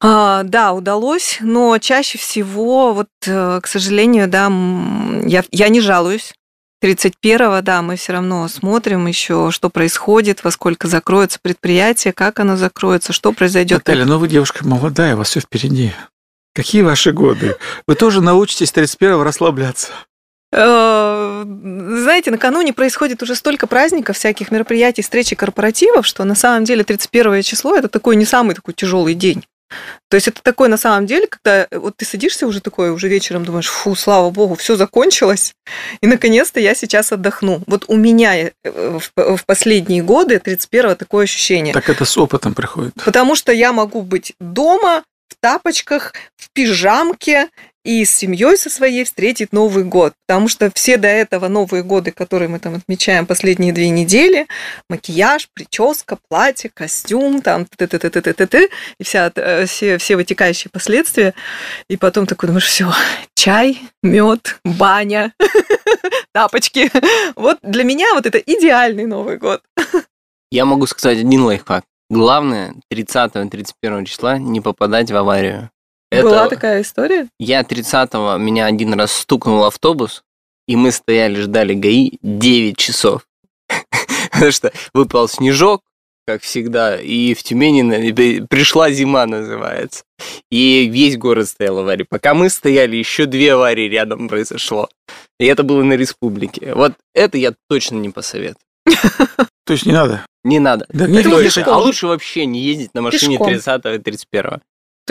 А, 0.00 0.42
да, 0.42 0.72
удалось, 0.72 1.38
но 1.40 1.78
чаще 1.78 2.18
всего, 2.18 2.92
вот, 2.92 3.08
э, 3.26 3.60
к 3.62 3.66
сожалению, 3.68 4.26
да, 4.26 4.50
я, 5.24 5.44
я 5.52 5.68
не 5.68 5.80
жалуюсь. 5.80 6.34
31-го, 6.82 7.60
да, 7.62 7.80
мы 7.80 7.96
все 7.96 8.14
равно 8.14 8.48
смотрим 8.48 9.06
еще, 9.06 9.50
что 9.52 9.70
происходит, 9.70 10.42
во 10.42 10.50
сколько 10.50 10.88
закроется 10.88 11.38
предприятие, 11.40 12.12
как 12.12 12.40
оно 12.40 12.56
закроется, 12.56 13.12
что 13.12 13.32
произойдет. 13.32 13.78
Наталья, 13.78 14.04
ну 14.04 14.18
вы 14.18 14.28
девушка 14.28 14.66
молодая, 14.66 15.14
у 15.14 15.18
вас 15.18 15.28
все 15.28 15.40
впереди. 15.40 15.92
Какие 16.54 16.82
ваши 16.82 17.12
годы? 17.12 17.56
Вы 17.86 17.94
тоже 17.94 18.20
научитесь 18.20 18.72
31-го 18.72 19.22
расслабляться. 19.22 19.88
Э, 20.52 21.44
знаете, 21.46 22.30
накануне 22.30 22.74
происходит 22.74 23.22
уже 23.22 23.36
столько 23.36 23.66
праздников, 23.66 24.16
всяких 24.16 24.50
мероприятий, 24.50 25.02
встреч 25.02 25.32
и 25.32 25.34
корпоративов, 25.34 26.06
что 26.06 26.24
на 26.24 26.34
самом 26.34 26.64
деле 26.64 26.84
31 26.84 27.42
число 27.42 27.74
это 27.74 27.88
такой 27.88 28.16
не 28.16 28.26
самый 28.26 28.54
такой 28.54 28.74
тяжелый 28.74 29.14
день. 29.14 29.44
То 30.08 30.16
есть 30.16 30.28
это 30.28 30.42
такое 30.42 30.68
на 30.68 30.76
самом 30.76 31.06
деле, 31.06 31.26
когда 31.26 31.66
э, 31.70 31.78
вот 31.78 31.96
ты 31.96 32.04
садишься 32.04 32.46
уже 32.46 32.60
такое, 32.60 32.92
уже 32.92 33.08
вечером 33.08 33.44
думаешь, 33.44 33.68
фу, 33.68 33.94
слава 33.94 34.30
богу, 34.30 34.54
все 34.54 34.76
закончилось, 34.76 35.54
и 36.00 36.06
наконец-то 36.06 36.60
я 36.60 36.74
сейчас 36.74 37.12
отдохну. 37.12 37.62
Вот 37.66 37.84
у 37.88 37.96
меня 37.96 38.36
э, 38.36 38.50
в 39.16 39.44
последние 39.46 40.02
годы 40.02 40.36
31-го 40.36 40.94
такое 40.94 41.24
ощущение. 41.24 41.74
Так 41.74 41.88
это 41.88 42.04
с 42.04 42.16
опытом 42.18 42.54
приходит. 42.54 42.94
Потому 43.04 43.34
что 43.34 43.52
я 43.52 43.72
могу 43.72 44.02
быть 44.02 44.34
дома, 44.40 45.02
в 45.32 45.36
тапочках, 45.40 46.12
в 46.36 46.50
пижамке 46.52 47.48
и 47.84 48.04
с 48.04 48.14
семьей 48.14 48.56
со 48.56 48.70
своей 48.70 49.04
встретить 49.04 49.52
Новый 49.52 49.84
год. 49.84 50.14
Потому 50.26 50.48
что 50.48 50.70
все 50.74 50.96
до 50.96 51.08
этого 51.08 51.48
Новые 51.48 51.82
годы, 51.82 52.12
которые 52.12 52.48
мы 52.48 52.58
там 52.58 52.74
отмечаем 52.74 53.26
последние 53.26 53.72
две 53.72 53.90
недели, 53.90 54.46
макияж, 54.88 55.48
прическа, 55.52 56.18
платье, 56.28 56.70
костюм, 56.72 57.42
там, 57.42 57.64
т 57.64 57.86
т 57.86 57.98
т 57.98 58.10
т 58.10 58.20
т 58.20 58.32
т 58.32 58.46
т 58.46 58.68
и 58.98 59.04
вся, 59.04 59.32
э, 59.34 59.66
все, 59.66 59.98
все 59.98 60.16
вытекающие 60.16 60.70
последствия. 60.70 61.34
И 61.88 61.96
потом 61.96 62.26
такой 62.26 62.48
думаешь, 62.48 62.66
все, 62.66 62.92
чай, 63.34 63.80
мед, 64.02 64.60
баня, 64.64 65.34
тапочки. 66.32 66.90
Вот 67.34 67.58
для 67.62 67.84
меня 67.84 68.14
вот 68.14 68.26
это 68.26 68.38
идеальный 68.38 69.06
Новый 69.06 69.38
год. 69.38 69.62
Я 70.50 70.64
могу 70.64 70.86
сказать 70.86 71.18
один 71.18 71.42
лайфхак. 71.44 71.84
Главное 72.10 72.74
30-31 72.92 74.04
числа 74.04 74.36
не 74.38 74.60
попадать 74.60 75.10
в 75.10 75.16
аварию. 75.16 75.70
Это... 76.12 76.24
Была 76.24 76.48
такая 76.48 76.82
история? 76.82 77.28
Я 77.38 77.62
30-го, 77.62 78.36
меня 78.36 78.66
один 78.66 78.92
раз 78.94 79.12
стукнул 79.12 79.64
автобус, 79.64 80.22
и 80.68 80.76
мы 80.76 80.92
стояли, 80.92 81.40
ждали 81.40 81.72
ГАИ 81.72 82.18
9 82.20 82.76
часов. 82.76 83.26
Потому 84.30 84.52
что 84.52 84.72
выпал 84.92 85.26
снежок, 85.26 85.80
как 86.26 86.42
всегда, 86.42 87.00
и 87.00 87.32
в 87.32 87.42
Тюмени 87.42 88.42
пришла 88.46 88.90
зима, 88.90 89.24
называется. 89.24 90.04
И 90.50 90.86
весь 90.86 91.16
город 91.16 91.48
стоял 91.48 91.76
в 91.76 91.78
аварии. 91.78 92.06
Пока 92.08 92.34
мы 92.34 92.50
стояли, 92.50 92.96
еще 92.96 93.24
две 93.24 93.54
аварии 93.54 93.88
рядом 93.88 94.28
произошло. 94.28 94.90
И 95.40 95.46
это 95.46 95.62
было 95.62 95.82
на 95.82 95.94
республике. 95.94 96.74
Вот 96.74 96.92
это 97.14 97.38
я 97.38 97.54
точно 97.70 97.96
не 97.96 98.10
посоветую. 98.10 98.58
То 99.64 99.72
есть 99.72 99.86
не 99.86 99.92
надо? 99.92 100.26
Не 100.44 100.58
надо. 100.58 100.86
Да, 100.90 101.06
не 101.06 101.26
лучше, 101.26 101.62
а 101.62 101.78
лучше 101.78 102.06
вообще 102.06 102.44
не 102.44 102.60
ездить 102.60 102.92
на 102.92 103.00
машине 103.00 103.38
30 103.38 103.84
и 103.86 103.98
31 103.98 104.60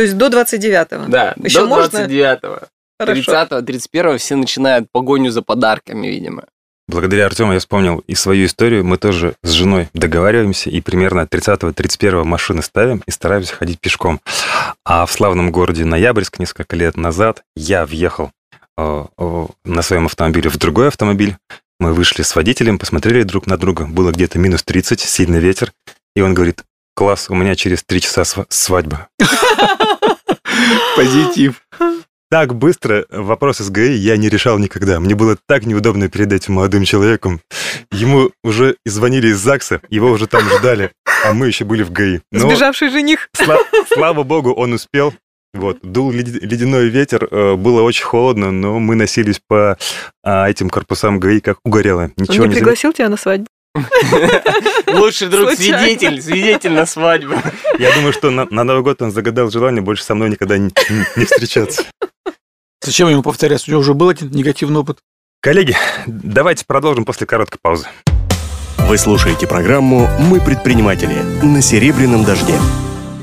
то 0.02 0.04
есть 0.04 0.18
до 0.18 0.30
29-го? 0.30 1.12
Да, 1.12 1.36
Еще 1.44 1.68
до 1.68 1.84
29-го. 1.84 2.60
30-го, 3.00 3.58
31-го 3.60 4.18
все 4.18 4.36
начинают 4.36 4.88
погоню 4.92 5.30
за 5.30 5.44
подарками, 5.44 6.08
видимо. 6.08 6.46
Благодаря 6.88 7.28
Артему 7.28 7.54
я 7.54 7.60
вспомнил 7.60 8.00
и 8.08 8.16
свою 8.16 8.48
историю. 8.48 8.84
Мы 8.84 8.98
тоже 8.98 9.36
с 9.44 9.52
женой 9.52 9.90
договариваемся 9.94 10.72
и 10.72 10.82
примерно 10.82 11.28
30-31 11.30 12.24
машины 12.24 12.64
ставим 12.64 13.04
и 13.06 13.12
стараемся 13.12 13.54
ходить 13.54 13.80
пешком. 13.80 14.20
А 14.84 15.06
в 15.06 15.12
славном 15.12 15.52
городе 15.52 15.86
Ноябрьск 15.86 16.40
несколько 16.40 16.76
лет 16.76 16.98
назад 16.98 17.44
я 17.56 17.86
въехал 17.86 18.32
э, 18.80 19.06
э, 19.20 19.46
на 19.66 19.82
своем 19.84 20.08
автомобиле 20.08 20.50
в 20.50 20.58
другой 20.58 20.88
автомобиль. 20.88 21.38
Мы 21.80 21.94
вышли 21.94 22.24
с 22.24 22.36
водителем, 22.36 22.80
посмотрели 22.80 23.22
друг 23.22 23.46
на 23.46 23.56
друга. 23.56 23.86
Было 23.86 24.10
где-то 24.10 24.40
минус 24.40 24.64
30, 24.64 25.00
сильный 25.00 25.40
ветер. 25.40 25.72
И 26.16 26.22
он 26.22 26.34
говорит, 26.34 26.64
класс, 26.96 27.28
у 27.30 27.36
меня 27.36 27.56
через 27.56 27.84
три 27.84 28.02
часа 28.02 28.24
свадьба. 28.50 29.10
Позитив. 30.96 31.62
Так 32.30 32.56
быстро 32.56 33.06
вопрос 33.10 33.58
с 33.58 33.70
ГАИ 33.70 33.94
я 33.96 34.16
не 34.16 34.30
решал 34.30 34.58
никогда. 34.58 35.00
Мне 35.02 35.16
было 35.16 35.38
так 35.48 35.66
неудобно 35.66 36.08
перед 36.08 36.32
этим 36.32 36.54
молодым 36.54 36.86
человеком. 36.86 37.42
Ему 37.92 38.32
уже 38.42 38.78
звонили 38.86 39.28
из 39.28 39.38
ЗАГСа, 39.40 39.82
его 39.90 40.10
уже 40.12 40.28
там 40.28 40.44
ждали, 40.44 40.92
а 41.26 41.34
мы 41.34 41.48
еще 41.48 41.66
были 41.66 41.84
в 41.84 41.92
ГАИ. 41.92 42.20
Но 42.32 42.48
Сбежавший 42.48 42.90
жених. 42.90 43.28
Сла- 43.38 43.60
слава 43.94 44.24
богу, 44.24 44.54
он 44.54 44.72
успел. 44.74 45.14
Вот, 45.54 45.80
дул 45.82 46.12
ледяной 46.12 46.88
ветер, 46.88 47.28
э, 47.30 47.56
было 47.56 47.82
очень 47.82 48.06
холодно, 48.06 48.52
но 48.52 48.80
мы 48.80 48.96
носились 48.96 49.42
по 49.46 49.78
а, 50.24 50.50
этим 50.50 50.70
корпусам 50.70 51.20
ГАИ 51.20 51.42
как 51.42 51.58
угорело. 51.66 52.12
Ничего 52.16 52.44
он 52.46 52.50
не 52.50 52.56
пригласил 52.56 52.94
тебя 52.94 53.10
на 53.10 53.18
свадьбу? 53.18 53.48
Лучший 54.88 55.28
друг 55.28 55.52
свидетель, 55.52 56.22
свидетель 56.22 56.74
на 56.74 56.86
свадьбу. 56.86 57.36
Я 57.80 57.94
думаю, 57.94 58.14
что 58.14 58.30
на, 58.30 58.46
на 58.50 58.64
Новый 58.64 58.84
год 58.84 59.02
он 59.02 59.12
загадал 59.12 59.50
желание 59.50 59.82
больше 59.82 60.04
со 60.04 60.16
мной 60.16 60.30
никогда 60.30 60.58
не, 60.58 60.72
не 61.16 61.26
встречаться. 61.26 61.84
Зачем 62.82 63.10
ему 63.10 63.22
повторять? 63.22 63.68
У 63.68 63.72
него 63.72 63.82
уже 63.82 63.94
был 63.94 64.10
один 64.10 64.32
негативный 64.32 64.80
опыт. 64.80 65.00
Коллеги, 65.42 65.76
давайте 66.06 66.66
продолжим 66.66 67.06
после 67.06 67.28
короткой 67.28 67.60
паузы. 67.62 67.88
Вы 68.78 68.98
слушаете 68.98 69.48
программу 69.48 70.10
«Мы 70.20 70.42
предприниматели» 70.42 71.16
на 71.44 71.62
«Серебряном 71.62 72.26
дожде». 72.26 72.60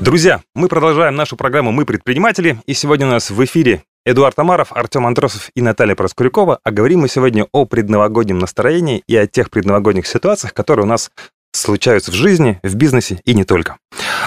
Друзья, 0.01 0.41
мы 0.55 0.67
продолжаем 0.67 1.15
нашу 1.15 1.35
программу 1.35 1.71
«Мы 1.71 1.85
предприниматели», 1.85 2.59
и 2.65 2.73
сегодня 2.73 3.05
у 3.05 3.09
нас 3.11 3.29
в 3.29 3.45
эфире 3.45 3.83
Эдуард 4.09 4.39
Амаров, 4.39 4.71
Артем 4.71 5.05
Андросов 5.05 5.51
и 5.53 5.61
Наталья 5.61 5.93
Проскурякова. 5.93 6.59
А 6.63 6.71
говорим 6.71 7.01
мы 7.01 7.07
сегодня 7.07 7.45
о 7.51 7.65
предновогоднем 7.65 8.39
настроении 8.39 9.03
и 9.05 9.15
о 9.15 9.27
тех 9.27 9.51
предновогодних 9.51 10.07
ситуациях, 10.07 10.55
которые 10.55 10.85
у 10.85 10.87
нас 10.87 11.11
случаются 11.51 12.09
в 12.09 12.15
жизни, 12.15 12.59
в 12.63 12.73
бизнесе 12.73 13.21
и 13.23 13.35
не 13.35 13.43
только. 13.43 13.77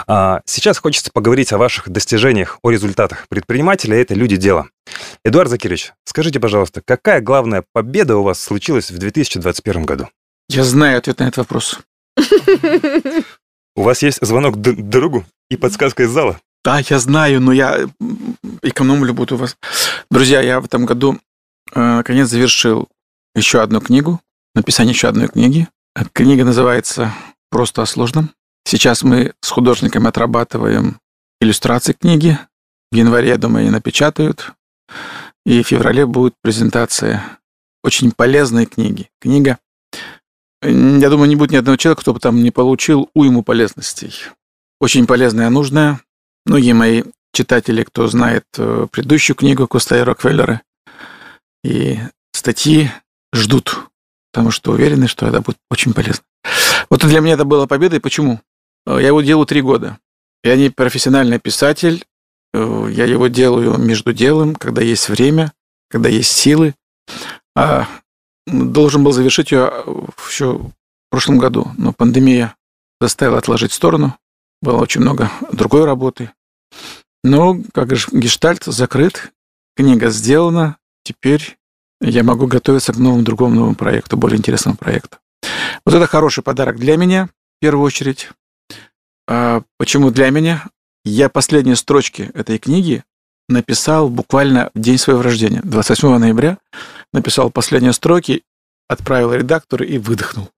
А, 0.06 0.40
сейчас 0.44 0.78
хочется 0.78 1.10
поговорить 1.12 1.52
о 1.52 1.58
ваших 1.58 1.88
достижениях, 1.88 2.60
о 2.62 2.70
результатах 2.70 3.26
предпринимателя. 3.28 4.00
Это 4.00 4.14
люди 4.14 4.36
дела. 4.36 4.68
Эдуард 5.24 5.50
Закирович, 5.50 5.92
скажите, 6.04 6.38
пожалуйста, 6.38 6.80
какая 6.84 7.20
главная 7.20 7.64
победа 7.72 8.16
у 8.16 8.22
вас 8.22 8.40
случилась 8.40 8.88
в 8.92 8.98
2021 8.98 9.84
году? 9.84 10.08
Я 10.48 10.62
знаю 10.62 10.98
ответ 10.98 11.18
на 11.18 11.24
этот 11.24 11.38
вопрос. 11.38 11.80
У 13.74 13.82
вас 13.82 14.00
есть 14.02 14.18
звонок 14.20 14.58
другу 14.58 15.24
и 15.50 15.56
подсказка 15.56 16.04
из 16.04 16.10
зала? 16.10 16.38
Да, 16.64 16.80
я 16.88 17.00
знаю, 17.00 17.40
но 17.40 17.50
я 17.52 17.88
экономлю 18.62 19.14
буду 19.14 19.36
вас. 19.36 19.56
Друзья, 20.10 20.40
я 20.40 20.60
в 20.60 20.64
этом 20.64 20.86
году 20.86 21.18
э, 21.72 21.80
наконец 21.80 22.28
завершил 22.28 22.88
еще 23.34 23.60
одну 23.60 23.80
книгу, 23.80 24.20
написание 24.54 24.92
еще 24.92 25.08
одной 25.08 25.28
книги. 25.28 25.68
Книга 26.12 26.44
называется 26.44 27.12
«Просто 27.50 27.82
о 27.82 27.86
сложном». 27.86 28.30
Сейчас 28.64 29.02
мы 29.02 29.34
с 29.40 29.50
художниками 29.50 30.08
отрабатываем 30.08 30.98
иллюстрации 31.40 31.92
книги. 31.92 32.38
В 32.90 32.96
январе, 32.96 33.28
я 33.28 33.38
думаю, 33.38 33.62
они 33.62 33.70
напечатают. 33.70 34.52
И 35.44 35.62
в 35.62 35.66
феврале 35.66 36.06
будет 36.06 36.34
презентация 36.42 37.38
очень 37.82 38.12
полезной 38.12 38.66
книги. 38.66 39.10
Книга, 39.20 39.58
я 40.62 41.10
думаю, 41.10 41.28
не 41.28 41.36
будет 41.36 41.50
ни 41.50 41.56
одного 41.56 41.76
человека, 41.76 42.02
кто 42.02 42.14
бы 42.14 42.20
там 42.20 42.42
не 42.42 42.50
получил 42.50 43.10
уйму 43.14 43.42
полезностей. 43.42 44.14
Очень 44.80 45.06
полезная, 45.06 45.50
нужная. 45.50 46.00
Многие 46.46 46.72
мои 46.72 47.02
читатели, 47.32 47.82
кто 47.82 48.06
знает 48.08 48.44
э, 48.58 48.86
предыдущую 48.90 49.36
книгу 49.36 49.66
Коста 49.66 49.98
и 49.98 50.02
Рокфеллера, 50.02 50.62
и 51.64 51.98
статьи 52.32 52.90
ждут. 53.32 53.88
потому 54.32 54.50
что 54.50 54.72
уверены, 54.72 55.08
что 55.08 55.26
это 55.26 55.40
будет 55.40 55.58
очень 55.70 55.92
полезно. 55.92 56.24
Вот 56.90 57.04
для 57.04 57.20
меня 57.20 57.34
это 57.34 57.44
была 57.44 57.66
победа. 57.66 57.96
И 57.96 58.00
почему? 58.00 58.40
Э, 58.86 58.98
я 59.00 59.08
его 59.08 59.22
делаю 59.22 59.46
три 59.46 59.62
года. 59.62 59.98
Я 60.44 60.56
не 60.56 60.70
профессиональный 60.70 61.38
писатель. 61.38 62.04
Э, 62.52 62.88
я 62.90 63.04
его 63.04 63.28
делаю 63.28 63.78
между 63.78 64.12
делом, 64.12 64.54
когда 64.54 64.82
есть 64.82 65.08
время, 65.08 65.52
когда 65.88 66.08
есть 66.08 66.32
силы. 66.32 66.74
А 67.54 67.86
должен 68.46 69.04
был 69.04 69.12
завершить 69.12 69.52
ее 69.52 69.72
еще 70.28 70.58
в 70.58 70.72
прошлом 71.10 71.38
году, 71.38 71.70
но 71.76 71.92
пандемия 71.92 72.56
заставила 73.00 73.38
отложить 73.38 73.72
в 73.72 73.74
сторону. 73.74 74.16
Было 74.60 74.78
очень 74.78 75.00
много 75.00 75.30
другой 75.52 75.84
работы. 75.84 76.30
Но, 77.24 77.58
как 77.72 77.94
же, 77.94 78.08
гештальт 78.12 78.64
закрыт, 78.64 79.32
книга 79.76 80.10
сделана. 80.10 80.76
Теперь 81.04 81.58
я 82.00 82.24
могу 82.24 82.46
готовиться 82.46 82.92
к 82.92 82.98
новому 82.98 83.22
другому 83.22 83.54
новому 83.54 83.74
проекту, 83.74 84.16
более 84.16 84.38
интересному 84.38 84.76
проекту. 84.76 85.18
Вот 85.84 85.94
это 85.94 86.06
хороший 86.06 86.42
подарок 86.42 86.78
для 86.78 86.96
меня, 86.96 87.26
в 87.26 87.30
первую 87.60 87.84
очередь. 87.84 88.30
А 89.28 89.62
почему 89.78 90.10
для 90.10 90.30
меня? 90.30 90.68
Я 91.04 91.28
последние 91.28 91.76
строчки 91.76 92.30
этой 92.34 92.58
книги 92.58 93.04
написал 93.48 94.08
буквально 94.08 94.70
в 94.74 94.80
день 94.80 94.98
своего 94.98 95.22
рождения, 95.22 95.60
28 95.64 96.16
ноября. 96.18 96.58
Написал 97.12 97.50
последние 97.50 97.92
строки, 97.92 98.42
отправил 98.88 99.32
редактору 99.32 99.84
и 99.84 99.98
выдохнул. 99.98 100.50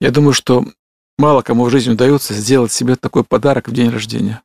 Я 0.00 0.10
думаю, 0.10 0.32
что 0.32 0.64
мало 1.18 1.42
кому 1.42 1.64
в 1.64 1.70
жизни 1.70 1.92
удается 1.92 2.34
сделать 2.34 2.72
себе 2.72 2.96
такой 2.96 3.24
подарок 3.24 3.68
в 3.68 3.72
день 3.72 3.90
рождения. 3.90 4.42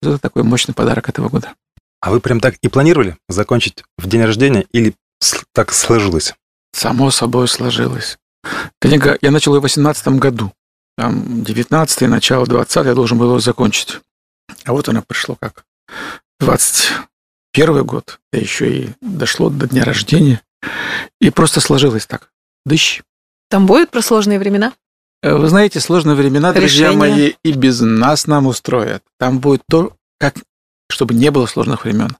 Это 0.00 0.18
такой 0.18 0.42
мощный 0.42 0.74
подарок 0.74 1.08
этого 1.08 1.28
года. 1.28 1.54
А 2.00 2.10
вы 2.10 2.20
прям 2.20 2.40
так 2.40 2.56
и 2.62 2.68
планировали 2.68 3.16
закончить 3.28 3.84
в 3.96 4.08
день 4.08 4.24
рождения 4.24 4.66
или 4.72 4.94
так 5.52 5.72
сложилось? 5.72 6.34
Само 6.72 7.10
собой 7.10 7.46
сложилось. 7.48 8.18
Книга, 8.80 9.16
я 9.20 9.30
начал 9.30 9.54
ее 9.54 9.60
в 9.60 9.62
18 9.62 10.08
году. 10.18 10.52
Там 10.96 11.44
19 11.44 12.00
начало 12.02 12.46
20 12.46 12.86
я 12.86 12.94
должен 12.94 13.18
был 13.18 13.26
его 13.26 13.38
закончить. 13.38 14.00
А 14.64 14.72
вот 14.72 14.88
она 14.88 15.02
пришло 15.02 15.36
как 15.36 15.64
21 16.40 17.84
год, 17.84 18.18
да 18.32 18.38
еще 18.38 18.76
и 18.76 18.90
дошло 19.00 19.48
до 19.48 19.68
дня 19.68 19.84
рождения. 19.84 20.42
И 21.20 21.30
просто 21.30 21.60
сложилось 21.60 22.06
так. 22.06 22.30
Дыщ. 22.64 23.02
Там 23.48 23.66
будет 23.66 23.90
про 23.90 24.02
сложные 24.02 24.38
времена? 24.38 24.72
Э, 25.22 25.34
вы 25.36 25.48
знаете, 25.48 25.80
сложные 25.80 26.16
времена, 26.16 26.52
друзья 26.52 26.88
Решение. 26.88 26.98
мои, 26.98 27.32
и 27.44 27.52
без 27.52 27.80
нас 27.80 28.26
нам 28.26 28.46
устроят. 28.46 29.02
Там 29.18 29.38
будет 29.38 29.62
то, 29.68 29.96
как 30.18 30.36
чтобы 30.90 31.14
не 31.14 31.30
было 31.30 31.46
сложных 31.46 31.84
времен. 31.84 32.16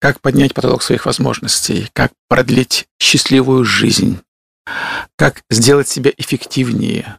Как 0.00 0.20
поднять 0.20 0.54
потолок 0.54 0.82
своих 0.82 1.06
возможностей, 1.06 1.88
как 1.92 2.12
продлить 2.28 2.86
счастливую 3.00 3.64
жизнь, 3.64 4.20
как 5.16 5.42
сделать 5.50 5.88
себя 5.88 6.12
эффективнее, 6.16 7.18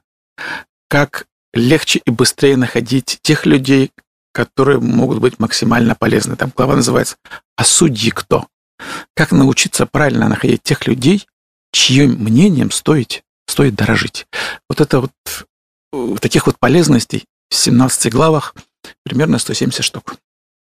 как 0.87 1.25
легче 1.53 2.01
и 2.05 2.11
быстрее 2.11 2.55
находить 2.55 3.19
тех 3.21 3.45
людей, 3.45 3.91
которые 4.31 4.79
могут 4.79 5.19
быть 5.19 5.39
максимально 5.39 5.95
полезны. 5.95 6.35
Там 6.35 6.53
глава 6.55 6.75
называется 6.75 7.15
«А 7.57 7.63
судьи 7.63 8.11
кто?». 8.11 8.47
Как 9.15 9.31
научиться 9.31 9.85
правильно 9.85 10.29
находить 10.29 10.63
тех 10.63 10.87
людей, 10.87 11.27
чьим 11.73 12.11
мнением 12.23 12.71
стоит, 12.71 13.23
стоит 13.60 13.76
дорожить. 13.76 14.26
Вот 14.70 14.80
это 14.80 15.01
вот 15.01 15.12
э, 15.91 16.16
таких 16.22 16.45
вот 16.45 16.57
полезностей 16.57 17.26
в 17.49 17.55
17 17.55 18.10
главах 18.10 18.55
примерно 19.03 19.38
170 19.38 19.84
штук. 19.84 20.16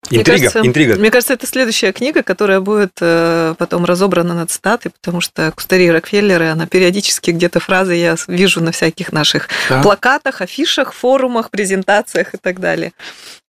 Интрига, 0.09 0.19
мне 0.19 0.23
кажется, 0.25 0.67
интрига. 0.67 0.95
Мне 0.95 1.11
кажется, 1.11 1.33
это 1.33 1.47
следующая 1.47 1.93
книга, 1.93 2.23
которая 2.23 2.59
будет 2.59 2.91
э, 2.99 3.55
потом 3.57 3.85
разобрана 3.85 4.33
на 4.33 4.45
цитаты, 4.47 4.89
потому 4.89 5.21
что 5.21 5.49
Кустари 5.55 5.89
Рокфеллеры, 5.89 6.49
она 6.49 6.67
периодически 6.67 7.31
где-то 7.31 7.61
фразы 7.61 7.93
я 7.93 8.17
вижу 8.27 8.61
на 8.61 8.73
всяких 8.73 9.13
наших 9.13 9.47
да. 9.69 9.81
плакатах, 9.81 10.41
афишах, 10.41 10.91
форумах, 10.91 11.51
презентациях 11.51 12.33
и 12.33 12.37
так 12.37 12.59
далее. 12.59 12.91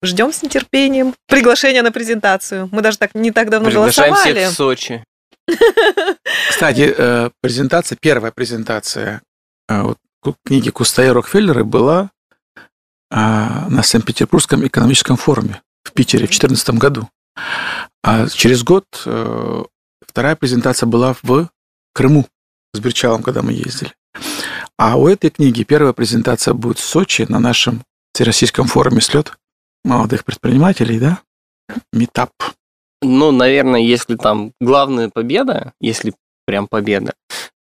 Ждем 0.04 0.32
с 0.32 0.44
нетерпением 0.44 1.16
приглашения 1.28 1.82
на 1.82 1.92
презентацию. 1.92 2.70
Мы 2.72 2.84
даже 2.84 3.00
так 3.00 3.16
не 3.16 3.32
так 3.32 3.50
давно 3.50 3.70
Приглашаем 3.70 4.14
голосовали. 4.14 4.38
всех 4.42 4.52
в 4.52 4.56
Сочи. 4.56 5.04
Кстати, 6.50 6.94
э, 6.96 7.30
презентация, 7.42 7.98
первая 8.00 8.32
презентация 8.32 9.24
вот, 9.70 9.98
книги 10.46 10.70
Кустари 10.70 11.10
Рокфеллеры 11.10 11.64
была 11.64 12.12
а, 13.12 13.68
на 13.70 13.84
Санкт-Петербургском 13.84 14.66
экономическом 14.66 15.18
форуме 15.18 15.62
в 15.84 15.94
Питере 15.94 16.26
в 16.26 16.30
2014 16.30 16.70
году. 16.72 17.10
А 18.04 18.28
через 18.28 18.64
год 18.64 18.86
э, 19.06 19.64
вторая 20.06 20.36
презентация 20.36 20.88
была 20.88 21.16
в 21.22 21.50
Крыму 21.94 22.28
с 22.74 22.80
Берчалом, 22.80 23.24
когда 23.24 23.42
мы 23.42 23.54
ездили. 23.54 23.94
А 24.78 24.98
у 24.98 25.08
этой 25.08 25.30
книги 25.30 25.64
первая 25.64 25.94
презентация 25.94 26.54
будет 26.54 26.80
в 26.80 26.86
Сочи 26.86 27.26
на 27.30 27.40
нашем 27.40 27.84
Всероссийском 28.14 28.68
форуме 28.68 29.02
«Слет» 29.02 29.34
молодых 29.84 30.26
предпринимателей, 30.26 31.00
да? 31.00 31.20
Метап. 31.94 32.32
Ну, 33.02 33.32
наверное, 33.32 33.80
если 33.80 34.16
там 34.16 34.52
главная 34.60 35.10
победа, 35.10 35.74
если 35.80 36.14
прям 36.46 36.68
победа, 36.68 37.14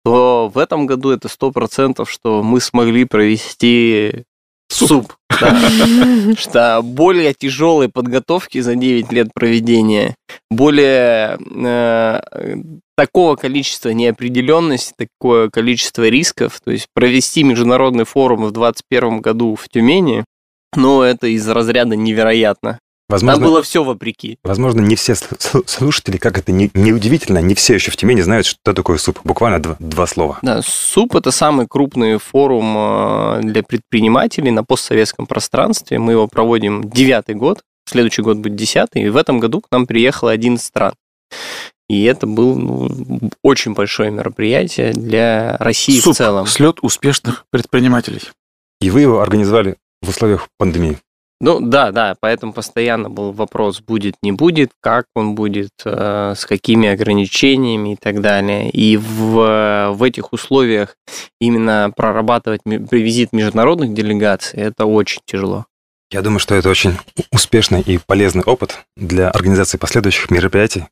то 0.06 0.52
в 0.54 0.60
этом 0.60 0.86
году 0.86 1.10
это 1.10 1.28
сто 1.28 1.52
процентов, 1.52 2.12
что 2.12 2.44
мы 2.44 2.62
смогли 2.62 3.06
провести 3.06 4.24
суп. 4.70 4.90
суп 4.90 5.14
да. 5.42 6.36
Что 6.38 6.82
более 6.84 7.34
тяжелой 7.34 7.90
подготовки 7.90 8.60
за 8.60 8.76
9 8.76 9.12
лет 9.12 9.30
проведения, 9.34 10.16
более 10.50 11.38
э, 11.40 12.22
такого 12.96 13.36
количества 13.36 13.90
неопределенности, 13.90 14.94
такое 14.96 15.50
количество 15.50 16.08
рисков, 16.08 16.62
то 16.64 16.72
есть 16.72 16.88
провести 16.94 17.44
международный 17.44 18.06
форум 18.06 18.46
в 18.46 18.52
2021 18.52 19.22
году 19.22 19.56
в 19.56 19.68
Тюмени, 19.70 20.24
ну, 20.76 21.02
это 21.02 21.28
из 21.28 21.48
разряда 21.50 21.96
невероятно. 21.96 22.80
Возможно, 23.08 23.40
Там 23.40 23.52
было 23.52 23.62
все 23.62 23.84
вопреки. 23.84 24.40
Возможно, 24.44 24.82
не 24.82 24.96
все 24.96 25.14
слушатели, 25.66 26.18
как 26.18 26.40
это 26.40 26.52
не, 26.52 26.72
не 26.74 26.92
удивительно, 26.92 27.38
не 27.38 27.54
все 27.54 27.76
еще 27.76 27.92
в 27.92 27.98
Тюмени 27.98 28.22
знают, 28.22 28.48
что 28.48 28.74
такое 28.74 28.98
суп. 28.98 29.20
Буквально 29.24 29.62
два, 29.62 29.76
два 29.80 30.08
слова. 30.08 30.40
Да, 30.42 30.62
суп– 30.64 31.16
это 31.18 31.30
самый 31.30 31.68
крупный 31.68 32.18
форум 32.18 32.76
э, 32.78 33.42
для 33.44 33.62
предпринимателей 33.62 34.50
на 34.50 34.64
постсоветском 34.64 35.28
пространстве. 35.28 36.00
Мы 36.00 36.14
его 36.14 36.28
проводим 36.28 36.90
девятый 36.90 37.36
год, 37.36 37.62
следующий 37.88 38.24
год 38.24 38.38
будет 38.38 38.56
десятый, 38.56 39.04
и 39.04 39.10
в 39.10 39.18
этом 39.18 39.40
году 39.40 39.62
к 39.62 39.68
нам 39.72 39.86
приехало 39.86 40.32
11 40.32 40.66
стран. 40.66 40.94
И 41.88 42.04
это 42.06 42.26
было 42.26 42.56
ну, 42.56 43.30
очень 43.44 43.74
большое 43.74 44.10
мероприятие 44.10 44.94
для 44.94 45.58
России 45.60 46.00
Суп, 46.00 46.16
в 46.16 46.18
целом. 46.18 46.48
Слет 46.48 46.80
успешных 46.82 47.46
предпринимателей. 47.52 48.22
И 48.82 48.90
вы 48.90 49.02
его 49.02 49.22
организовали 49.22 49.76
в 50.02 50.10
условиях 50.10 50.50
пандемии. 50.58 50.98
Ну 51.42 51.60
да, 51.60 51.92
да, 51.92 52.16
поэтому 52.22 52.54
постоянно 52.54 53.10
был 53.10 53.34
вопрос, 53.34 53.82
будет, 53.82 54.16
не 54.22 54.32
будет, 54.32 54.72
как 54.80 55.06
он 55.16 55.36
будет, 55.36 55.72
э, 55.84 56.34
с 56.36 56.46
какими 56.46 56.88
ограничениями 56.88 57.94
и 57.94 57.96
так 57.98 58.22
далее. 58.22 58.70
И 58.70 58.96
в, 58.96 59.92
в 59.92 60.04
этих 60.04 60.32
условиях 60.32 60.96
именно 61.42 61.92
прорабатывать 61.96 62.62
визит 62.66 63.34
международных 63.34 63.94
делегаций, 63.94 64.60
это 64.62 64.86
очень 64.86 65.22
тяжело. 65.26 65.66
Я 66.10 66.22
думаю, 66.22 66.40
что 66.40 66.56
это 66.56 66.70
очень 66.70 66.98
успешный 67.32 67.82
и 67.82 67.98
полезный 67.98 68.44
опыт 68.44 68.86
для 68.96 69.30
организации 69.30 69.78
последующих 69.78 70.32
мероприятий. 70.32 70.86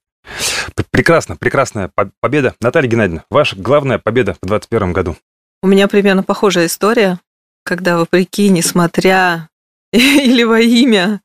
Прекрасно, 0.91 1.37
прекрасная 1.37 1.89
победа. 2.19 2.55
Наталья 2.59 2.89
Геннадьевна, 2.89 3.23
ваша 3.29 3.55
главная 3.55 3.99
победа 3.99 4.33
в 4.41 4.47
2021 4.47 4.93
году. 4.93 5.15
У 5.61 5.67
меня 5.67 5.87
примерно 5.87 6.23
похожая 6.23 6.65
история, 6.65 7.19
когда, 7.63 7.97
вопреки, 7.97 8.49
несмотря 8.49 9.49
или 10.25 10.43
во 10.43 10.59
имя. 10.59 11.21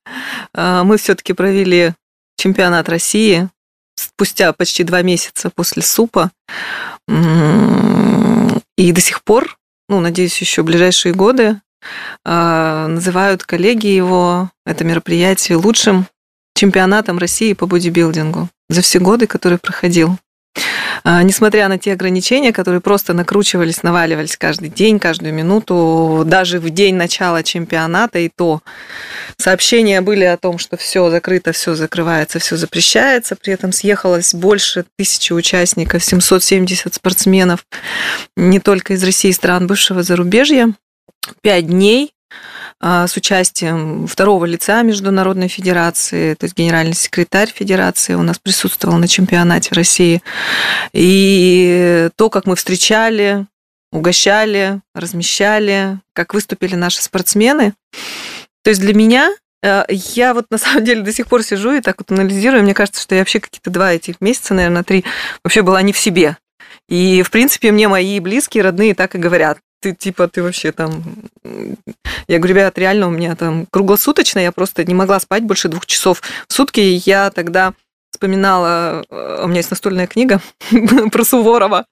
А, 0.52 0.84
мы 0.84 0.98
все-таки 0.98 1.32
провели 1.32 1.94
чемпионат 2.36 2.88
России 2.88 3.48
спустя 3.96 4.52
почти 4.52 4.84
два 4.84 5.02
месяца 5.02 5.50
после 5.50 5.82
СУПа. 5.82 6.30
И 7.08 8.92
до 8.92 9.00
сих 9.00 9.24
пор, 9.24 9.58
ну, 9.88 10.00
надеюсь, 10.00 10.38
еще 10.40 10.62
ближайшие 10.62 11.14
годы, 11.14 11.60
а, 12.24 12.88
называют 12.88 13.44
коллеги 13.44 13.86
его, 13.86 14.50
это 14.66 14.84
мероприятие, 14.84 15.56
лучшим 15.56 16.06
чемпионатом 16.54 17.18
России 17.18 17.54
по 17.54 17.66
бодибилдингу 17.66 18.50
за 18.68 18.82
все 18.82 18.98
годы, 18.98 19.26
который 19.26 19.58
проходил. 19.58 20.18
А, 21.04 21.22
несмотря 21.22 21.68
на 21.68 21.78
те 21.78 21.92
ограничения, 21.92 22.52
которые 22.52 22.80
просто 22.80 23.12
накручивались, 23.12 23.82
наваливались 23.82 24.36
каждый 24.36 24.68
день, 24.68 24.98
каждую 24.98 25.34
минуту, 25.34 26.22
даже 26.26 26.58
в 26.58 26.70
день 26.70 26.94
начала 26.94 27.42
чемпионата, 27.42 28.18
и 28.18 28.28
то 28.28 28.60
сообщения 29.36 30.00
были 30.00 30.24
о 30.24 30.36
том, 30.36 30.58
что 30.58 30.76
все 30.76 31.10
закрыто, 31.10 31.52
все 31.52 31.74
закрывается, 31.74 32.38
все 32.38 32.56
запрещается. 32.56 33.36
При 33.36 33.52
этом 33.52 33.72
съехалось 33.72 34.34
больше 34.34 34.84
тысячи 34.96 35.32
участников, 35.32 36.04
770 36.04 36.94
спортсменов, 36.94 37.64
не 38.36 38.60
только 38.60 38.94
из 38.94 39.04
России, 39.04 39.30
стран 39.30 39.66
бывшего 39.66 40.02
зарубежья. 40.02 40.72
Пять 41.42 41.66
дней 41.66 42.12
с 42.80 43.16
участием 43.16 44.06
второго 44.06 44.44
лица 44.44 44.82
Международной 44.82 45.48
Федерации, 45.48 46.34
то 46.34 46.44
есть 46.44 46.56
генеральный 46.56 46.94
секретарь 46.94 47.50
Федерации 47.52 48.14
у 48.14 48.22
нас 48.22 48.38
присутствовал 48.38 48.98
на 48.98 49.08
чемпионате 49.08 49.74
России. 49.74 50.22
И 50.92 52.08
то, 52.16 52.30
как 52.30 52.46
мы 52.46 52.54
встречали 52.54 53.46
угощали, 53.92 54.80
размещали, 54.94 55.98
как 56.12 56.34
выступили 56.34 56.74
наши 56.74 57.02
спортсмены. 57.02 57.74
То 58.62 58.70
есть 58.70 58.80
для 58.80 58.94
меня 58.94 59.32
э, 59.62 59.84
я 59.88 60.34
вот 60.34 60.46
на 60.50 60.58
самом 60.58 60.84
деле 60.84 61.02
до 61.02 61.12
сих 61.12 61.26
пор 61.26 61.42
сижу 61.42 61.72
и 61.72 61.80
так 61.80 61.96
вот 61.98 62.10
анализирую. 62.10 62.62
Мне 62.62 62.74
кажется, 62.74 63.00
что 63.00 63.14
я 63.14 63.22
вообще 63.22 63.40
какие-то 63.40 63.70
два 63.70 63.92
этих 63.92 64.20
месяца, 64.20 64.54
наверное, 64.54 64.82
три, 64.82 65.04
вообще 65.42 65.62
была 65.62 65.80
не 65.82 65.92
в 65.92 65.98
себе. 65.98 66.36
И, 66.88 67.22
в 67.22 67.30
принципе, 67.30 67.70
мне 67.70 67.88
мои 67.88 68.18
близкие, 68.20 68.64
родные 68.64 68.94
так 68.94 69.14
и 69.14 69.18
говорят. 69.18 69.58
Ты 69.80 69.94
типа, 69.94 70.28
ты 70.28 70.42
вообще 70.42 70.72
там... 70.72 71.02
Я 72.26 72.38
говорю, 72.38 72.54
ребят, 72.54 72.78
реально 72.78 73.08
у 73.08 73.10
меня 73.10 73.36
там 73.36 73.66
круглосуточно, 73.70 74.40
я 74.40 74.52
просто 74.52 74.84
не 74.84 74.94
могла 74.94 75.20
спать 75.20 75.44
больше 75.44 75.68
двух 75.68 75.86
часов 75.86 76.20
в 76.48 76.52
сутки. 76.52 76.80
И 76.80 77.02
я 77.04 77.30
тогда 77.30 77.74
вспоминала, 78.12 79.04
э, 79.08 79.40
у 79.44 79.46
меня 79.46 79.58
есть 79.58 79.70
настольная 79.70 80.06
книга 80.06 80.40
про 81.12 81.24
Суворова, 81.24 81.86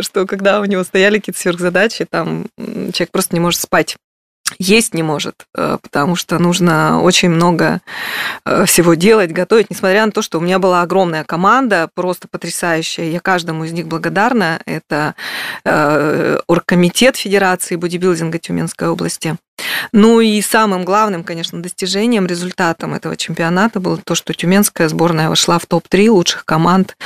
что 0.00 0.26
когда 0.26 0.60
у 0.60 0.64
него 0.64 0.84
стояли 0.84 1.18
какие-то 1.18 1.40
сверхзадачи, 1.40 2.04
там 2.04 2.46
человек 2.58 3.10
просто 3.10 3.34
не 3.34 3.40
может 3.40 3.60
спать 3.60 3.96
есть 4.58 4.94
не 4.94 5.02
может, 5.02 5.46
э, 5.54 5.78
потому 5.80 6.16
что 6.16 6.38
нужно 6.38 7.02
очень 7.02 7.30
много 7.30 7.80
э, 8.44 8.64
всего 8.66 8.94
делать, 8.94 9.32
готовить, 9.32 9.70
несмотря 9.70 10.06
на 10.06 10.12
то, 10.12 10.22
что 10.22 10.38
у 10.38 10.40
меня 10.40 10.58
была 10.58 10.82
огромная 10.82 11.24
команда, 11.24 11.88
просто 11.94 12.28
потрясающая. 12.28 13.10
Я 13.10 13.20
каждому 13.20 13.64
из 13.64 13.72
них 13.72 13.86
благодарна. 13.86 14.60
Это 14.66 15.14
э, 15.64 16.38
оргкомитет 16.46 17.16
Федерации 17.16 17.76
бодибилдинга 17.76 18.38
Тюменской 18.38 18.88
области. 18.88 19.36
Ну 19.92 20.20
и 20.20 20.40
самым 20.42 20.84
главным, 20.84 21.22
конечно, 21.24 21.62
достижением, 21.62 22.26
результатом 22.26 22.94
этого 22.94 23.16
чемпионата 23.16 23.80
было 23.80 23.98
то, 23.98 24.14
что 24.14 24.34
тюменская 24.34 24.88
сборная 24.88 25.28
вошла 25.28 25.58
в 25.58 25.66
топ-3 25.66 26.10
лучших 26.10 26.44
команд 26.44 26.96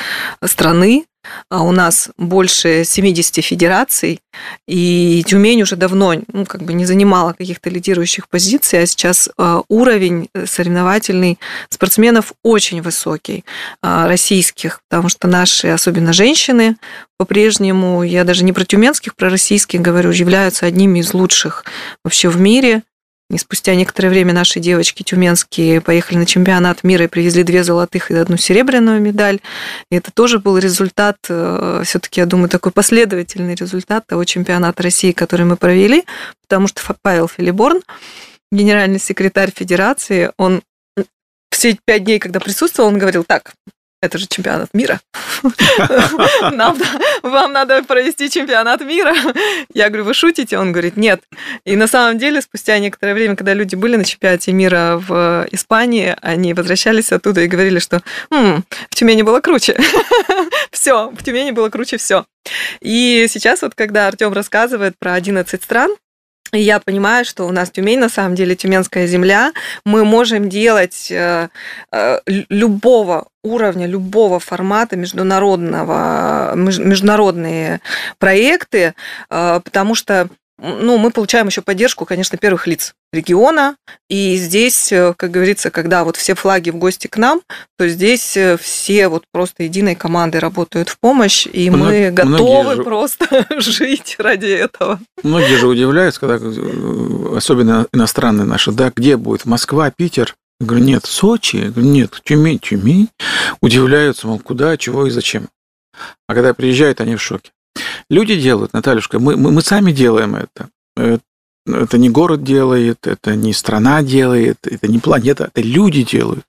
страны 0.45 1.05
а 1.51 1.63
у 1.63 1.73
нас 1.73 2.11
больше 2.17 2.85
70 2.85 3.45
федераций, 3.45 4.21
и 4.67 5.25
Тюмень 5.27 5.63
уже 5.63 5.77
давно 5.77 6.15
ну, 6.33 6.47
как 6.47 6.63
бы 6.63 6.73
не 6.73 6.87
занимала 6.87 7.33
каких-то 7.33 7.71
лидирующих 7.71 8.29
позиций, 8.29 8.83
а 8.83 8.87
сейчас 8.87 9.29
а, 9.37 9.63
уровень 9.69 10.29
соревновательный 10.47 11.39
спортсменов 11.71 12.33
очень 12.43 12.83
высокий, 12.83 13.45
а, 13.83 14.07
российских, 14.07 14.81
потому 14.89 15.09
что 15.09 15.29
наши, 15.29 15.69
особенно 15.69 16.13
женщины, 16.13 16.77
по-прежнему, 17.19 18.03
я 18.05 18.25
даже 18.25 18.45
не 18.45 18.53
про 18.53 18.65
тюменских, 18.65 19.17
про 19.17 19.29
российских 19.29 19.81
говорю, 19.81 20.11
являются 20.11 20.67
одними 20.67 21.01
из 21.01 21.15
лучших 21.15 21.65
вообще 22.05 22.29
в 22.29 22.41
мире. 22.41 22.83
И 23.31 23.37
спустя 23.37 23.75
некоторое 23.75 24.09
время 24.09 24.33
наши 24.33 24.59
девочки 24.59 25.03
тюменские 25.03 25.83
поехали 25.83 26.19
на 26.19 26.27
чемпионат 26.27 26.83
мира 26.83 27.05
и 27.05 27.09
привезли 27.09 27.43
две 27.43 27.63
золотых 27.63 28.11
и 28.11 28.15
одну 28.15 28.39
серебряную 28.39 29.03
медаль. 29.03 29.41
И 29.91 29.97
это 29.97 30.11
тоже 30.11 30.39
был 30.39 30.57
результат, 30.57 31.19
э, 31.29 31.83
все-таки, 31.85 32.21
я 32.21 32.27
думаю, 32.27 32.49
такой 32.49 32.73
последовательный 32.73 33.55
результат 33.55 34.07
того 34.07 34.25
чемпионата 34.25 34.83
России, 34.83 35.13
который 35.13 35.45
мы 35.45 35.57
провели, 35.57 36.05
потому 36.49 36.69
что 36.69 36.83
Павел 37.03 37.29
Филиборн, 37.29 37.83
генеральный 38.51 38.99
секретарь 38.99 39.53
Федерации, 39.55 40.33
он 40.39 40.63
все 41.51 41.77
пять 41.85 42.05
дней, 42.05 42.19
когда 42.19 42.41
присутствовал, 42.41 42.89
он 42.89 42.99
говорил, 42.99 43.25
так, 43.25 43.53
это 44.01 44.19
же 44.19 44.27
чемпионат 44.27 44.73
мира. 44.75 45.01
Нам, 46.53 46.79
вам 47.23 47.53
надо 47.53 47.83
провести 47.83 48.31
чемпионат 48.31 48.81
мира. 48.81 49.15
Я 49.73 49.89
говорю, 49.89 50.05
вы 50.05 50.15
шутите? 50.15 50.59
Он 50.59 50.73
говорит, 50.73 50.97
нет. 50.97 51.23
И 51.65 51.77
на 51.77 51.87
самом 51.87 52.19
деле, 52.19 52.41
спустя 52.41 52.79
некоторое 52.79 53.15
время, 53.15 53.37
когда 53.37 53.55
люди 53.55 53.75
были 53.75 53.97
на 53.97 54.05
чемпионате 54.05 54.53
мира 54.53 55.03
в 55.07 55.47
Испании, 55.51 56.17
они 56.23 56.55
возвращались 56.55 57.13
оттуда 57.13 57.43
и 57.43 57.49
говорили, 57.49 57.79
что 57.79 58.03
М, 58.31 58.65
в 58.91 58.95
Тюмени 58.95 59.23
было 59.23 59.41
круче. 59.41 59.77
все, 60.71 61.11
в 61.11 61.23
Тюмени 61.23 61.51
было 61.51 61.69
круче 61.69 61.97
все. 61.97 62.25
И 62.81 63.27
сейчас 63.29 63.63
вот, 63.63 63.75
когда 63.75 64.07
Артем 64.07 64.33
рассказывает 64.33 64.99
про 64.99 65.15
11 65.15 65.63
стран, 65.63 65.91
и 66.53 66.61
я 66.61 66.81
понимаю, 66.81 67.25
что 67.25 67.45
у 67.45 67.53
нас 67.53 67.71
Тюмень, 67.71 67.99
на 67.99 68.09
самом 68.09 68.35
деле, 68.35 68.57
Тюменская 68.57 69.07
земля. 69.07 69.53
Мы 69.85 70.05
можем 70.05 70.49
делать 70.49 71.11
э, 71.11 71.49
э, 71.93 72.21
любого 72.27 73.29
уровня, 73.43 73.87
любого 73.87 74.41
формата 74.41 74.97
международного, 74.97 76.55
международные 76.55 77.81
проекты, 78.19 78.95
э, 79.31 79.61
потому 79.63 79.95
что 79.95 80.29
ну, 80.59 80.99
мы 80.99 81.11
получаем 81.11 81.47
еще 81.47 81.63
поддержку, 81.63 82.05
конечно, 82.05 82.37
первых 82.37 82.67
лиц 82.67 82.95
региона. 83.13 83.77
И 84.09 84.37
здесь, 84.37 84.93
э, 84.93 85.15
как 85.17 85.31
говорится, 85.31 85.71
когда 85.71 86.05
вот 86.05 86.17
все 86.17 86.35
флаги 86.35 86.71
в 86.71 86.77
гости 86.77 87.07
к 87.07 87.17
нам, 87.17 87.41
то 87.79 87.89
здесь 87.89 88.37
э, 88.37 88.57
все 88.61 89.09
вот 89.09 89.25
просто 89.33 89.63
единой 89.63 89.95
командой 89.95 90.39
работают 90.39 90.89
в 90.89 90.99
помощь, 90.99 91.47
и 91.47 91.71
Мног, 91.71 91.89
мы 91.89 92.11
готовы 92.11 92.77
же, 92.77 92.83
просто 92.83 93.47
жить 93.59 94.17
ради 94.19 94.47
этого. 94.47 95.01
Многие 95.23 95.57
же 95.57 95.69
удивляются, 95.69 96.21
когда, 96.21 96.37
э, 96.37 97.37
особенно 97.37 97.87
иностранные 97.93 98.45
наши, 98.45 98.73
да, 98.73 98.93
где 98.95 99.17
будет 99.17 99.47
Москва, 99.47 99.91
Питер, 99.91 100.35
я 100.61 100.67
говорю, 100.67 100.85
нет, 100.85 101.07
Сочи, 101.07 101.57
я 101.57 101.71
говорю, 101.71 101.89
нет, 101.89 102.21
Тюмень, 102.25 102.59
Тюмень. 102.59 103.09
Удивляются, 103.61 104.27
мол, 104.27 104.41
куда, 104.41 104.77
чего 104.77 105.07
и 105.07 105.11
зачем. 105.11 105.49
А 106.27 106.35
когда 106.35 106.53
приезжают, 106.53 107.01
они 107.01 107.15
в 107.15 107.23
шоке. 107.23 107.53
Люди 108.11 108.41
делают, 108.41 108.73
Натальюшка, 108.73 109.19
мы, 109.19 109.37
мы, 109.37 109.53
мы 109.53 109.63
сами 109.63 109.93
делаем 109.93 110.37
это. 110.37 110.69
Это 111.67 111.99
не 111.99 112.09
город 112.09 112.43
делает, 112.45 113.07
это 113.07 113.37
не 113.37 113.53
страна 113.53 114.03
делает, 114.03 114.67
это 114.67 114.89
не 114.89 114.99
планета, 114.99 115.51
это 115.53 115.61
люди 115.61 116.03
делают. 116.03 116.45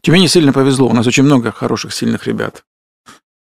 Тебе 0.00 0.18
не 0.18 0.28
сильно 0.28 0.52
повезло, 0.52 0.88
у 0.88 0.92
нас 0.92 1.06
очень 1.06 1.22
много 1.22 1.52
хороших, 1.52 1.94
сильных 1.94 2.26
ребят. 2.26 2.64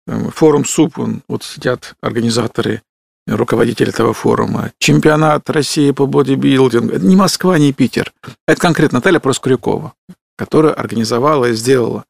Форум 0.07 0.65
СУП, 0.65 0.97
вот 1.27 1.43
сидят 1.43 1.93
организаторы, 2.01 2.81
руководитель 3.27 3.89
этого 3.89 4.13
форума. 4.13 4.71
Чемпионат 4.79 5.49
России 5.49 5.91
по 5.91 6.07
бодибилдингу. 6.07 6.93
Это 6.93 7.05
не 7.05 7.15
Москва, 7.15 7.57
не 7.59 7.71
Питер. 7.71 8.11
Это 8.47 8.59
конкретно 8.59 8.97
Наталья 8.97 9.19
Проскурякова, 9.19 9.93
которая 10.37 10.73
организовала 10.73 11.45
и 11.45 11.53
сделала. 11.53 12.03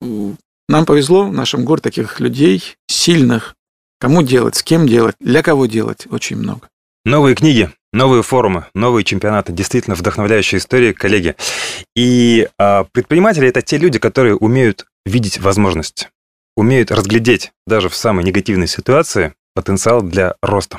Нам 0.00 0.86
повезло 0.86 1.26
в 1.26 1.32
нашем 1.32 1.64
городе 1.64 1.84
таких 1.84 2.20
людей, 2.20 2.76
сильных, 2.86 3.56
Кому 4.00 4.22
делать, 4.22 4.56
с 4.56 4.62
кем 4.62 4.86
делать, 4.86 5.14
для 5.20 5.42
кого 5.42 5.66
делать, 5.66 6.06
очень 6.10 6.36
много. 6.36 6.68
Новые 7.04 7.34
книги, 7.34 7.70
новые 7.92 8.22
форумы, 8.22 8.64
новые 8.74 9.04
чемпионаты. 9.04 9.52
Действительно 9.52 9.94
вдохновляющая 9.94 10.58
история, 10.58 10.94
коллеги. 10.94 11.36
И 11.94 12.48
а, 12.58 12.84
предприниматели– 12.84 13.46
это 13.48 13.60
те 13.60 13.76
люди, 13.76 13.98
которые 13.98 14.36
умеют 14.36 14.86
видеть 15.04 15.38
возможность, 15.38 16.08
умеют 16.56 16.90
разглядеть 16.90 17.52
даже 17.66 17.90
в 17.90 17.94
самой 17.94 18.24
негативной 18.24 18.68
ситуации 18.68 19.34
потенциал 19.54 20.00
для 20.00 20.34
роста. 20.42 20.78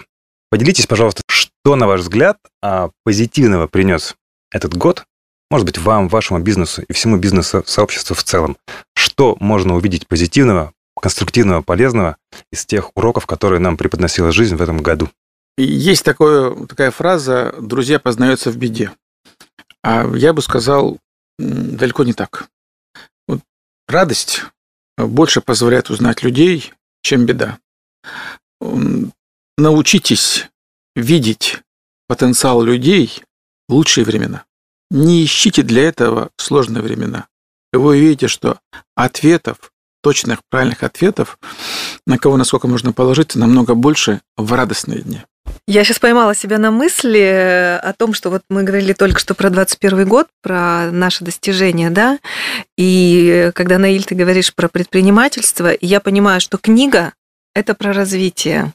Поделитесь, 0.49 0.87
пожалуйста, 0.87 1.21
что, 1.29 1.75
на 1.75 1.85
ваш 1.85 2.01
взгляд, 2.01 2.37
а, 2.63 2.89
позитивного 3.03 3.67
принес 3.67 4.15
этот 4.51 4.75
год, 4.75 5.05
может 5.51 5.65
быть, 5.65 5.77
вам, 5.77 6.07
вашему 6.07 6.39
бизнесу 6.39 6.81
и 6.81 6.93
всему 6.93 7.17
бизнесу 7.17 7.63
сообществу 7.67 8.15
в 8.15 8.23
целом. 8.23 8.57
Что 8.95 9.37
можно 9.39 9.75
увидеть 9.75 10.07
позитивного 10.07 10.73
конструктивного, 11.01 11.61
полезного 11.61 12.17
из 12.51 12.65
тех 12.65 12.95
уроков, 12.95 13.25
которые 13.25 13.59
нам 13.59 13.75
преподносила 13.75 14.31
жизнь 14.31 14.55
в 14.55 14.61
этом 14.61 14.81
году. 14.81 15.09
Есть 15.57 16.05
такое, 16.05 16.65
такая 16.67 16.91
фраза 16.91 17.53
«друзья 17.59 17.99
познаются 17.99 18.51
в 18.51 18.57
беде». 18.57 18.91
А 19.83 20.07
я 20.15 20.31
бы 20.33 20.41
сказал, 20.41 20.99
далеко 21.37 22.03
не 22.03 22.13
так. 22.13 22.47
Вот 23.27 23.41
радость 23.87 24.43
больше 24.97 25.41
позволяет 25.41 25.89
узнать 25.89 26.23
людей, 26.23 26.71
чем 27.01 27.25
беда. 27.25 27.59
Научитесь 29.57 30.49
видеть 30.95 31.59
потенциал 32.07 32.61
людей 32.61 33.23
в 33.67 33.73
лучшие 33.73 34.05
времена. 34.05 34.45
Не 34.89 35.23
ищите 35.23 35.63
для 35.63 35.83
этого 35.83 36.29
сложные 36.37 36.83
времена. 36.83 37.27
Вы 37.71 37.91
увидите, 37.91 38.27
что 38.27 38.59
ответов 38.95 39.70
точных, 40.01 40.39
правильных 40.49 40.83
ответов, 40.83 41.37
на 42.05 42.17
кого 42.17 42.37
насколько 42.37 42.67
можно 42.67 42.93
положиться, 42.93 43.39
намного 43.39 43.75
больше 43.75 44.21
в 44.37 44.51
радостные 44.53 45.01
дни. 45.01 45.21
Я 45.67 45.83
сейчас 45.83 45.99
поймала 45.99 46.35
себя 46.35 46.57
на 46.57 46.71
мысли 46.71 47.79
о 47.81 47.93
том, 47.93 48.13
что 48.13 48.29
вот 48.29 48.43
мы 48.49 48.63
говорили 48.63 48.93
только 48.93 49.19
что 49.19 49.35
про 49.35 49.49
21 49.49 50.07
год, 50.07 50.27
про 50.41 50.91
наши 50.91 51.23
достижения, 51.23 51.89
да, 51.89 52.19
и 52.77 53.51
когда, 53.53 53.77
Наиль, 53.77 54.03
ты 54.03 54.15
говоришь 54.15 54.53
про 54.53 54.67
предпринимательство, 54.67 55.71
я 55.79 55.99
понимаю, 55.99 56.41
что 56.41 56.57
книга– 56.57 57.13
это 57.55 57.75
про 57.75 57.93
развитие, 57.93 58.73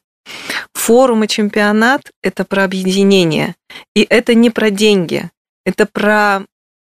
форум 0.75 1.25
и 1.25 1.29
чемпионат– 1.29 2.03
это 2.23 2.45
про 2.45 2.65
объединение, 2.65 3.55
и 3.95 4.07
это 4.09 4.35
не 4.35 4.51
про 4.51 4.71
деньги, 4.71 5.31
это 5.65 5.87
про 5.87 6.43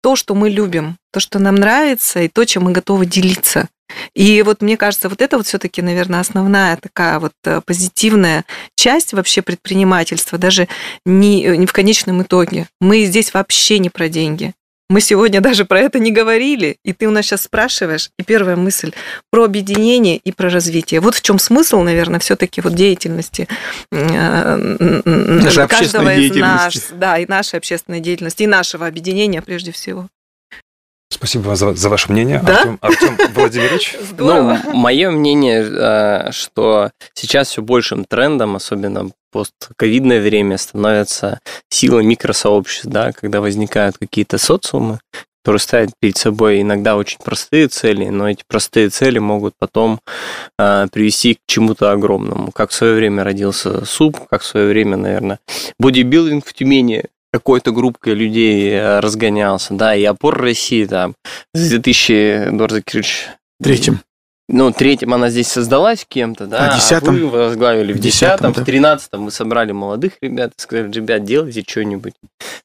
то, 0.01 0.15
что 0.15 0.35
мы 0.35 0.49
любим, 0.49 0.97
то, 1.11 1.19
что 1.19 1.39
нам 1.39 1.55
нравится, 1.55 2.21
и 2.21 2.27
то, 2.27 2.45
чем 2.45 2.65
мы 2.65 2.73
готовы 2.73 3.05
делиться. 3.05 3.69
И 4.13 4.41
вот 4.43 4.61
мне 4.61 4.77
кажется, 4.77 5.09
вот 5.09 5.21
это 5.21 5.37
вот 5.37 5.47
все-таки, 5.47 5.81
наверное, 5.81 6.19
основная 6.19 6.77
такая 6.77 7.19
вот 7.19 7.33
э, 7.43 7.61
позитивная 7.65 8.45
часть 8.75 9.13
вообще 9.13 9.41
предпринимательства, 9.41 10.37
даже 10.37 10.67
не, 11.05 11.43
не 11.57 11.65
в 11.65 11.73
конечном 11.73 12.21
итоге. 12.21 12.67
Мы 12.79 13.05
здесь 13.05 13.33
вообще 13.33 13.79
не 13.79 13.89
про 13.89 14.09
деньги. 14.09 14.53
Мы 14.89 15.01
сегодня 15.01 15.41
даже 15.41 15.65
про 15.65 15.79
это 15.79 15.99
не 15.99 16.11
говорили, 16.11 16.77
и 16.83 16.93
ты 16.93 17.07
у 17.07 17.11
нас 17.11 17.25
сейчас 17.25 17.43
спрашиваешь, 17.43 18.09
и 18.19 18.23
первая 18.23 18.55
мысль 18.55 18.91
про 19.31 19.43
объединение 19.43 20.17
и 20.17 20.31
про 20.31 20.49
развитие. 20.49 20.99
Вот 20.99 21.15
в 21.15 21.21
чем 21.21 21.39
смысл, 21.39 21.81
наверное, 21.81 22.19
все-таки 22.19 22.61
вот 22.61 22.73
деятельности 22.73 23.47
э, 23.91 24.57
нашей 24.57 25.67
каждого 25.67 26.13
из 26.13 26.35
нас, 26.35 26.89
да, 26.93 27.17
и 27.17 27.25
нашей 27.25 27.57
общественной 27.57 27.99
деятельности, 27.99 28.43
и 28.43 28.47
нашего 28.47 28.87
объединения 28.87 29.41
прежде 29.41 29.71
всего. 29.71 30.07
Спасибо 31.09 31.55
за, 31.55 31.73
за 31.73 31.89
ваше 31.89 32.11
мнение, 32.11 32.41
да? 32.45 32.57
Артем, 32.57 32.77
Артем 32.81 33.17
Владимирович. 33.33 33.95
Здорово. 34.11 34.59
Ну, 34.65 34.73
мое 34.73 35.11
мнение, 35.11 35.63
э, 35.63 36.31
что 36.31 36.91
сейчас 37.13 37.49
все 37.49 37.61
большим 37.61 38.05
трендом, 38.05 38.55
особенно 38.55 39.11
постковидное 39.31 40.21
время, 40.21 40.57
становится 40.57 41.39
сила 41.69 41.99
микросообществ, 41.99 42.85
да, 42.85 43.11
когда 43.11 43.41
возникают 43.41 43.97
какие-то 43.97 44.37
социумы, 44.37 44.99
которые 45.45 45.59
ставят 45.59 45.91
перед 45.99 46.17
собой 46.17 46.61
иногда 46.61 46.97
очень 46.97 47.19
простые 47.23 47.67
цели, 47.67 48.05
но 48.09 48.27
эти 48.27 48.43
простые 48.47 48.89
цели 48.89 49.19
могут 49.19 49.53
потом 49.59 49.99
э, 50.57 50.87
привести 50.91 51.35
к 51.35 51.39
чему-то 51.45 51.91
огромному. 51.91 52.51
Как 52.51 52.71
в 52.71 52.73
свое 52.73 52.95
время 52.95 53.23
родился 53.23 53.85
СУП, 53.85 54.27
как 54.27 54.41
в 54.41 54.45
свое 54.45 54.67
время, 54.67 54.97
наверное, 54.97 55.39
бодибилдинг 55.77 56.45
в 56.47 56.53
Тюмени 56.53 57.05
какой-то 57.35 57.71
группкой 57.71 58.13
людей 58.13 58.71
э, 58.71 58.99
разгонялся, 59.01 59.73
да, 59.73 59.93
и 59.93 60.05
опор 60.05 60.39
России 60.39 60.85
там 60.85 61.15
с 61.53 61.69
2000, 61.69 62.49
Эдуард 62.49 62.73
Закирович... 62.73 63.27
Третьим. 63.61 63.99
Ну, 64.47 64.71
третьим 64.71 65.13
она 65.13 65.29
здесь 65.29 65.47
создалась 65.47 66.05
кем-то, 66.07 66.45
да, 66.45 66.69
а, 66.71 66.75
десятом? 66.75 67.15
а 67.15 67.17
вы 67.17 67.27
возглавили 67.27 67.91
в 67.91 67.99
десятом, 67.99 68.53
да. 68.53 68.61
в 68.61 68.65
тринадцатом 68.65 69.23
мы 69.23 69.31
собрали 69.31 69.73
молодых 69.73 70.13
ребят 70.21 70.53
и 70.57 70.61
сказали, 70.61 70.91
ребят, 70.91 71.25
делайте 71.25 71.65
что-нибудь. 71.67 72.13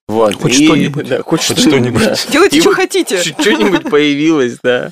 Вот. 0.07 0.35
Хоть 0.35 0.55
что-нибудь. 0.55 1.09
Да, 1.09 1.23
хоть, 1.23 1.45
хоть 1.47 1.59
что-нибудь. 1.59 2.05
Да. 2.05 2.15
Делайте, 2.31 2.59
и 2.59 2.61
что 2.61 2.75
хотите. 2.75 3.23
Что-нибудь 3.23 3.83
появилось, 3.91 4.59
да. 4.63 4.91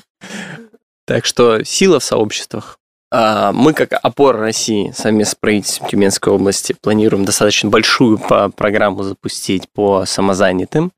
Так 1.05 1.25
что 1.25 1.63
сила 1.63 1.99
в 1.99 2.03
сообществах. 2.03 2.79
А, 3.11 3.51
мы, 3.51 3.73
как 3.73 3.93
опора 4.03 4.39
России, 4.39 4.91
сами 4.95 5.23
с 5.23 5.33
правительством 5.33 5.89
Тюменской 5.89 6.31
области, 6.31 6.75
планируем 6.79 7.25
достаточно 7.25 7.69
большую 7.69 8.19
программу 8.19 9.03
запустить 9.03 9.67
по 9.73 10.05
самозанятым. 10.05 10.91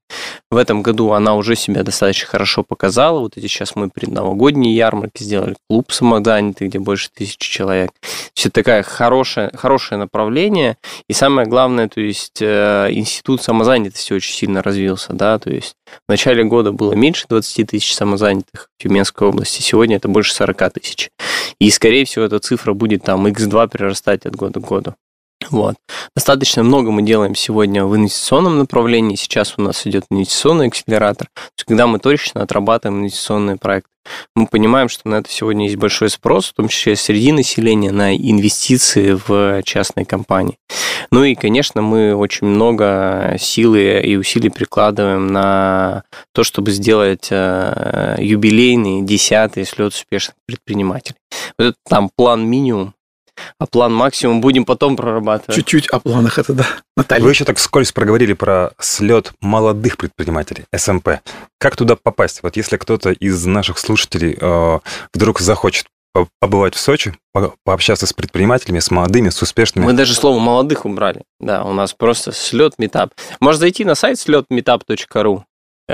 В 0.50 0.58
этом 0.58 0.82
году 0.82 1.12
она 1.14 1.36
уже 1.36 1.56
себя 1.56 1.84
достаточно 1.84 2.28
хорошо 2.28 2.64
показала. 2.64 3.20
Вот 3.20 3.38
эти 3.38 3.48
сейчас 3.48 3.76
мы 3.76 3.90
предновогодние 3.90 4.76
ярмарки 4.76 5.24
сделали, 5.24 5.56
клуб 5.70 5.92
самозанятый, 5.92 6.68
где 6.68 6.80
больше 6.80 7.10
тысячи 7.14 7.50
человек. 7.50 7.92
Все 8.34 8.50
такое 8.50 8.84
хорошее, 8.84 9.52
хорошее 9.54 10.00
направление. 10.00 10.78
И 11.08 11.14
самое 11.14 11.48
главное, 11.48 11.88
то 11.88 12.02
есть 12.02 12.42
э, 12.42 12.90
институт 12.92 13.42
самозанятости 13.42 14.12
очень 14.12 14.34
сильно 14.34 14.62
развился. 14.62 15.14
Да? 15.14 15.40
То 15.40 15.50
есть 15.50 15.76
в 16.08 16.10
начале 16.10 16.44
года 16.44 16.74
было 16.74 16.94
меньше 16.94 17.26
20 17.30 17.70
тысяч 17.70 17.94
самозанятых 17.96 18.68
в 18.78 18.84
Тюменской 18.84 19.28
области, 19.28 19.62
сегодня 19.62 19.98
это 19.98 20.08
больше 20.08 20.34
40 20.34 20.74
тысяч. 20.74 21.10
И, 21.62 21.70
скорее 21.70 22.06
всего, 22.06 22.26
эта 22.26 22.40
цифра 22.40 22.74
будет 22.74 23.04
там 23.04 23.28
x2 23.28 23.68
прирастать 23.70 24.26
от 24.26 24.36
года 24.36 24.60
к 24.60 24.68
году. 24.68 24.96
Вот. 25.52 25.76
Достаточно 26.16 26.64
много 26.64 26.90
мы 26.90 27.04
делаем 27.04 27.36
сегодня 27.36 27.86
в 27.86 27.96
инвестиционном 27.96 28.58
направлении. 28.58 29.16
Сейчас 29.16 29.54
у 29.58 29.62
нас 29.62 29.86
идет 29.86 30.06
инвестиционный 30.10 30.70
акселератор. 30.70 31.30
Когда 31.68 31.86
мы 31.86 32.00
точно 32.00 32.42
отрабатываем 32.42 33.02
инвестиционные 33.02 33.58
проекты, 33.58 33.91
мы 34.36 34.48
понимаем, 34.48 34.90
что 34.90 35.08
на 35.08 35.16
это 35.16 35.30
сегодня 35.30 35.66
есть 35.66 35.78
большой 35.78 36.10
спрос, 36.10 36.48
в 36.50 36.54
том 36.54 36.68
числе 36.68 36.96
среди 36.96 37.32
населения, 37.32 37.92
на 37.92 38.16
инвестиции 38.16 39.20
в 39.28 39.64
частные 39.64 40.06
компании. 40.06 40.58
Ну 41.12 41.24
и, 41.24 41.36
конечно, 41.36 41.82
мы 41.82 42.16
очень 42.16 42.48
много 42.48 43.36
силы 43.40 44.02
и 44.02 44.16
усилий 44.16 44.50
прикладываем 44.50 45.28
на 45.28 46.04
то, 46.34 46.44
чтобы 46.44 46.72
сделать 46.72 47.28
э, 47.32 48.16
юбилейный, 48.20 49.02
десятый 49.02 49.66
слет 49.66 49.94
успешных 49.94 50.36
предпринимателей. 50.46 51.18
Вот 51.58 51.66
это 51.68 51.78
там 51.88 52.10
план 52.16 52.48
минимум, 52.48 52.94
а 53.60 53.66
план 53.66 53.94
максимум 53.94 54.42
будем 54.42 54.66
потом 54.66 54.96
прорабатывать. 54.96 55.56
Чуть-чуть 55.56 55.88
о 55.88 56.00
планах 56.00 56.40
это 56.40 56.54
да. 56.54 56.68
Наталья. 56.98 57.24
Вы 57.24 57.32
еще 57.32 57.46
так 57.46 57.58
вскользь 57.58 57.92
проговорили 57.92 58.34
про 58.34 58.72
слет 58.80 59.32
молодых 59.42 59.98
предпринимателей, 59.98 60.66
СМП. 60.76 61.20
Как 61.60 61.76
туда 61.76 61.96
попасть? 61.96 62.44
Вот 62.44 62.56
если 62.58 62.78
кто-то 62.78 63.12
из 63.12 63.46
наших 63.46 63.78
слушателей 63.78 64.38
э, 64.40 64.80
вдруг 65.14 65.40
захочет 65.40 65.86
побывать 66.40 66.76
в 66.76 66.80
Сочи, 66.80 67.14
пообщаться 67.64 68.06
с 68.06 68.14
предпринимателями, 68.14 68.80
с 68.80 68.92
молодыми, 68.92 69.30
с 69.30 69.42
успешными. 69.42 69.86
Мы 69.86 69.94
даже 69.94 70.14
слово 70.14 70.40
молодых 70.40 70.86
убрали. 70.86 71.24
Да, 71.40 71.64
у 71.64 71.74
нас 71.74 71.94
просто 71.94 72.34
слет 72.34 72.74
метап. 72.78 73.14
Можно 73.40 73.60
зайти 73.62 73.86
на 73.86 73.96
сайт 73.96 74.20
слетметап.ру 74.20 75.46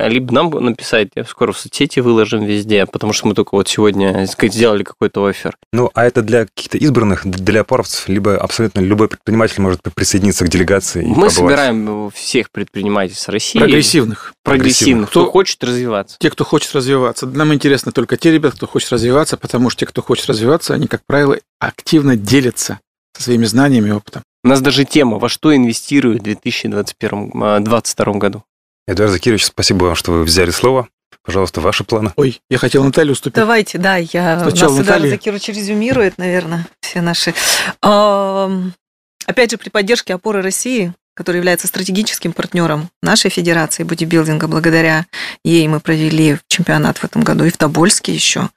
либо 0.08 0.34
нам 0.34 0.50
написать, 0.50 1.10
я 1.16 1.24
скоро 1.26 1.52
в 1.52 1.58
соцсети 1.58 2.00
выложим 2.00 2.46
везде, 2.46 2.86
потому 2.86 3.14
что 3.14 3.28
мы 3.28 3.34
только 3.34 3.56
вот 3.56 3.68
сегодня 3.68 4.26
сделали 4.26 4.84
какой-то 4.84 5.26
офер. 5.26 5.56
Ну, 5.74 5.90
а 5.94 6.06
это 6.06 6.22
для 6.22 6.46
каких-то 6.46 6.78
избранных, 6.78 7.26
для 7.26 7.62
опоровцев, 7.62 8.08
либо 8.08 8.38
абсолютно 8.38 8.82
любой 8.82 9.08
предприниматель 9.08 9.62
может 9.62 9.82
присоединиться 9.82 10.46
к 10.46 10.50
делегации? 10.50 11.04
Мы 11.04 11.14
побывать. 11.14 11.34
собираем 11.34 12.12
всех 12.12 12.52
предпринимателей 12.52 13.18
с 13.18 13.28
России. 13.28 13.60
Прогрессивных. 13.60 14.34
Прогрессивных, 14.44 15.10
кто, 15.10 15.24
кто 15.24 15.32
хочет 15.32 15.64
развиваться. 15.64 16.18
Те, 16.20 16.30
кто 16.30 16.44
хочет 16.44 16.74
развиваться. 16.76 17.26
Нам 17.28 17.54
интересно 17.54 17.92
только 17.92 18.18
те 18.18 18.32
ребята, 18.32 18.58
кто 18.58 18.68
хочет 18.68 18.92
развиваться, 18.92 19.38
потому 19.38 19.70
что 19.70 19.82
те, 19.82 19.86
кто 19.86 20.02
хочет 20.02 20.28
развиваться, 20.28 20.74
они, 20.74 20.88
как 20.88 21.02
правило, 21.06 21.38
активно 21.60 22.16
делятся 22.16 22.80
со 23.16 23.24
своими 23.24 23.46
знаниями 23.46 23.90
и 23.90 23.92
опытом. 23.92 24.24
У 24.44 24.50
нас 24.50 24.62
даже 24.62 24.86
тема 24.86 25.18
«Во 25.18 25.30
что 25.30 25.56
инвестируют 25.56 26.22
в 26.22 26.26
2021-2022 26.26 28.18
году?» 28.18 28.44
Эдуард 28.88 29.12
Закирович, 29.12 29.46
спасибо 29.46 29.86
вам, 29.86 29.96
что 29.96 30.12
вы 30.14 30.24
взяли 30.24 30.52
слово. 30.52 30.88
Пожалуйста, 31.24 31.60
ваши 31.60 31.84
планы. 31.84 32.14
Ой, 32.16 32.40
я 32.50 32.58
хотел 32.58 32.84
Наталью 32.86 33.12
уступить. 33.12 33.36
Давайте, 33.36 33.78
да, 33.78 33.98
я 33.98 34.40
Сначала 34.40 34.70
нас 34.70 34.80
Наталья. 34.80 35.08
Эдуард 35.08 35.22
Закирович 35.22 35.48
резюмирует, 35.50 36.18
наверное, 36.18 36.68
все 36.80 37.02
наши. 37.02 37.34
Опять 37.82 39.52
же, 39.52 39.58
при 39.58 39.70
поддержке 39.70 40.14
опоры 40.14 40.42
России, 40.42 40.94
который 41.16 41.38
является 41.38 41.68
стратегическим 41.68 42.32
партнером 42.32 42.90
нашей 43.02 43.30
федерации 43.30 43.84
бодибилдинга. 43.84 44.48
Благодаря 44.48 45.06
ей 45.44 45.68
мы 45.68 45.82
провели 45.82 46.38
чемпионат 46.48 47.00
в 47.00 47.04
этом 47.04 47.24
году 47.24 47.44
и 47.44 47.50
в 47.50 47.58
Тобольске 47.58 48.14
еще. 48.14 48.50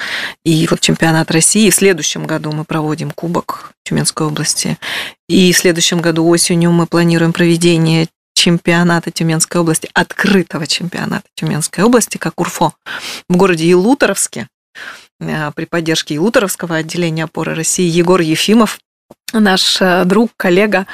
И 0.44 0.68
вот 0.70 0.78
чемпионат 0.80 1.32
России. 1.32 1.70
В 1.70 1.74
следующем 1.74 2.24
году 2.24 2.52
мы 2.52 2.64
проводим 2.64 3.10
Кубок 3.10 3.72
Тюменской 3.82 4.26
области. 4.26 4.78
И 5.28 5.52
в 5.52 5.58
следующем 5.58 6.00
году 6.00 6.28
осенью 6.28 6.70
мы 6.70 6.86
планируем 6.86 7.32
проведение 7.32 8.06
чемпионата 8.40 9.10
Тюменской 9.10 9.60
области, 9.60 9.90
открытого 9.92 10.66
чемпионата 10.66 11.24
Тюменской 11.34 11.84
области, 11.84 12.16
как 12.16 12.40
УРФО, 12.40 12.72
в 13.28 13.36
городе 13.36 13.68
Елуторовске 13.68 14.48
э, 15.20 15.50
при 15.54 15.66
поддержке 15.66 16.14
Елуторовского 16.14 16.76
отделения 16.76 17.24
опоры 17.24 17.54
России 17.54 17.86
Егор 17.86 18.18
Ефимов, 18.18 18.78
наш 19.34 19.82
э, 19.82 20.04
друг, 20.06 20.30
коллега. 20.38 20.86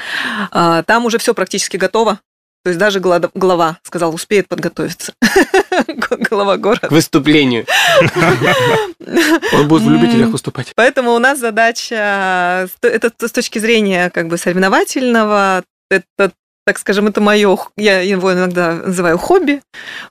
Э, 0.51 0.83
там 0.85 1.05
уже 1.05 1.19
все 1.19 1.33
практически 1.33 1.77
готово. 1.77 2.19
То 2.65 2.71
есть 2.71 2.79
даже 2.79 2.99
глава 2.99 3.77
сказал, 3.83 4.13
успеет 4.13 4.49
подготовиться. 4.49 5.13
Глава 6.29 6.57
города. 6.57 6.89
К 6.89 6.91
выступлению. 6.91 7.65
Он 9.53 9.69
будет 9.69 9.83
в 9.83 9.89
любителях 9.89 10.31
выступать. 10.31 10.73
Поэтому 10.75 11.13
у 11.13 11.19
нас 11.19 11.39
задача, 11.39 12.67
это 12.81 13.11
с 13.25 13.31
точки 13.31 13.59
зрения 13.59 14.09
как 14.09 14.27
бы 14.27 14.37
соревновательного, 14.37 15.63
это 15.89 16.33
так 16.67 16.79
скажем, 16.79 17.07
это 17.07 17.21
мое, 17.21 17.57
я 17.77 18.01
его 18.01 18.33
иногда 18.33 18.73
называю 18.73 19.17
хобби, 19.17 19.61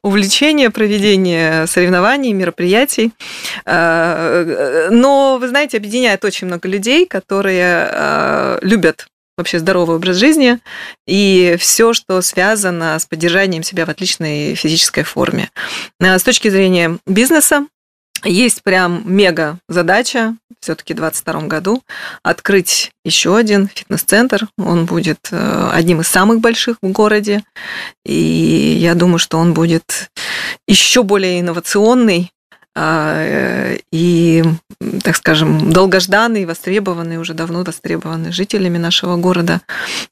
увлечение, 0.02 0.70
проведение 0.70 1.66
соревнований, 1.66 2.32
мероприятий. 2.32 3.12
А, 3.66 4.88
но, 4.90 5.36
вы 5.38 5.48
знаете, 5.48 5.76
объединяет 5.76 6.24
очень 6.24 6.46
много 6.46 6.66
людей, 6.66 7.04
которые 7.04 7.90
а, 7.92 8.58
любят 8.62 9.06
вообще 9.36 9.58
здоровый 9.58 9.96
образ 9.96 10.16
жизни 10.16 10.58
и 11.06 11.56
все, 11.58 11.92
что 11.92 12.22
связано 12.22 12.98
с 12.98 13.04
поддержанием 13.04 13.62
себя 13.62 13.84
в 13.84 13.90
отличной 13.90 14.54
физической 14.54 15.02
форме. 15.02 15.50
А, 16.00 16.18
с 16.18 16.22
точки 16.22 16.48
зрения 16.48 16.96
бизнеса, 17.06 17.66
есть 18.24 18.62
прям 18.62 19.02
мега 19.04 19.58
задача 19.68 20.36
все-таки 20.60 20.94
в 20.94 20.96
2022 20.96 21.48
году 21.48 21.82
открыть 22.22 22.90
еще 23.04 23.36
один 23.36 23.68
фитнес-центр. 23.68 24.48
Он 24.58 24.86
будет 24.86 25.28
э, 25.30 25.70
одним 25.72 26.00
из 26.00 26.08
самых 26.08 26.40
больших 26.40 26.78
в 26.82 26.90
городе. 26.90 27.44
И 28.04 28.14
я 28.80 28.94
думаю, 28.94 29.18
что 29.18 29.38
он 29.38 29.54
будет 29.54 30.10
еще 30.66 31.02
более 31.02 31.40
инновационный, 31.40 32.32
и, 32.78 34.44
так 35.02 35.16
скажем, 35.16 35.72
долгожданный, 35.72 36.44
востребованный, 36.44 37.16
уже 37.16 37.32
давно 37.32 37.64
востребованный 37.64 38.32
жителями 38.32 38.76
нашего 38.76 39.16
города. 39.16 39.62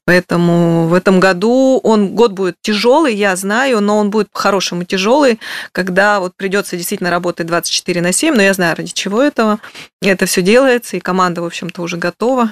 Поэтому 0.05 0.87
в 0.87 0.93
этом 0.95 1.19
году 1.19 1.79
он 1.83 2.15
год 2.15 2.31
будет 2.31 2.55
тяжелый, 2.61 3.13
я 3.13 3.35
знаю, 3.35 3.81
но 3.81 3.97
он 3.97 4.09
будет 4.09 4.31
по-хорошему 4.31 4.83
тяжелый, 4.83 5.39
когда 5.73 6.19
вот 6.19 6.33
придется 6.35 6.75
действительно 6.75 7.11
работать 7.11 7.45
24 7.45 8.01
на 8.01 8.11
7, 8.11 8.33
но 8.33 8.41
я 8.41 8.53
знаю, 8.53 8.75
ради 8.75 8.91
чего 8.91 9.21
этого. 9.21 9.59
Это 10.01 10.25
все 10.25 10.41
делается, 10.41 10.97
и 10.97 10.99
команда, 10.99 11.41
в 11.41 11.45
общем-то, 11.45 11.81
уже 11.81 11.97
готова. 11.97 12.51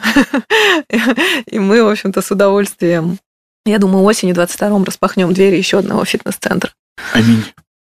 И 1.47 1.59
мы, 1.59 1.83
в 1.83 1.89
общем-то, 1.89 2.21
с 2.21 2.31
удовольствием, 2.31 3.17
я 3.65 3.79
думаю, 3.79 4.03
осенью 4.03 4.35
22 4.35 4.85
распахнем 4.85 5.33
двери 5.33 5.57
еще 5.57 5.79
одного 5.79 6.05
фитнес-центра. 6.05 6.71
Аминь. 7.13 7.45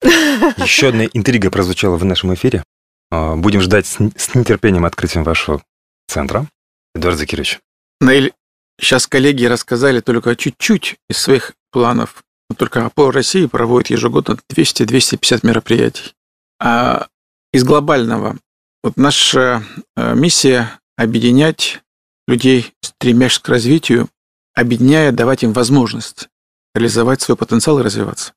Еще 0.02 0.90
одна 0.90 1.06
интрига 1.06 1.50
прозвучала 1.50 1.98
в 1.98 2.06
нашем 2.06 2.34
эфире. 2.34 2.64
А, 3.10 3.36
будем 3.36 3.62
ждать 3.62 3.86
с 3.88 4.00
нетерпением 4.36 4.86
открытия 4.86 5.22
вашего 5.22 5.62
центра. 6.08 6.48
Эдуард 6.94 7.18
Закирович. 7.18 7.60
Наиль, 8.02 8.34
сейчас 8.80 9.08
коллеги 9.08 9.46
рассказали 9.46 10.02
только 10.02 10.36
чуть-чуть 10.36 10.98
из 11.10 11.18
своих 11.18 11.54
планов. 11.72 12.24
Но 12.50 12.56
только 12.56 12.86
ОПО 12.86 13.12
России 13.12 13.46
проводит 13.46 13.90
ежегодно 13.90 14.38
200-250 14.54 15.46
мероприятий. 15.46 16.14
А 16.60 17.08
из 17.52 17.64
глобального, 17.64 18.38
вот 18.84 18.98
наша 18.98 19.64
э, 19.96 20.16
миссия 20.16 20.80
объединять 20.96 21.82
людей, 22.28 22.74
стремящихся 22.82 23.44
к 23.44 23.50
развитию, 23.50 24.10
объединяя, 24.54 25.12
давать 25.12 25.44
им 25.44 25.54
возможность 25.54 26.30
реализовать 26.74 27.22
свой 27.22 27.38
потенциал 27.38 27.80
и 27.80 27.84
развиваться. 27.84 28.34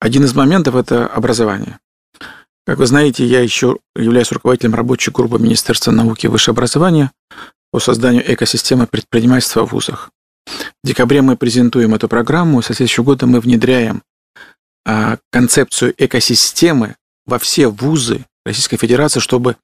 Один 0.00 0.24
из 0.24 0.34
моментов– 0.34 0.74
это 0.76 1.06
образование. 1.06 1.78
Как 2.66 2.78
вы 2.78 2.86
знаете, 2.86 3.26
я 3.26 3.40
еще 3.40 3.78
являюсь 3.94 4.32
руководителем 4.32 4.74
рабочей 4.74 5.10
группы 5.10 5.38
Министерства 5.38 5.90
науки 5.90 6.26
и 6.26 6.28
высшего 6.28 6.54
образования 6.54 7.12
по 7.70 7.78
созданию 7.78 8.22
экосистемы 8.32 8.86
предпринимательства 8.86 9.66
в 9.66 9.72
вузах. 9.72 10.10
В 10.46 10.86
декабре 10.86 11.22
мы 11.22 11.36
презентуем 11.36 11.94
эту 11.94 12.08
программу, 12.08 12.62
со 12.62 12.74
следующего 12.74 13.04
года 13.04 13.26
мы 13.26 13.40
внедряем 13.40 14.02
а, 14.86 15.18
концепцию 15.30 15.94
экосистемы 15.96 16.96
во 17.26 17.38
все 17.38 17.68
вузы 17.68 18.24
Российской 18.44 18.76
Федерации, 18.76 19.20
чтобы 19.20 19.56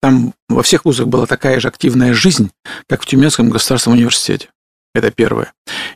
там 0.00 0.34
во 0.48 0.62
всех 0.62 0.84
вузах 0.84 1.06
была 1.06 1.26
такая 1.26 1.60
же 1.60 1.68
активная 1.68 2.12
жизнь, 2.12 2.50
как 2.88 3.02
в 3.02 3.06
Тюменском 3.06 3.50
государственном 3.50 3.98
университете. 3.98 4.48
Это 4.94 5.10
первое. 5.10 5.52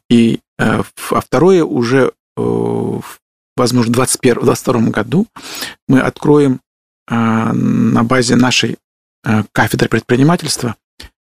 И 0.09 0.41
э, 0.59 0.83
а 1.11 1.21
второе, 1.21 1.65
уже, 1.65 2.13
э, 2.37 3.01
возможно, 3.57 3.93
в 3.93 3.99
2021-2022 3.99 4.91
году 4.91 5.27
мы 5.89 6.01
откроем 6.01 6.61
э, 7.09 7.15
на 7.15 8.05
базе 8.05 8.37
нашей 8.37 8.79
кафедры 9.51 9.89
предпринимательства 9.89 10.77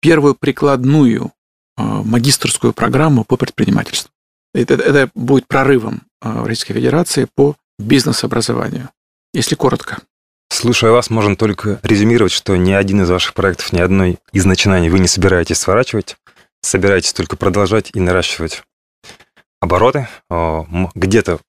первую 0.02 0.34
прикладную 0.34 1.32
магистрскую 1.78 2.74
программу 2.74 3.24
по 3.24 3.38
предпринимательству. 3.38 4.10
Это, 4.52 4.74
это 4.74 5.10
будет 5.14 5.46
прорывом 5.46 6.02
Российской 6.20 6.74
Федерации 6.74 7.26
по 7.34 7.56
бизнес-образованию, 7.78 8.90
если 9.32 9.54
коротко. 9.54 10.02
Слушая 10.50 10.90
вас, 10.90 11.10
можно 11.10 11.36
только 11.36 11.78
резюмировать, 11.82 12.32
что 12.32 12.56
ни 12.56 12.72
один 12.72 13.02
из 13.02 13.10
ваших 13.10 13.34
проектов, 13.34 13.72
ни 13.72 13.80
одной 13.80 14.18
из 14.32 14.44
начинаний 14.44 14.90
вы 14.90 14.98
не 14.98 15.08
собираетесь 15.08 15.58
сворачивать, 15.58 16.16
собираетесь 16.62 17.12
только 17.12 17.36
продолжать 17.36 17.90
и 17.94 18.00
наращивать 18.00 18.64
обороты, 19.60 20.08
где-то 20.94 21.40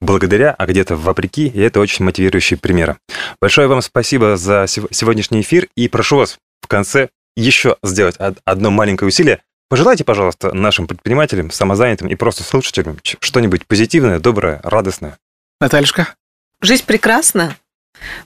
благодаря, 0.00 0.54
а 0.58 0.66
где-то 0.66 0.96
вопреки, 0.96 1.46
и 1.46 1.60
это 1.60 1.80
очень 1.80 2.04
мотивирующие 2.04 2.58
примеры. 2.58 2.98
Большое 3.40 3.68
вам 3.68 3.80
спасибо 3.82 4.36
за 4.36 4.66
сегодняшний 4.66 5.40
эфир, 5.40 5.68
и 5.76 5.88
прошу 5.88 6.16
вас 6.16 6.38
в 6.60 6.66
конце 6.66 7.08
еще 7.36 7.76
сделать 7.82 8.16
одно 8.44 8.70
маленькое 8.70 9.08
усилие. 9.08 9.40
Пожелайте, 9.68 10.04
пожалуйста, 10.04 10.52
нашим 10.52 10.86
предпринимателям, 10.86 11.50
самозанятым 11.50 12.08
и 12.08 12.14
просто 12.14 12.42
слушателям 12.42 12.98
что-нибудь 13.02 13.66
позитивное, 13.66 14.18
доброе, 14.18 14.60
радостное. 14.64 15.16
Натальюшка? 15.60 16.14
Жизнь 16.60 16.84
прекрасна, 16.84 17.56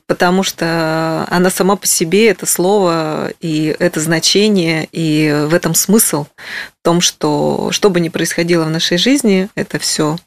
потому 0.07 0.43
что 0.43 1.25
она 1.31 1.51
сама 1.51 1.77
по 1.77 1.87
себе, 1.87 2.31
это 2.31 2.47
слово 2.47 3.31
и 3.41 3.77
это 3.79 4.01
значение, 4.01 4.89
и 4.91 5.47
в 5.49 5.55
этом 5.55 5.75
смысл, 5.75 6.25
в 6.25 6.83
том, 6.83 7.01
что 7.01 7.69
что 7.71 7.91
бы 7.91 8.01
ни 8.01 8.09
происходило 8.09 8.65
в 8.65 8.71
нашей 8.71 8.99
жизни, 8.99 9.49
это 9.55 9.79
все 9.79 10.19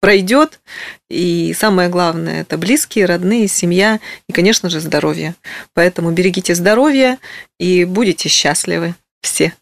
пройдет. 0.00 0.60
И 1.08 1.54
самое 1.54 1.88
главное– 1.88 2.40
это 2.42 2.58
близкие, 2.58 3.06
родные, 3.06 3.48
семья 3.48 4.00
и, 4.28 4.32
конечно 4.32 4.70
же, 4.70 4.80
здоровье. 4.80 5.34
Поэтому 5.74 6.10
берегите 6.10 6.54
здоровье 6.54 7.18
и 7.58 7.84
будете 7.84 8.28
счастливы 8.28 8.94
все. 9.22 9.52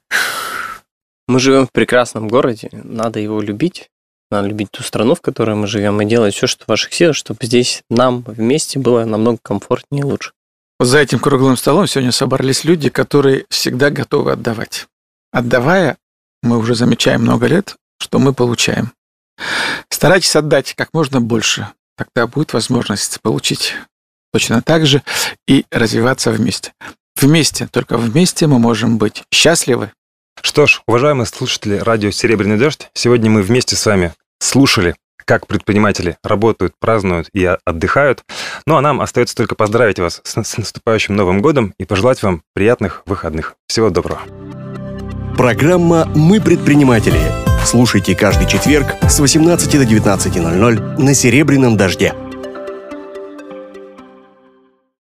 Мы 1.29 1.41
живем 1.41 1.67
в 1.67 1.73
прекрасном 1.73 2.29
городе, 2.29 2.71
надо 2.73 3.19
его 3.19 3.41
любить. 3.41 3.91
Надо 4.31 4.49
любить 4.49 4.73
ту 4.73 4.83
страну, 4.83 5.15
в 5.15 5.21
которой 5.21 5.55
мы 5.55 5.69
живем, 5.69 6.01
и 6.01 6.05
делать 6.05 6.35
все, 6.35 6.49
что 6.49 6.65
в 6.65 6.69
ваших 6.69 6.93
силах, 6.93 7.15
чтобы 7.15 7.39
здесь 7.43 7.83
нам 7.89 8.23
вместе 8.27 8.79
было 8.79 9.05
намного 9.05 9.39
комфортнее 9.41 10.01
и 10.01 10.05
лучше. 10.05 10.33
Вот 10.79 10.87
за 10.87 10.99
этим 10.99 11.21
круглым 11.21 11.57
столом 11.57 11.87
сегодня 11.87 12.13
собрались 12.13 12.65
люди, 12.65 12.91
которые 12.91 13.47
всегда 13.51 13.91
готовы 13.91 14.33
отдавать. 14.33 14.89
Отдавая, 15.31 15.97
мы 16.43 16.59
уже 16.59 16.75
замечаем 16.75 17.23
много 17.23 17.47
лет, 17.47 17.77
что 17.99 18.19
мы 18.19 18.35
получаем. 18.35 18.93
Старайтесь 19.91 20.37
отдать 20.37 20.75
как 20.75 20.93
можно 20.93 21.21
больше, 21.21 21.69
тогда 21.97 22.27
будет 22.27 22.53
возможность 22.53 23.21
получить 23.21 23.75
точно 24.33 24.63
так 24.63 24.87
же 24.87 25.03
и 25.47 25.65
развиваться 25.71 26.31
вместе. 26.31 26.73
Вместе, 27.17 27.67
только 27.69 27.97
вместе 27.97 28.47
мы 28.47 28.59
можем 28.59 28.99
быть 28.99 29.25
счастливы, 29.33 29.91
что 30.43 30.67
ж, 30.67 30.83
уважаемые 30.87 31.27
слушатели 31.27 31.77
радио 31.77 32.11
«Серебряный 32.11 32.59
дождь», 32.59 32.89
сегодня 32.95 33.31
мы 33.31 33.43
вместе 33.43 33.75
с 33.75 33.87
вами 33.87 34.13
слушали 34.39 34.95
как 35.25 35.49
предприниматели 35.49 36.19
работают, 36.23 36.75
празднуют 36.79 37.29
и 37.33 37.45
отдыхают. 37.65 38.23
Ну 38.65 38.77
а 38.77 38.81
нам 38.81 39.01
остается 39.01 39.35
только 39.35 39.57
поздравить 39.57 39.99
вас 39.99 40.21
с, 40.23 40.41
с 40.41 40.57
наступающим 40.57 41.17
Новым 41.17 41.43
годом 41.43 41.75
и 41.79 41.85
пожелать 41.85 42.23
вам 42.23 42.43
приятных 42.55 43.03
выходных. 43.07 43.57
Всего 43.67 43.91
доброго. 43.91 44.21
Программа 45.37 46.07
«Мы 46.15 46.41
предприниматели». 46.41 47.56
Слушайте 47.67 48.15
каждый 48.15 48.47
четверг 48.47 48.95
с 49.11 49.19
18 49.19 49.73
до 49.73 49.83
19.00 49.83 51.03
на 51.03 51.15
«Серебряном 51.15 51.77
дожде». 51.77 52.15